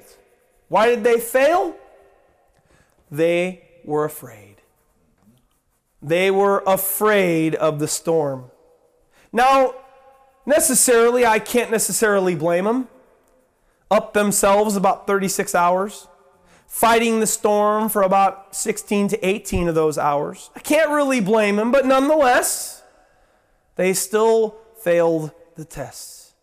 Why 0.70 0.88
did 0.88 1.04
they 1.04 1.20
fail? 1.20 1.76
They 3.10 3.64
were 3.84 4.06
afraid. 4.06 4.58
They 6.02 6.30
were 6.30 6.64
afraid 6.68 7.56
of 7.56 7.80
the 7.80 7.88
storm. 7.88 8.52
Now, 9.34 9.76
necessarily, 10.46 11.26
I 11.26 11.40
can't 11.40 11.72
necessarily 11.72 12.36
blame 12.36 12.66
them. 12.66 12.88
Up 13.90 14.14
themselves 14.14 14.76
about 14.76 15.08
36 15.08 15.56
hours, 15.56 16.08
fighting 16.68 17.20
the 17.20 17.28
storm 17.28 17.90
for 17.90 18.02
about 18.02 18.56
16 18.56 19.10
to 19.10 19.28
18 19.28 19.68
of 19.68 19.76
those 19.76 19.98
hours. 19.98 20.50
I 20.56 20.60
can't 20.60 20.90
really 20.90 21.22
blame 21.22 21.56
them, 21.56 21.72
but 21.72 21.86
nonetheless, 21.86 22.84
they 23.76 23.94
still 23.94 24.58
failed 24.82 25.32
the 25.56 25.66
tests. 25.66 26.34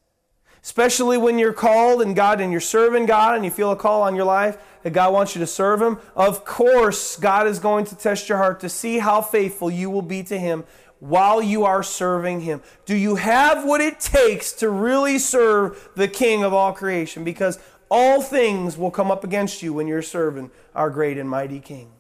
Especially 0.62 1.18
when 1.18 1.38
you're 1.38 1.53
called 1.53 2.01
and 2.01 2.16
God 2.16 2.40
and 2.40 2.51
you're 2.51 2.59
serving 2.59 3.05
God 3.05 3.36
and 3.36 3.45
you 3.45 3.51
feel 3.51 3.70
a 3.70 3.76
call 3.76 4.01
on 4.01 4.16
your 4.16 4.24
life 4.24 4.57
that 4.82 4.95
God 4.95 5.12
wants 5.12 5.34
you 5.34 5.40
to 5.40 5.47
serve 5.47 5.82
Him. 5.82 5.99
Of 6.16 6.47
course, 6.47 7.16
God 7.16 7.47
is 7.47 7.59
going 7.59 7.84
to 7.86 7.95
test 7.95 8.30
your 8.30 8.38
heart 8.38 8.61
to 8.61 8.70
see 8.70 8.99
how 8.99 9.20
faithful 9.20 9.70
you 9.70 9.90
will 9.90 10.03
be 10.03 10.22
to 10.22 10.38
Him 10.38 10.64
while 11.01 11.42
you 11.42 11.64
are 11.64 11.82
serving 11.82 12.40
Him. 12.40 12.62
Do 12.86 12.97
you 12.97 13.16
have 13.16 13.64
what 13.64 13.80
it 13.80 14.01
takes 14.01 14.53
to 14.55 14.70
really 14.70 15.18
serve 15.18 15.90
the 15.97 16.09
King 16.09 16.42
of 16.42 16.53
all 16.53 16.72
creation? 16.72 17.24
Because 17.24 17.59
all 17.90 18.22
things 18.22 18.76
will 18.76 18.90
come 18.90 19.11
up 19.11 19.24
against 19.24 19.62
you 19.62 19.72
when 19.72 19.86
you're 19.86 20.03
serving 20.03 20.51
our 20.74 20.90
great 20.90 21.18
and 21.18 21.28
mighty 21.28 21.61
King. 21.61 21.92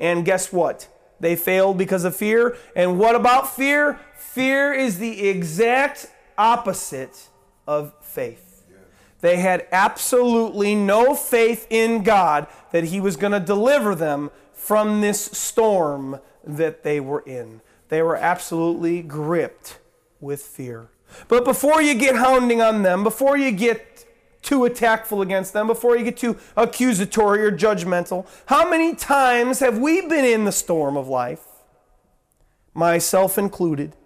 And 0.00 0.24
guess 0.24 0.52
what? 0.52 0.88
They 1.20 1.36
failed 1.36 1.78
because 1.78 2.04
of 2.04 2.14
fear. 2.14 2.56
And 2.76 2.98
what 2.98 3.14
about 3.14 3.54
fear? 3.54 3.98
Fear 4.16 4.72
is 4.72 4.98
the 4.98 5.28
exact 5.28 6.06
opposite 6.36 7.28
of 7.66 7.92
faith. 8.00 8.48
They 9.20 9.36
had 9.36 9.66
absolutely 9.72 10.76
no 10.76 11.14
faith 11.14 11.66
in 11.70 12.04
God 12.04 12.46
that 12.70 12.84
He 12.84 13.00
was 13.00 13.16
going 13.16 13.32
to 13.32 13.40
deliver 13.40 13.94
them 13.94 14.30
from 14.52 15.00
this 15.00 15.24
storm 15.24 16.20
that 16.44 16.82
they 16.82 17.00
were 17.00 17.20
in. 17.20 17.60
They 17.88 18.02
were 18.02 18.16
absolutely 18.16 19.02
gripped 19.02 19.78
with 20.20 20.42
fear. 20.42 20.88
But 21.26 21.44
before 21.44 21.80
you 21.80 21.94
get 21.94 22.16
hounding 22.16 22.60
on 22.60 22.82
them, 22.82 23.02
before 23.02 23.38
you 23.38 23.50
get 23.50 24.04
too 24.42 24.64
attackful 24.64 25.22
against 25.22 25.52
them, 25.52 25.66
before 25.66 25.96
you 25.96 26.04
get 26.04 26.16
too 26.16 26.36
accusatory 26.56 27.42
or 27.42 27.50
judgmental, 27.50 28.26
how 28.46 28.68
many 28.68 28.94
times 28.94 29.60
have 29.60 29.78
we 29.78 30.02
been 30.02 30.24
in 30.24 30.44
the 30.44 30.52
storm 30.52 30.96
of 30.96 31.08
life, 31.08 31.44
myself 32.74 33.38
included, 33.38 33.96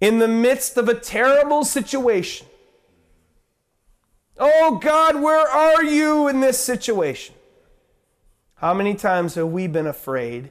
in 0.00 0.18
the 0.18 0.28
midst 0.28 0.76
of 0.76 0.88
a 0.88 0.94
terrible 0.94 1.64
situation. 1.64 2.46
Oh 4.38 4.78
God, 4.82 5.22
where 5.22 5.48
are 5.48 5.82
you 5.82 6.28
in 6.28 6.40
this 6.40 6.58
situation? 6.58 7.34
How 8.56 8.74
many 8.74 8.94
times 8.94 9.34
have 9.34 9.48
we 9.48 9.66
been 9.66 9.86
afraid? 9.86 10.50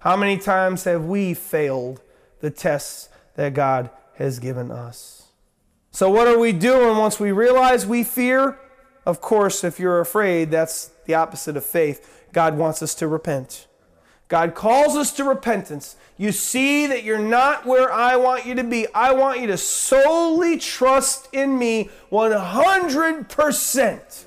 How 0.00 0.16
many 0.16 0.38
times 0.38 0.84
have 0.84 1.04
we 1.04 1.34
failed 1.34 2.00
the 2.40 2.50
tests 2.50 3.10
that 3.36 3.54
God 3.54 3.90
has 4.14 4.38
given 4.38 4.70
us? 4.70 5.28
So, 5.90 6.10
what 6.10 6.26
are 6.26 6.38
we 6.38 6.52
doing 6.52 6.96
once 6.96 7.20
we 7.20 7.32
realize 7.32 7.86
we 7.86 8.02
fear? 8.02 8.58
Of 9.04 9.20
course, 9.20 9.62
if 9.62 9.78
you're 9.78 10.00
afraid, 10.00 10.50
that's 10.50 10.90
the 11.04 11.14
opposite 11.14 11.56
of 11.56 11.64
faith. 11.64 12.24
God 12.32 12.56
wants 12.56 12.82
us 12.82 12.94
to 12.96 13.08
repent. 13.08 13.66
God 14.28 14.54
calls 14.54 14.96
us 14.96 15.12
to 15.14 15.24
repentance. 15.24 15.96
You 16.16 16.32
see 16.32 16.86
that 16.86 17.02
you're 17.02 17.18
not 17.18 17.66
where 17.66 17.92
I 17.92 18.16
want 18.16 18.46
you 18.46 18.54
to 18.54 18.64
be. 18.64 18.86
I 18.94 19.12
want 19.12 19.40
you 19.40 19.48
to 19.48 19.58
solely 19.58 20.56
trust 20.56 21.28
in 21.32 21.58
me 21.58 21.90
100%. 22.12 24.24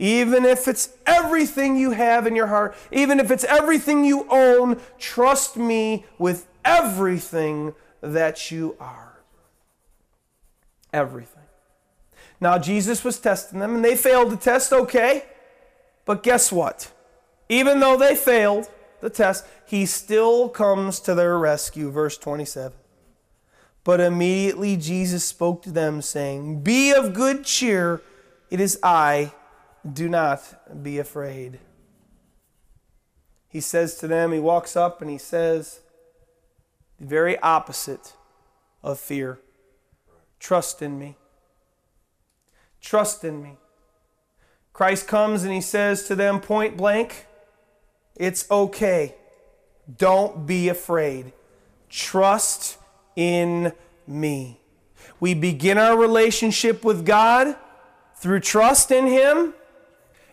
Even 0.00 0.46
if 0.46 0.66
it's 0.66 0.96
everything 1.06 1.76
you 1.76 1.90
have 1.90 2.26
in 2.26 2.34
your 2.34 2.46
heart, 2.46 2.74
even 2.90 3.20
if 3.20 3.30
it's 3.30 3.44
everything 3.44 4.02
you 4.02 4.26
own, 4.30 4.80
trust 4.98 5.58
me 5.58 6.06
with 6.18 6.48
everything 6.64 7.74
that 8.00 8.50
you 8.50 8.76
are. 8.80 9.20
Everything. 10.90 11.42
Now, 12.40 12.56
Jesus 12.56 13.04
was 13.04 13.20
testing 13.20 13.58
them 13.58 13.74
and 13.74 13.84
they 13.84 13.94
failed 13.94 14.30
the 14.30 14.38
test, 14.38 14.72
okay. 14.72 15.24
But 16.06 16.22
guess 16.22 16.50
what? 16.50 16.90
Even 17.50 17.80
though 17.80 17.98
they 17.98 18.16
failed 18.16 18.70
the 19.02 19.10
test, 19.10 19.44
he 19.66 19.84
still 19.84 20.48
comes 20.48 20.98
to 21.00 21.14
their 21.14 21.38
rescue. 21.38 21.90
Verse 21.90 22.16
27. 22.16 22.72
But 23.84 24.00
immediately 24.00 24.78
Jesus 24.78 25.26
spoke 25.26 25.62
to 25.64 25.70
them, 25.70 26.00
saying, 26.00 26.62
Be 26.62 26.90
of 26.90 27.12
good 27.12 27.44
cheer, 27.44 28.00
it 28.50 28.60
is 28.60 28.78
I, 28.82 29.32
do 29.90 30.08
not 30.08 30.82
be 30.82 30.98
afraid. 30.98 31.58
He 33.48 33.60
says 33.60 33.96
to 33.96 34.06
them, 34.06 34.32
he 34.32 34.38
walks 34.38 34.76
up 34.76 35.00
and 35.00 35.10
he 35.10 35.18
says, 35.18 35.80
the 36.98 37.06
very 37.06 37.38
opposite 37.38 38.14
of 38.82 38.98
fear 38.98 39.40
trust 40.38 40.80
in 40.80 40.98
me. 40.98 41.16
Trust 42.80 43.24
in 43.24 43.42
me. 43.42 43.58
Christ 44.72 45.06
comes 45.06 45.44
and 45.44 45.52
he 45.52 45.60
says 45.60 46.06
to 46.08 46.14
them 46.14 46.40
point 46.40 46.76
blank, 46.76 47.26
it's 48.16 48.50
okay. 48.50 49.14
Don't 49.98 50.46
be 50.46 50.68
afraid. 50.68 51.32
Trust 51.88 52.78
in 53.16 53.72
me. 54.06 54.60
We 55.18 55.34
begin 55.34 55.76
our 55.78 55.96
relationship 55.96 56.84
with 56.84 57.04
God 57.04 57.56
through 58.16 58.40
trust 58.40 58.90
in 58.90 59.06
Him, 59.06 59.54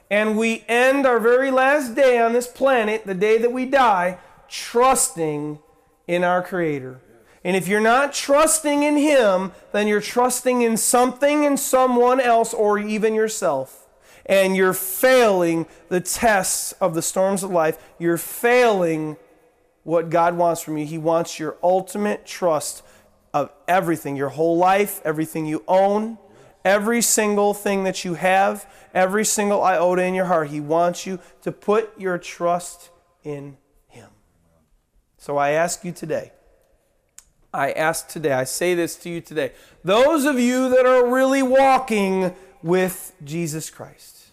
And 0.09 0.37
we 0.37 0.63
end 0.67 1.05
our 1.05 1.19
very 1.19 1.51
last 1.51 1.95
day 1.95 2.19
on 2.19 2.33
this 2.33 2.47
planet, 2.47 3.05
the 3.05 3.13
day 3.13 3.37
that 3.37 3.51
we 3.51 3.65
die, 3.65 4.19
trusting 4.47 5.59
in 6.07 6.23
our 6.23 6.41
Creator. 6.41 7.01
And 7.43 7.55
if 7.55 7.67
you're 7.67 7.79
not 7.81 8.13
trusting 8.13 8.83
in 8.83 8.97
Him, 8.97 9.51
then 9.71 9.87
you're 9.87 10.01
trusting 10.01 10.61
in 10.61 10.77
something 10.77 11.45
and 11.45 11.59
someone 11.59 12.19
else 12.19 12.53
or 12.53 12.79
even 12.79 13.13
yourself. 13.13 13.87
And 14.25 14.55
you're 14.55 14.73
failing 14.73 15.65
the 15.89 16.01
tests 16.01 16.73
of 16.73 16.93
the 16.93 17.01
storms 17.01 17.43
of 17.43 17.51
life. 17.51 17.77
You're 17.99 18.17
failing 18.17 19.17
what 19.83 20.09
God 20.09 20.35
wants 20.35 20.61
from 20.61 20.77
you. 20.77 20.85
He 20.85 20.97
wants 20.97 21.39
your 21.39 21.55
ultimate 21.63 22.25
trust 22.25 22.83
of 23.33 23.51
everything 23.67 24.17
your 24.17 24.29
whole 24.29 24.57
life, 24.57 25.01
everything 25.05 25.45
you 25.45 25.63
own, 25.67 26.17
every 26.67 27.01
single 27.01 27.53
thing 27.53 27.83
that 27.85 28.05
you 28.05 28.15
have, 28.15 28.69
every 28.93 29.25
single 29.25 29.63
iota 29.63 30.03
in 30.03 30.13
your 30.13 30.25
heart. 30.25 30.49
He 30.49 30.59
wants 30.59 31.05
you 31.05 31.19
to 31.41 31.51
put 31.51 31.99
your 31.99 32.17
trust 32.17 32.89
in 33.23 33.57
Him. 33.87 34.09
So 35.17 35.37
I 35.37 35.51
ask 35.51 35.83
you 35.83 35.91
today 35.91 36.31
I 37.53 37.71
ask 37.71 38.07
today, 38.07 38.33
I 38.33 38.43
say 38.43 38.75
this 38.75 38.95
to 38.97 39.09
you 39.09 39.19
today. 39.19 39.51
Those 39.83 40.25
of 40.25 40.39
you 40.39 40.69
that 40.69 40.85
are 40.85 41.11
really 41.11 41.41
walking 41.41 42.35
with 42.61 43.13
Jesus 43.23 43.71
Christ, 43.71 44.27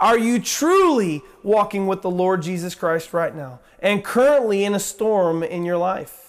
are 0.00 0.18
you 0.18 0.38
truly 0.38 1.22
walking 1.42 1.86
with 1.86 2.00
the 2.02 2.10
Lord 2.10 2.40
Jesus 2.40 2.74
Christ 2.74 3.12
right 3.12 3.34
now 3.34 3.60
and 3.80 4.02
currently 4.02 4.64
in 4.64 4.74
a 4.74 4.80
storm 4.80 5.42
in 5.42 5.64
your 5.64 5.76
life? 5.76 6.23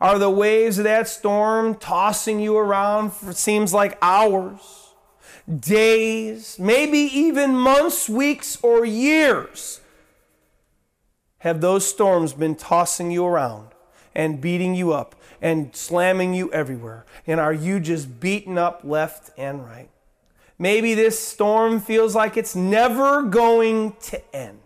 Are 0.00 0.18
the 0.18 0.30
waves 0.30 0.78
of 0.78 0.84
that 0.84 1.08
storm 1.08 1.74
tossing 1.74 2.40
you 2.40 2.56
around 2.56 3.12
for 3.12 3.32
seems 3.32 3.74
like 3.74 3.98
hours, 4.00 4.94
days, 5.58 6.58
maybe 6.58 6.98
even 6.98 7.54
months, 7.54 8.08
weeks, 8.08 8.58
or 8.62 8.84
years? 8.84 9.80
Have 11.38 11.60
those 11.60 11.86
storms 11.86 12.32
been 12.32 12.54
tossing 12.54 13.10
you 13.10 13.24
around 13.26 13.68
and 14.14 14.40
beating 14.40 14.74
you 14.74 14.92
up? 14.92 15.14
and 15.42 15.74
slamming 15.74 16.34
you 16.34 16.52
everywhere? 16.52 17.04
And 17.26 17.40
are 17.40 17.52
you 17.52 17.80
just 17.80 18.20
beaten 18.20 18.58
up 18.58 18.82
left 18.84 19.30
and 19.36 19.64
right? 19.64 19.88
Maybe 20.58 20.94
this 20.94 21.18
storm 21.18 21.80
feels 21.80 22.14
like 22.14 22.36
it's 22.36 22.54
never 22.54 23.22
going 23.22 23.96
to 24.02 24.36
end. 24.36 24.58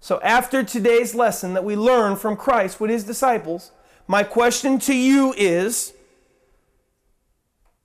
So, 0.00 0.20
after 0.20 0.62
today's 0.62 1.14
lesson 1.14 1.54
that 1.54 1.64
we 1.64 1.74
learn 1.74 2.16
from 2.16 2.36
Christ 2.36 2.78
with 2.78 2.90
his 2.90 3.02
disciples, 3.02 3.72
my 4.06 4.22
question 4.22 4.78
to 4.80 4.94
you 4.94 5.34
is 5.36 5.92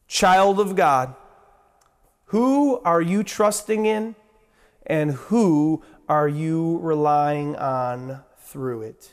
Child 0.07 0.59
of 0.59 0.75
God, 0.75 1.15
who 2.25 2.79
are 2.79 3.01
you 3.01 3.23
trusting 3.23 3.85
in 3.85 4.15
and 4.85 5.11
who 5.11 5.83
are 6.09 6.27
you 6.27 6.79
relying 6.79 7.55
on 7.55 8.21
through 8.39 8.81
it? 8.81 9.11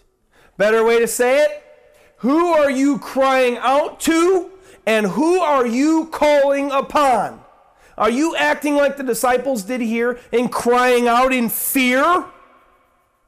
Better 0.57 0.85
way 0.85 0.99
to 0.99 1.07
say 1.07 1.45
it 1.45 1.65
who 2.19 2.53
are 2.53 2.71
you 2.71 2.99
crying 2.99 3.57
out 3.59 4.01
to 4.01 4.51
and 4.87 5.07
who 5.07 5.39
are 5.39 5.67
you 5.67 6.07
calling 6.07 6.71
upon? 6.73 7.41
Are 7.97 8.11
you 8.11 8.35
acting 8.37 8.75
like 8.75 8.97
the 8.97 9.05
disciples 9.05 9.63
did 9.63 9.81
here 9.81 10.19
and 10.33 10.51
crying 10.51 11.07
out 11.07 11.33
in 11.33 11.49
fear? 11.49 12.25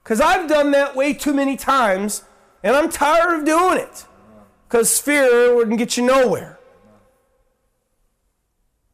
Because 0.02 0.20
I've 0.20 0.48
done 0.48 0.72
that 0.72 0.96
way 0.96 1.12
too 1.12 1.32
many 1.32 1.56
times 1.56 2.24
and 2.62 2.76
I'm 2.76 2.90
tired 2.90 3.40
of 3.40 3.44
doing 3.44 3.78
it. 3.78 4.04
Because 4.68 5.00
fear 5.00 5.54
wouldn't 5.54 5.78
get 5.78 5.96
you 5.96 6.04
nowhere. 6.06 6.58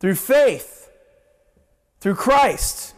Through 0.00 0.14
faith, 0.14 0.88
through 2.00 2.14
Christ, 2.14 2.94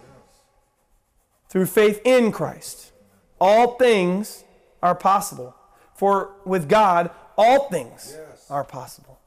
through 1.48 1.66
faith 1.66 2.00
in 2.04 2.30
Christ, 2.30 2.92
all 3.40 3.74
things 3.74 4.44
are 4.80 4.94
possible. 4.94 5.56
For 5.94 6.30
with 6.44 6.68
God, 6.68 7.10
all 7.36 7.68
things 7.68 8.16
yes. 8.16 8.46
are 8.48 8.62
possible. 8.62 9.18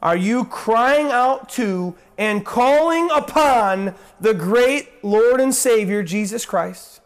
Are 0.00 0.16
you 0.16 0.46
crying 0.46 1.08
out 1.08 1.50
to 1.50 1.94
and 2.16 2.44
calling 2.44 3.10
upon 3.10 3.94
the 4.18 4.32
great 4.32 5.04
Lord 5.04 5.40
and 5.40 5.54
Savior, 5.54 6.02
Jesus 6.02 6.46
Christ? 6.46 7.01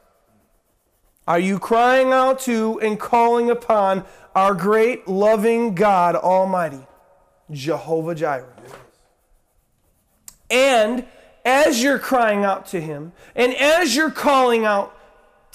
Are 1.27 1.39
you 1.39 1.59
crying 1.59 2.13
out 2.13 2.41
to 2.41 2.81
and 2.81 2.99
calling 2.99 3.51
upon 3.51 4.05
our 4.35 4.55
great 4.55 5.09
loving 5.09 5.75
God 5.75 6.15
Almighty, 6.15 6.87
Jehovah 7.51 8.15
Jireh? 8.15 8.55
And 10.49 11.05
as 11.45 11.83
you're 11.83 11.99
crying 11.99 12.45
out 12.45 12.67
to 12.67 12.81
Him, 12.81 13.13
and 13.35 13.55
as 13.55 13.97
you're 13.97 14.11
calling 14.11 14.65
out 14.65 14.97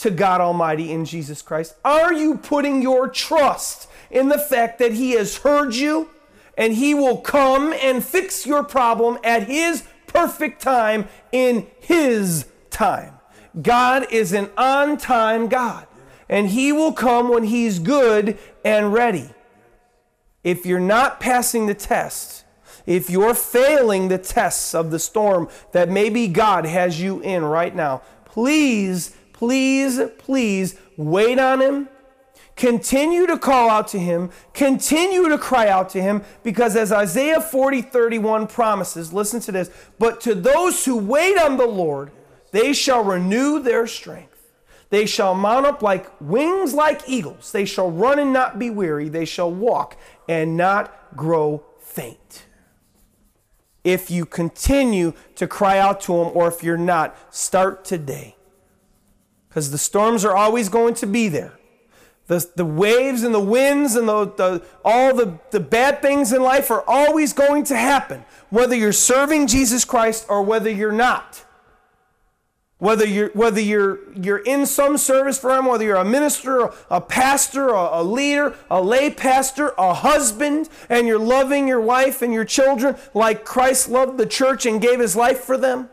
to 0.02 0.10
God 0.10 0.42
Almighty 0.42 0.92
in 0.92 1.06
Jesus 1.06 1.44
Christ? 1.44 1.76
Are 1.86 2.12
you 2.12 2.38
putting 2.38 2.82
your 2.82 3.08
trust 3.08 3.88
in 4.10 4.30
the 4.30 4.40
fact 4.40 4.80
that 4.80 4.94
He 4.94 5.12
has 5.12 5.38
heard 5.38 5.76
you 5.76 6.10
and 6.58 6.74
He 6.74 6.96
will 6.96 7.18
come 7.18 7.72
and 7.74 8.04
fix 8.04 8.46
your 8.46 8.64
problem 8.64 9.20
at 9.24 9.44
His 9.44 9.84
perfect 10.08 10.60
time 10.60 11.08
in 11.32 11.68
His 11.80 12.48
time? 12.72 13.14
God 13.60 14.08
is 14.12 14.34
an 14.34 14.50
on 14.58 14.98
time 14.98 15.48
God, 15.48 15.88
and 16.30 16.50
He 16.50 16.72
will 16.72 16.94
come 16.94 17.30
when 17.30 17.44
He's 17.44 17.80
good 17.80 18.38
and 18.64 18.94
ready. 18.94 19.30
If 20.44 20.66
you're 20.66 20.80
not 20.80 21.20
passing 21.20 21.68
the 21.68 21.74
test, 21.74 22.46
if 22.86 23.10
you're 23.10 23.36
failing 23.36 24.08
the 24.08 24.18
tests 24.18 24.74
of 24.74 24.92
the 24.92 25.00
storm 25.00 25.50
that 25.72 25.90
maybe 25.90 26.28
God 26.28 26.66
has 26.66 27.00
you 27.00 27.20
in 27.22 27.44
right 27.46 27.76
now, 27.76 28.02
please 28.26 29.16
please, 29.42 30.00
please 30.20 30.78
wait 30.98 31.40
on 31.40 31.60
him. 31.60 31.90
Continue 32.56 33.26
to 33.26 33.40
call 33.40 33.72
out 33.72 33.88
to 33.88 33.98
him. 33.98 34.30
Continue 34.54 35.28
to 35.30 35.38
cry 35.40 35.68
out 35.68 35.90
to 35.90 36.02
him 36.02 36.22
because 36.44 36.76
as 36.76 36.92
Isaiah 36.92 37.42
40 37.42 37.82
31 37.82 38.46
promises, 38.46 39.12
listen 39.12 39.40
to 39.40 39.52
this, 39.52 39.72
but 39.98 40.22
to 40.22 40.36
those 40.36 40.86
who 40.86 40.96
wait 40.96 41.40
on 41.40 41.58
the 41.58 41.66
Lord, 41.66 42.12
they 42.52 42.74
shall 42.74 43.04
renew 43.04 43.60
their 43.60 43.88
strength. 43.88 44.28
They 44.90 45.06
shall 45.06 45.34
mount 45.34 45.66
up 45.66 45.82
like 45.82 46.12
wings 46.20 46.74
like 46.74 47.08
eagles. 47.08 47.52
They 47.52 47.66
shall 47.66 47.90
run 47.90 48.20
and 48.20 48.34
not 48.34 48.60
be 48.60 48.70
weary. 48.70 49.08
They 49.08 49.26
shall 49.26 49.52
walk 49.52 49.98
and 50.28 50.58
not 50.58 51.16
grow 51.16 51.64
faint. 51.80 52.46
If 53.84 54.12
you 54.12 54.26
continue 54.26 55.14
to 55.36 55.48
cry 55.48 55.80
out 55.80 56.02
to 56.02 56.14
him, 56.14 56.32
or 56.36 56.48
if 56.48 56.62
you're 56.62 56.78
not, 56.78 57.16
start 57.34 57.86
today 57.86 58.36
because 59.52 59.72
the 59.72 59.78
storms 59.78 60.24
are 60.24 60.34
always 60.36 60.70
going 60.70 60.94
to 60.94 61.06
be 61.06 61.28
there. 61.28 61.60
The, 62.28 62.50
the 62.56 62.64
waves 62.64 63.24
and 63.24 63.36
the 63.36 63.40
winds 63.42 63.98
and 63.98 64.08
the, 64.08 64.26
the, 64.26 64.64
all 64.86 65.14
the, 65.14 65.40
the 65.50 65.60
bad 65.60 66.02
things 66.02 66.32
in 66.32 66.42
life 66.42 66.72
are 66.72 66.86
always 66.88 67.34
going 67.34 67.66
to 67.66 67.76
happen, 67.76 68.24
whether 68.50 68.74
you're 68.76 68.94
serving 68.94 69.48
Jesus 69.48 69.84
Christ 69.84 70.26
or 70.30 70.42
whether 70.42 70.70
you're 70.70 70.94
not. 70.94 71.44
Whether 72.82 73.06
you're, 73.06 73.30
whether 73.30 73.62
you're, 73.62 74.00
you're 74.14 74.40
in 74.40 74.66
some 74.66 74.98
service 74.98 75.38
for 75.38 75.56
Him, 75.56 75.66
whether 75.68 75.86
you're 75.86 75.96
a 75.96 76.04
minister, 76.04 76.72
a 76.90 77.00
pastor, 77.00 77.70
a, 77.70 78.02
a 78.02 78.04
leader, 78.04 78.56
a 78.70 78.82
lay 78.82 79.10
pastor, 79.10 79.74
a 79.78 79.94
husband, 79.94 80.68
and 80.90 81.08
you're 81.08 81.18
loving 81.18 81.68
your 81.68 81.80
wife 81.80 82.22
and 82.22 82.34
your 82.34 82.44
children 82.44 82.98
like 83.14 83.46
Christ 83.46 83.88
loved 83.88 84.18
the 84.18 84.26
church 84.26 84.66
and 84.66 84.82
gave 84.82 85.00
His 85.00 85.16
life 85.16 85.40
for 85.40 85.58
them 85.58 85.90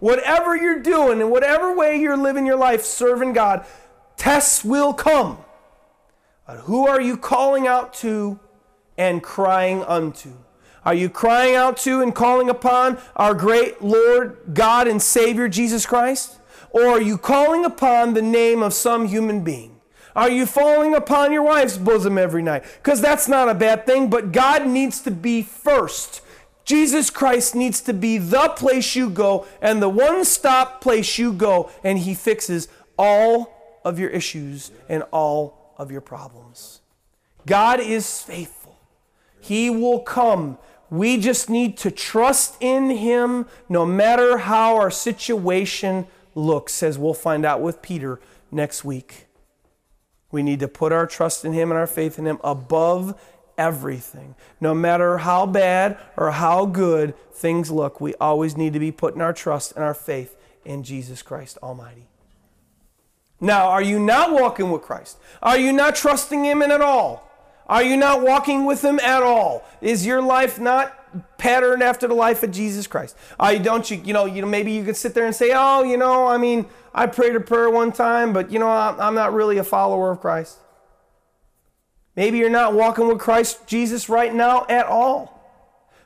Whatever 0.00 0.56
you're 0.56 0.80
doing, 0.80 1.20
in 1.20 1.30
whatever 1.30 1.76
way 1.76 2.00
you're 2.00 2.16
living 2.16 2.46
your 2.46 2.56
life 2.56 2.82
serving 2.82 3.34
God, 3.34 3.64
tests 4.16 4.64
will 4.64 4.94
come. 4.94 5.38
But 6.46 6.60
who 6.60 6.88
are 6.88 7.00
you 7.00 7.18
calling 7.18 7.66
out 7.66 7.92
to 7.94 8.40
and 8.96 9.22
crying 9.22 9.84
unto? 9.84 10.32
Are 10.84 10.94
you 10.94 11.10
crying 11.10 11.54
out 11.54 11.76
to 11.78 12.00
and 12.00 12.14
calling 12.14 12.48
upon 12.48 12.98
our 13.16 13.34
great 13.34 13.82
Lord, 13.82 14.38
God, 14.54 14.88
and 14.88 15.00
Savior 15.00 15.48
Jesus 15.48 15.84
Christ? 15.84 16.38
Or 16.70 16.86
are 16.86 17.00
you 17.00 17.18
calling 17.18 17.64
upon 17.64 18.14
the 18.14 18.22
name 18.22 18.62
of 18.62 18.72
some 18.72 19.06
human 19.06 19.42
being? 19.42 19.80
Are 20.14 20.30
you 20.30 20.46
falling 20.46 20.94
upon 20.94 21.32
your 21.32 21.42
wife's 21.42 21.76
bosom 21.76 22.18
every 22.18 22.42
night? 22.42 22.64
Because 22.82 23.00
that's 23.00 23.28
not 23.28 23.48
a 23.48 23.54
bad 23.54 23.86
thing, 23.86 24.10
but 24.10 24.32
God 24.32 24.66
needs 24.66 25.00
to 25.02 25.10
be 25.10 25.42
first. 25.42 26.22
Jesus 26.64 27.10
Christ 27.10 27.54
needs 27.54 27.80
to 27.82 27.92
be 27.92 28.18
the 28.18 28.48
place 28.56 28.94
you 28.94 29.10
go 29.10 29.46
and 29.60 29.82
the 29.82 29.88
one 29.88 30.24
stop 30.24 30.80
place 30.80 31.18
you 31.18 31.32
go, 31.32 31.70
and 31.82 31.98
He 31.98 32.14
fixes 32.14 32.68
all 32.98 33.80
of 33.84 33.98
your 33.98 34.10
issues 34.10 34.70
and 34.88 35.02
all 35.10 35.74
of 35.78 35.90
your 35.90 36.00
problems. 36.00 36.80
God 37.46 37.80
is 37.80 38.22
faithful, 38.22 38.78
He 39.40 39.70
will 39.70 40.00
come. 40.00 40.58
We 40.90 41.18
just 41.18 41.48
need 41.48 41.76
to 41.78 41.90
trust 41.90 42.56
in 42.60 42.90
Him 42.90 43.46
no 43.68 43.86
matter 43.86 44.38
how 44.38 44.76
our 44.76 44.90
situation 44.90 46.08
looks, 46.34 46.82
as 46.82 46.98
we'll 46.98 47.14
find 47.14 47.44
out 47.44 47.60
with 47.60 47.80
Peter 47.80 48.20
next 48.50 48.84
week. 48.84 49.26
We 50.32 50.42
need 50.42 50.60
to 50.60 50.68
put 50.68 50.92
our 50.92 51.06
trust 51.06 51.44
in 51.44 51.52
Him 51.52 51.70
and 51.70 51.78
our 51.78 51.86
faith 51.86 52.18
in 52.18 52.26
Him 52.26 52.38
above 52.42 53.20
everything. 53.56 54.34
No 54.60 54.74
matter 54.74 55.18
how 55.18 55.46
bad 55.46 55.98
or 56.16 56.32
how 56.32 56.66
good 56.66 57.14
things 57.32 57.70
look, 57.70 58.00
we 58.00 58.14
always 58.14 58.56
need 58.56 58.72
to 58.72 58.80
be 58.80 58.90
putting 58.90 59.20
our 59.20 59.32
trust 59.32 59.72
and 59.72 59.84
our 59.84 59.94
faith 59.94 60.36
in 60.64 60.82
Jesus 60.82 61.22
Christ 61.22 61.56
Almighty. 61.62 62.06
Now, 63.40 63.68
are 63.68 63.82
you 63.82 63.98
not 63.98 64.32
walking 64.32 64.70
with 64.70 64.82
Christ? 64.82 65.18
Are 65.42 65.56
you 65.56 65.72
not 65.72 65.94
trusting 65.94 66.44
Him 66.44 66.62
in 66.62 66.70
at 66.70 66.80
all? 66.80 67.29
Are 67.70 67.84
you 67.84 67.96
not 67.96 68.20
walking 68.20 68.64
with 68.64 68.84
Him 68.84 68.98
at 68.98 69.22
all? 69.22 69.64
Is 69.80 70.04
your 70.04 70.20
life 70.20 70.58
not 70.58 71.38
patterned 71.38 71.84
after 71.84 72.08
the 72.08 72.14
life 72.14 72.42
of 72.42 72.50
Jesus 72.50 72.88
Christ? 72.88 73.16
You, 73.40 73.60
don't 73.60 73.88
you, 73.88 74.02
you 74.04 74.12
know, 74.12 74.26
you 74.26 74.42
know, 74.42 74.48
maybe 74.48 74.72
you 74.72 74.84
could 74.84 74.96
sit 74.96 75.14
there 75.14 75.24
and 75.24 75.34
say, 75.34 75.52
oh, 75.54 75.84
you 75.84 75.96
know, 75.96 76.26
I 76.26 76.36
mean, 76.36 76.66
I 76.92 77.06
prayed 77.06 77.36
a 77.36 77.40
prayer 77.40 77.70
one 77.70 77.92
time, 77.92 78.32
but 78.32 78.50
you 78.50 78.58
know, 78.58 78.68
I'm 78.68 79.14
not 79.14 79.32
really 79.32 79.56
a 79.58 79.64
follower 79.64 80.10
of 80.10 80.20
Christ. 80.20 80.58
Maybe 82.16 82.38
you're 82.38 82.50
not 82.50 82.74
walking 82.74 83.06
with 83.06 83.20
Christ 83.20 83.68
Jesus 83.68 84.08
right 84.08 84.34
now 84.34 84.66
at 84.68 84.86
all. 84.86 85.40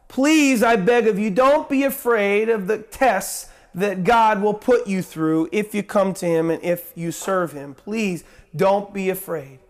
Please, 0.07 0.62
I 0.62 0.77
beg 0.77 1.07
of 1.07 1.19
you, 1.19 1.31
don't 1.31 1.67
be 1.67 1.85
afraid 1.85 2.51
of 2.51 2.67
the 2.67 2.77
tests 2.77 3.49
that 3.75 4.05
God 4.05 4.43
will 4.43 4.55
put 4.55 4.87
you 4.87 5.01
through 5.01 5.49
if 5.51 5.75
you 5.75 5.83
come 5.83 6.12
to 6.15 6.27
Him 6.27 6.51
and 6.51 6.62
if 6.62 6.93
you 6.95 7.11
serve 7.11 7.53
Him. 7.53 7.75
Please 7.75 8.23
don't 8.55 8.93
be 8.93 9.09
afraid. 9.09 9.61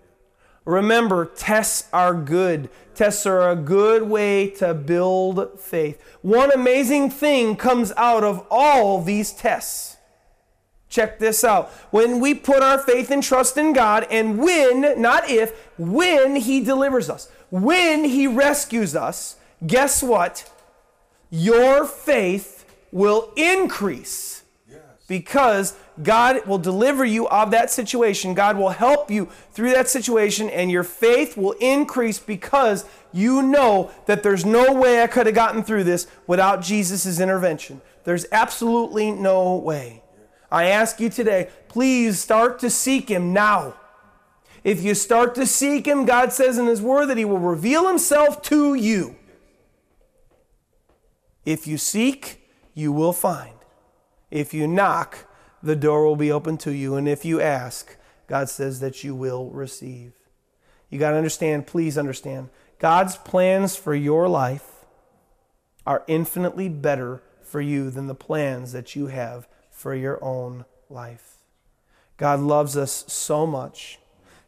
Remember, 0.64 1.26
tests 1.26 1.88
are 1.92 2.14
good. 2.14 2.70
Tests 2.94 3.26
are 3.26 3.50
a 3.50 3.56
good 3.56 4.04
way 4.04 4.48
to 4.50 4.72
build 4.72 5.60
faith. 5.60 6.00
One 6.22 6.50
amazing 6.52 7.10
thing 7.10 7.56
comes 7.56 7.92
out 7.96 8.24
of 8.24 8.46
all 8.50 9.02
these 9.02 9.32
tests. 9.32 9.96
Check 10.88 11.18
this 11.18 11.42
out. 11.42 11.70
When 11.90 12.20
we 12.20 12.34
put 12.34 12.62
our 12.62 12.78
faith 12.78 13.10
and 13.10 13.22
trust 13.22 13.58
in 13.58 13.72
God, 13.72 14.06
and 14.10 14.38
when, 14.38 15.00
not 15.00 15.28
if, 15.28 15.50
when 15.76 16.36
He 16.36 16.60
delivers 16.62 17.10
us, 17.10 17.28
when 17.50 18.04
He 18.04 18.26
rescues 18.26 18.94
us, 18.94 19.36
guess 19.66 20.02
what? 20.02 20.50
Your 21.30 21.84
faith 21.84 22.64
will 22.92 23.32
increase 23.36 24.33
because 25.06 25.76
God 26.02 26.46
will 26.46 26.58
deliver 26.58 27.04
you 27.04 27.28
of 27.28 27.50
that 27.50 27.70
situation. 27.70 28.34
God 28.34 28.56
will 28.56 28.70
help 28.70 29.10
you 29.10 29.28
through 29.52 29.70
that 29.70 29.88
situation, 29.88 30.48
and 30.50 30.70
your 30.70 30.84
faith 30.84 31.36
will 31.36 31.52
increase 31.52 32.18
because 32.18 32.84
you 33.12 33.42
know 33.42 33.90
that 34.06 34.22
there's 34.22 34.44
no 34.44 34.72
way 34.72 35.02
I 35.02 35.06
could 35.06 35.26
have 35.26 35.34
gotten 35.34 35.62
through 35.62 35.84
this 35.84 36.06
without 36.26 36.62
Jesus' 36.62 37.20
intervention. 37.20 37.80
There's 38.04 38.26
absolutely 38.32 39.10
no 39.10 39.56
way. 39.56 40.02
I 40.50 40.66
ask 40.66 41.00
you 41.00 41.10
today, 41.10 41.48
please 41.68 42.18
start 42.18 42.58
to 42.60 42.70
seek 42.70 43.08
Him 43.08 43.32
now. 43.32 43.74
If 44.62 44.82
you 44.82 44.94
start 44.94 45.34
to 45.34 45.46
seek 45.46 45.86
Him, 45.86 46.06
God 46.06 46.32
says 46.32 46.56
in 46.56 46.66
His 46.66 46.80
Word 46.80 47.06
that 47.06 47.18
He 47.18 47.24
will 47.24 47.38
reveal 47.38 47.86
Himself 47.88 48.40
to 48.42 48.74
you. 48.74 49.16
If 51.44 51.66
you 51.66 51.76
seek, 51.76 52.48
you 52.72 52.90
will 52.90 53.12
find. 53.12 53.54
If 54.34 54.52
you 54.52 54.66
knock, 54.66 55.28
the 55.62 55.76
door 55.76 56.04
will 56.04 56.16
be 56.16 56.32
open 56.32 56.56
to 56.58 56.72
you. 56.72 56.96
And 56.96 57.06
if 57.06 57.24
you 57.24 57.40
ask, 57.40 57.96
God 58.26 58.48
says 58.48 58.80
that 58.80 59.04
you 59.04 59.14
will 59.14 59.48
receive. 59.50 60.12
You 60.90 60.98
got 60.98 61.12
to 61.12 61.16
understand, 61.16 61.68
please 61.68 61.96
understand, 61.96 62.48
God's 62.80 63.16
plans 63.16 63.76
for 63.76 63.94
your 63.94 64.28
life 64.28 64.86
are 65.86 66.02
infinitely 66.08 66.68
better 66.68 67.22
for 67.42 67.60
you 67.60 67.90
than 67.90 68.08
the 68.08 68.14
plans 68.16 68.72
that 68.72 68.96
you 68.96 69.06
have 69.06 69.46
for 69.70 69.94
your 69.94 70.22
own 70.22 70.64
life. 70.90 71.36
God 72.16 72.40
loves 72.40 72.76
us 72.76 73.04
so 73.06 73.46
much. 73.46 74.00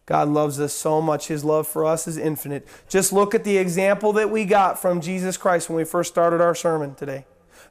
God 0.05 0.27
loves 0.29 0.59
us 0.59 0.73
so 0.73 1.01
much. 1.01 1.29
His 1.29 1.45
love 1.45 1.69
for 1.69 1.85
us 1.85 2.09
is 2.09 2.17
infinite. 2.17 2.67
Just 2.89 3.13
look 3.13 3.37
at 3.37 3.45
the 3.45 3.57
example 3.57 4.13
that 4.15 4.31
we 4.31 4.47
got 4.47 4.83
from 4.83 5.01
Jesus 5.01 5.37
Christ 5.37 5.69
when 5.69 5.77
we 5.77 5.85
first 5.85 6.11
started 6.11 6.41
our 6.41 6.57
sermon 6.57 6.97
today. 6.97 7.25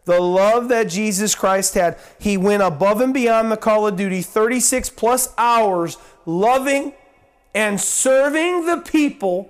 The 0.06 0.20
love 0.20 0.70
that 0.70 0.88
Jesus 0.88 1.34
Christ 1.36 1.74
had, 1.74 1.98
he 2.20 2.38
went 2.38 2.62
above 2.62 3.02
and 3.02 3.14
beyond 3.14 3.52
the 3.52 3.58
call 3.58 3.88
of 3.88 3.96
duty 3.96 4.22
36 4.22 4.92
plus 4.92 5.34
hours 5.38 5.98
loving 6.26 6.94
and 7.54 7.80
serving 7.82 8.66
the 8.66 8.78
people 8.78 9.50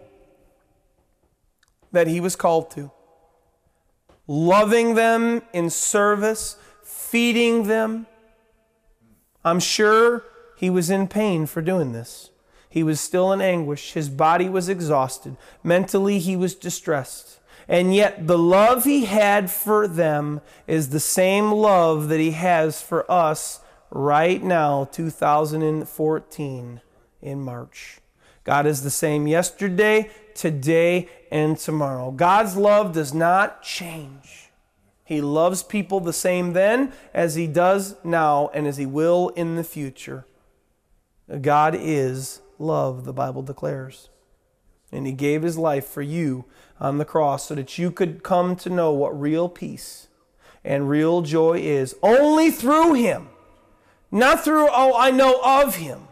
that 1.91 2.07
he 2.07 2.19
was 2.19 2.35
called 2.35 2.71
to. 2.71 2.91
Loving 4.27 4.95
them 4.95 5.41
in 5.53 5.69
service, 5.69 6.57
feeding 6.83 7.67
them. 7.67 8.07
I'm 9.43 9.59
sure 9.59 10.23
he 10.55 10.69
was 10.69 10.89
in 10.89 11.07
pain 11.07 11.45
for 11.45 11.61
doing 11.61 11.91
this. 11.91 12.29
He 12.69 12.83
was 12.83 12.99
still 12.99 13.31
in 13.31 13.41
anguish. 13.41 13.93
His 13.93 14.09
body 14.09 14.49
was 14.49 14.67
exhausted. 14.67 15.37
Mentally, 15.63 16.19
he 16.19 16.35
was 16.35 16.55
distressed. 16.55 17.39
And 17.67 17.95
yet, 17.95 18.27
the 18.27 18.37
love 18.37 18.83
he 18.83 19.05
had 19.05 19.49
for 19.49 19.87
them 19.87 20.41
is 20.67 20.89
the 20.89 20.99
same 20.99 21.51
love 21.51 22.09
that 22.09 22.19
he 22.19 22.31
has 22.31 22.81
for 22.81 23.09
us 23.11 23.61
right 23.89 24.43
now, 24.43 24.85
2014, 24.91 26.81
in 27.21 27.41
March. 27.41 27.99
God 28.43 28.67
is 28.67 28.83
the 28.83 28.91
same 28.91 29.27
yesterday, 29.27 30.11
today, 30.35 31.09
and 31.31 31.57
tomorrow. 31.57 32.11
God's 32.11 32.55
love 32.55 32.93
does 32.93 33.13
not 33.13 33.63
change. 33.63 34.51
He 35.03 35.21
loves 35.21 35.63
people 35.63 35.99
the 35.99 36.13
same 36.13 36.53
then 36.53 36.93
as 37.13 37.35
he 37.35 37.47
does 37.47 37.95
now 38.03 38.49
and 38.53 38.67
as 38.67 38.77
he 38.77 38.85
will 38.85 39.29
in 39.29 39.55
the 39.55 39.63
future. 39.63 40.25
God 41.41 41.75
is 41.77 42.41
love, 42.59 43.05
the 43.05 43.13
Bible 43.13 43.41
declares. 43.41 44.09
And 44.95 45.05
He 45.05 45.13
gave 45.13 45.43
His 45.43 45.57
life 45.57 45.85
for 45.85 46.01
you 46.01 46.45
on 46.79 46.97
the 46.97 47.05
cross 47.05 47.47
so 47.47 47.55
that 47.55 47.77
you 47.77 47.91
could 47.91 48.23
come 48.23 48.55
to 48.57 48.69
know 48.69 48.91
what 48.91 49.19
real 49.19 49.49
peace 49.49 50.07
and 50.63 50.89
real 50.89 51.21
joy 51.21 51.59
is 51.59 51.95
only 52.01 52.51
through 52.51 52.93
Him, 52.93 53.29
not 54.11 54.43
through, 54.43 54.67
oh, 54.71 54.93
I 54.97 55.11
know 55.11 55.39
of 55.43 55.75
Him. 55.75 56.07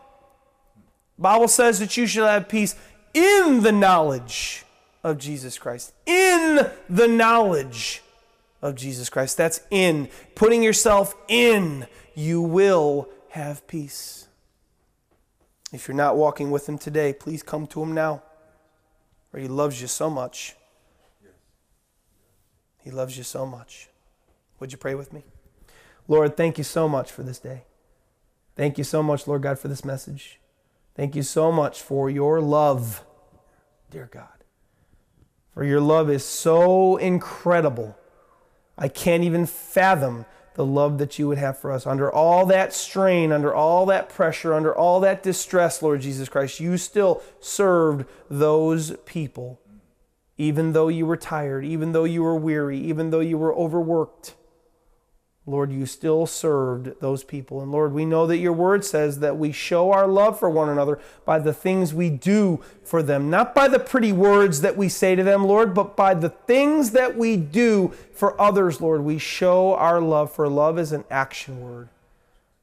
Bible 1.18 1.48
says 1.48 1.80
that 1.80 1.96
you 1.98 2.08
shall 2.08 2.28
have 2.28 2.50
peace 2.50 2.76
in 3.14 3.62
the 3.62 3.72
knowledge 3.72 4.66
of 5.04 5.18
Jesus 5.18 5.58
Christ. 5.58 5.94
In 6.06 6.70
the 6.90 7.08
knowledge 7.08 8.02
of 8.62 8.76
Jesus 8.76 9.10
Christ. 9.10 9.38
That's 9.38 9.62
in. 9.70 10.10
Putting 10.36 10.64
yourself 10.64 11.16
in, 11.28 11.88
you 12.16 12.42
will 12.42 13.10
have 13.30 13.66
peace. 13.68 14.28
If 15.72 15.88
you're 15.88 15.98
not 15.98 16.16
walking 16.16 16.52
with 16.52 16.68
Him 16.68 16.78
today, 16.78 17.14
please 17.14 17.44
come 17.44 17.68
to 17.68 17.84
Him 17.84 17.94
now. 17.94 18.24
For 19.34 19.40
He 19.40 19.48
loves 19.48 19.82
you 19.82 19.88
so 19.88 20.12
much. 20.12 20.56
He 22.84 22.92
loves 22.92 23.18
you 23.18 23.24
so 23.24 23.48
much. 23.48 23.90
Would 24.60 24.72
you 24.72 24.78
pray 24.78 24.94
with 24.94 25.12
me? 25.12 25.24
Lord, 26.08 26.38
thank 26.38 26.60
you 26.60 26.64
so 26.64 26.88
much 26.88 27.12
for 27.12 27.24
this 27.24 27.40
day. 27.40 27.64
Thank 28.56 28.78
you 28.78 28.84
so 28.84 29.02
much, 29.02 29.26
Lord 29.26 29.42
God, 29.42 29.58
for 29.58 29.70
this 29.70 29.84
message. 29.84 30.40
Thank 30.94 31.16
you 31.16 31.24
so 31.24 31.52
much 31.52 31.82
for 31.82 32.12
your 32.12 32.42
love, 32.42 33.04
dear 33.90 34.08
God. 34.12 34.28
For 35.56 35.64
your 35.64 35.82
love 35.82 36.12
is 36.12 36.24
so 36.24 36.98
incredible. 36.98 37.98
I 38.78 38.88
can't 38.88 39.24
even 39.24 39.48
fathom 39.48 40.28
the 40.56 40.66
love 40.66 40.98
that 40.98 41.18
you 41.18 41.28
would 41.28 41.38
have 41.38 41.58
for 41.58 41.72
us. 41.72 41.88
Under 41.88 42.12
all 42.12 42.46
that 42.48 42.74
strain, 42.74 43.32
under 43.32 43.54
all 43.54 43.86
that 43.88 44.10
pressure, 44.10 44.54
under 44.54 44.76
all 44.76 45.00
that 45.00 45.24
distress, 45.24 45.82
Lord 45.82 46.02
Jesus 46.02 46.30
Christ, 46.30 46.60
you 46.60 46.78
still 46.78 47.22
served 47.40 48.06
those 48.30 48.96
people, 49.06 49.60
even 50.38 50.74
though 50.74 50.88
you 50.88 51.06
were 51.06 51.18
tired, 51.18 51.66
even 51.66 51.92
though 51.92 52.04
you 52.04 52.24
were 52.24 52.36
weary, 52.36 52.80
even 52.80 53.10
though 53.10 53.20
you 53.20 53.38
were 53.38 53.56
overworked. 53.56 54.36
Lord, 55.46 55.74
you 55.74 55.86
still 55.86 56.26
served 56.26 57.02
those 57.02 57.24
people. 57.26 57.62
And 57.62 57.70
Lord, 57.70 57.92
we 57.92 58.06
know 58.06 58.26
that 58.28 58.38
your 58.38 58.54
word 58.54 58.86
says 58.86 59.20
that 59.20 59.38
we 59.38 59.52
show 59.52 59.92
our 59.92 60.08
love 60.08 60.40
for 60.40 60.50
one 60.50 60.70
another 60.70 61.00
by 61.26 61.40
the 61.40 61.54
things 61.54 61.94
we 61.94 62.10
do 62.10 62.62
for 62.84 63.04
them, 63.04 63.30
not 63.30 63.54
by 63.54 63.68
the 63.68 63.80
pretty 63.80 64.14
words 64.14 64.62
that 64.62 64.78
we 64.78 64.88
say 64.88 65.16
to 65.16 65.24
them, 65.24 65.44
Lord, 65.44 65.74
but 65.74 65.98
by 65.98 66.14
the 66.14 66.30
things 66.30 66.92
that 66.92 67.18
we 67.18 67.36
do 67.36 67.90
for 68.14 68.40
others, 68.40 68.80
Lord. 68.80 69.02
We 69.02 69.18
show 69.18 69.74
our 69.76 70.00
love, 70.00 70.32
for 70.32 70.48
love 70.48 70.80
is 70.80 70.94
an 70.94 71.04
action 71.12 71.60
word. 71.60 71.90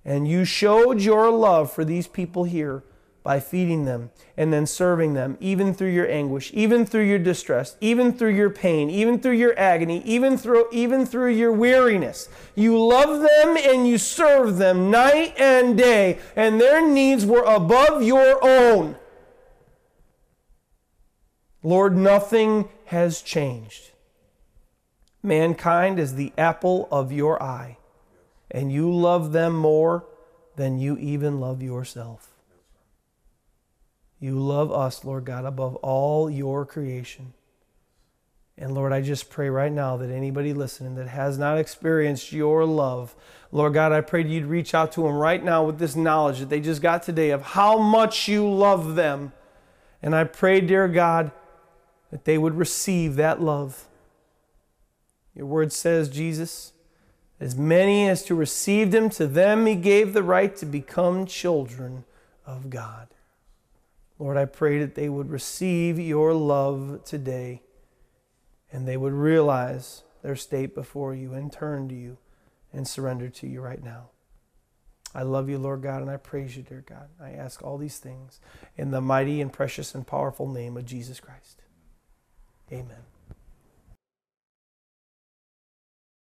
And 0.03 0.27
you 0.27 0.47
showed 0.47 1.03
your 1.03 1.31
love 1.31 1.71
for 1.71 1.85
these 1.85 2.09
people 2.09 2.45
here 2.45 2.83
by 3.23 3.39
feeding 3.39 3.85
them 3.85 4.11
and 4.37 4.53
then 4.53 4.67
serving 4.67 5.15
them, 5.15 5.37
even 5.41 5.75
through 5.75 5.91
your 5.91 6.11
anguish, 6.11 6.51
even 6.55 6.87
through 6.87 7.05
your 7.05 7.19
distress, 7.19 7.77
even 7.81 8.13
through 8.13 8.35
your 8.35 8.51
pain, 8.51 8.89
even 8.89 9.19
through 9.19 9.35
your 9.35 9.59
agony, 9.59 10.03
even 10.05 10.39
through, 10.39 10.67
even 10.73 11.05
through 11.05 11.31
your 11.31 11.53
weariness. 11.53 12.29
You 12.55 12.83
love 12.83 13.21
them 13.21 13.57
and 13.57 13.87
you 13.87 13.99
serve 13.99 14.57
them 14.57 14.91
night 14.91 15.35
and 15.39 15.77
day, 15.77 16.19
and 16.35 16.61
their 16.61 16.87
needs 16.87 17.27
were 17.27 17.45
above 17.45 18.03
your 18.03 18.43
own. 18.43 18.97
Lord, 21.63 21.97
nothing 21.97 22.69
has 22.87 23.21
changed. 23.21 23.91
Mankind 25.23 25.99
is 25.99 26.15
the 26.15 26.33
apple 26.39 26.89
of 26.91 27.13
your 27.13 27.43
eye, 27.43 27.77
and 28.51 28.73
you 28.73 28.91
love 28.91 29.33
them 29.33 29.55
more 29.55 30.07
than 30.57 30.79
you 30.79 30.97
even 30.97 31.39
love 31.39 31.63
yourself. 31.63 32.30
You 34.21 34.39
love 34.39 34.71
us, 34.71 35.05
Lord 35.05 35.25
God, 35.25 35.47
above 35.47 35.77
all 35.77 36.31
your 36.31 36.67
creation. 36.67 37.33
And 38.59 38.75
Lord, 38.75 38.93
I 38.93 39.01
just 39.01 39.31
pray 39.31 39.49
right 39.49 39.73
now 39.73 39.97
that 39.97 40.11
anybody 40.11 40.53
listening 40.53 40.95
that 40.97 41.09
has 41.09 41.39
not 41.39 41.57
experienced 41.57 42.31
your 42.31 42.67
love, 42.67 43.17
Lord 43.51 43.73
God, 43.73 43.91
I 43.91 44.03
pray 44.03 44.23
you'd 44.23 44.45
reach 44.45 44.75
out 44.75 44.93
to 44.93 45.03
them 45.03 45.15
right 45.15 45.43
now 45.43 45.65
with 45.65 45.79
this 45.79 45.97
knowledge 45.97 46.41
that 46.41 46.51
they 46.51 46.61
just 46.61 46.83
got 46.83 47.03
today 47.03 47.31
of 47.31 47.41
how 47.41 47.79
much 47.79 48.29
you 48.29 48.49
love 48.49 48.97
them. 48.97 49.33
And 50.03 50.15
I 50.15 50.25
pray, 50.25 50.61
dear 50.61 50.87
God, 50.87 51.33
that 52.11 52.27
they 52.27 52.37
would 52.37 52.55
receive 52.55 53.17
that 53.17 53.41
love. 53.41 53.89
Your 55.35 55.47
word 55.47 55.73
says, 55.73 56.11
Jesus, 56.11 56.75
as 57.41 57.57
many 57.57 58.07
as 58.09 58.23
to 58.25 58.35
received 58.35 58.95
him, 58.95 59.09
to 59.11 59.27
them 59.27 59.65
he 59.65 59.75
gave 59.75 60.13
the 60.13 60.23
right 60.23 60.55
to 60.57 60.67
become 60.67 61.25
children 61.25 62.05
of 62.45 62.69
God. 62.69 63.09
Lord, 64.21 64.37
I 64.37 64.45
pray 64.45 64.79
that 64.81 64.97
they 64.97 65.09
would 65.09 65.31
receive 65.31 65.99
your 65.99 66.35
love 66.35 67.05
today 67.05 67.63
and 68.71 68.87
they 68.87 68.99
would 68.99 69.15
realize 69.15 70.03
their 70.23 70.37
state 70.37 70.75
before 70.75 71.15
you 71.15 71.33
and 71.33 71.51
turn 71.51 71.89
to 71.89 71.95
you 71.95 72.19
and 72.71 72.87
surrender 72.87 73.31
to 73.31 73.47
you 73.47 73.63
right 73.63 73.83
now. 73.83 74.11
I 75.15 75.23
love 75.23 75.49
you, 75.49 75.57
Lord 75.57 75.81
God, 75.83 76.03
and 76.03 76.11
I 76.11 76.19
praise 76.19 76.55
you, 76.55 76.63
dear 76.63 76.85
God. 76.87 77.09
I 77.19 77.31
ask 77.31 77.63
all 77.63 77.79
these 77.79 77.97
things 77.97 78.41
in 78.77 78.91
the 78.91 79.01
mighty 79.01 79.41
and 79.41 79.51
precious 79.51 79.95
and 79.95 80.07
powerful 80.07 80.47
name 80.47 80.77
of 80.77 80.85
Jesus 80.85 81.19
Christ. 81.19 81.63
Amen. 82.71 83.10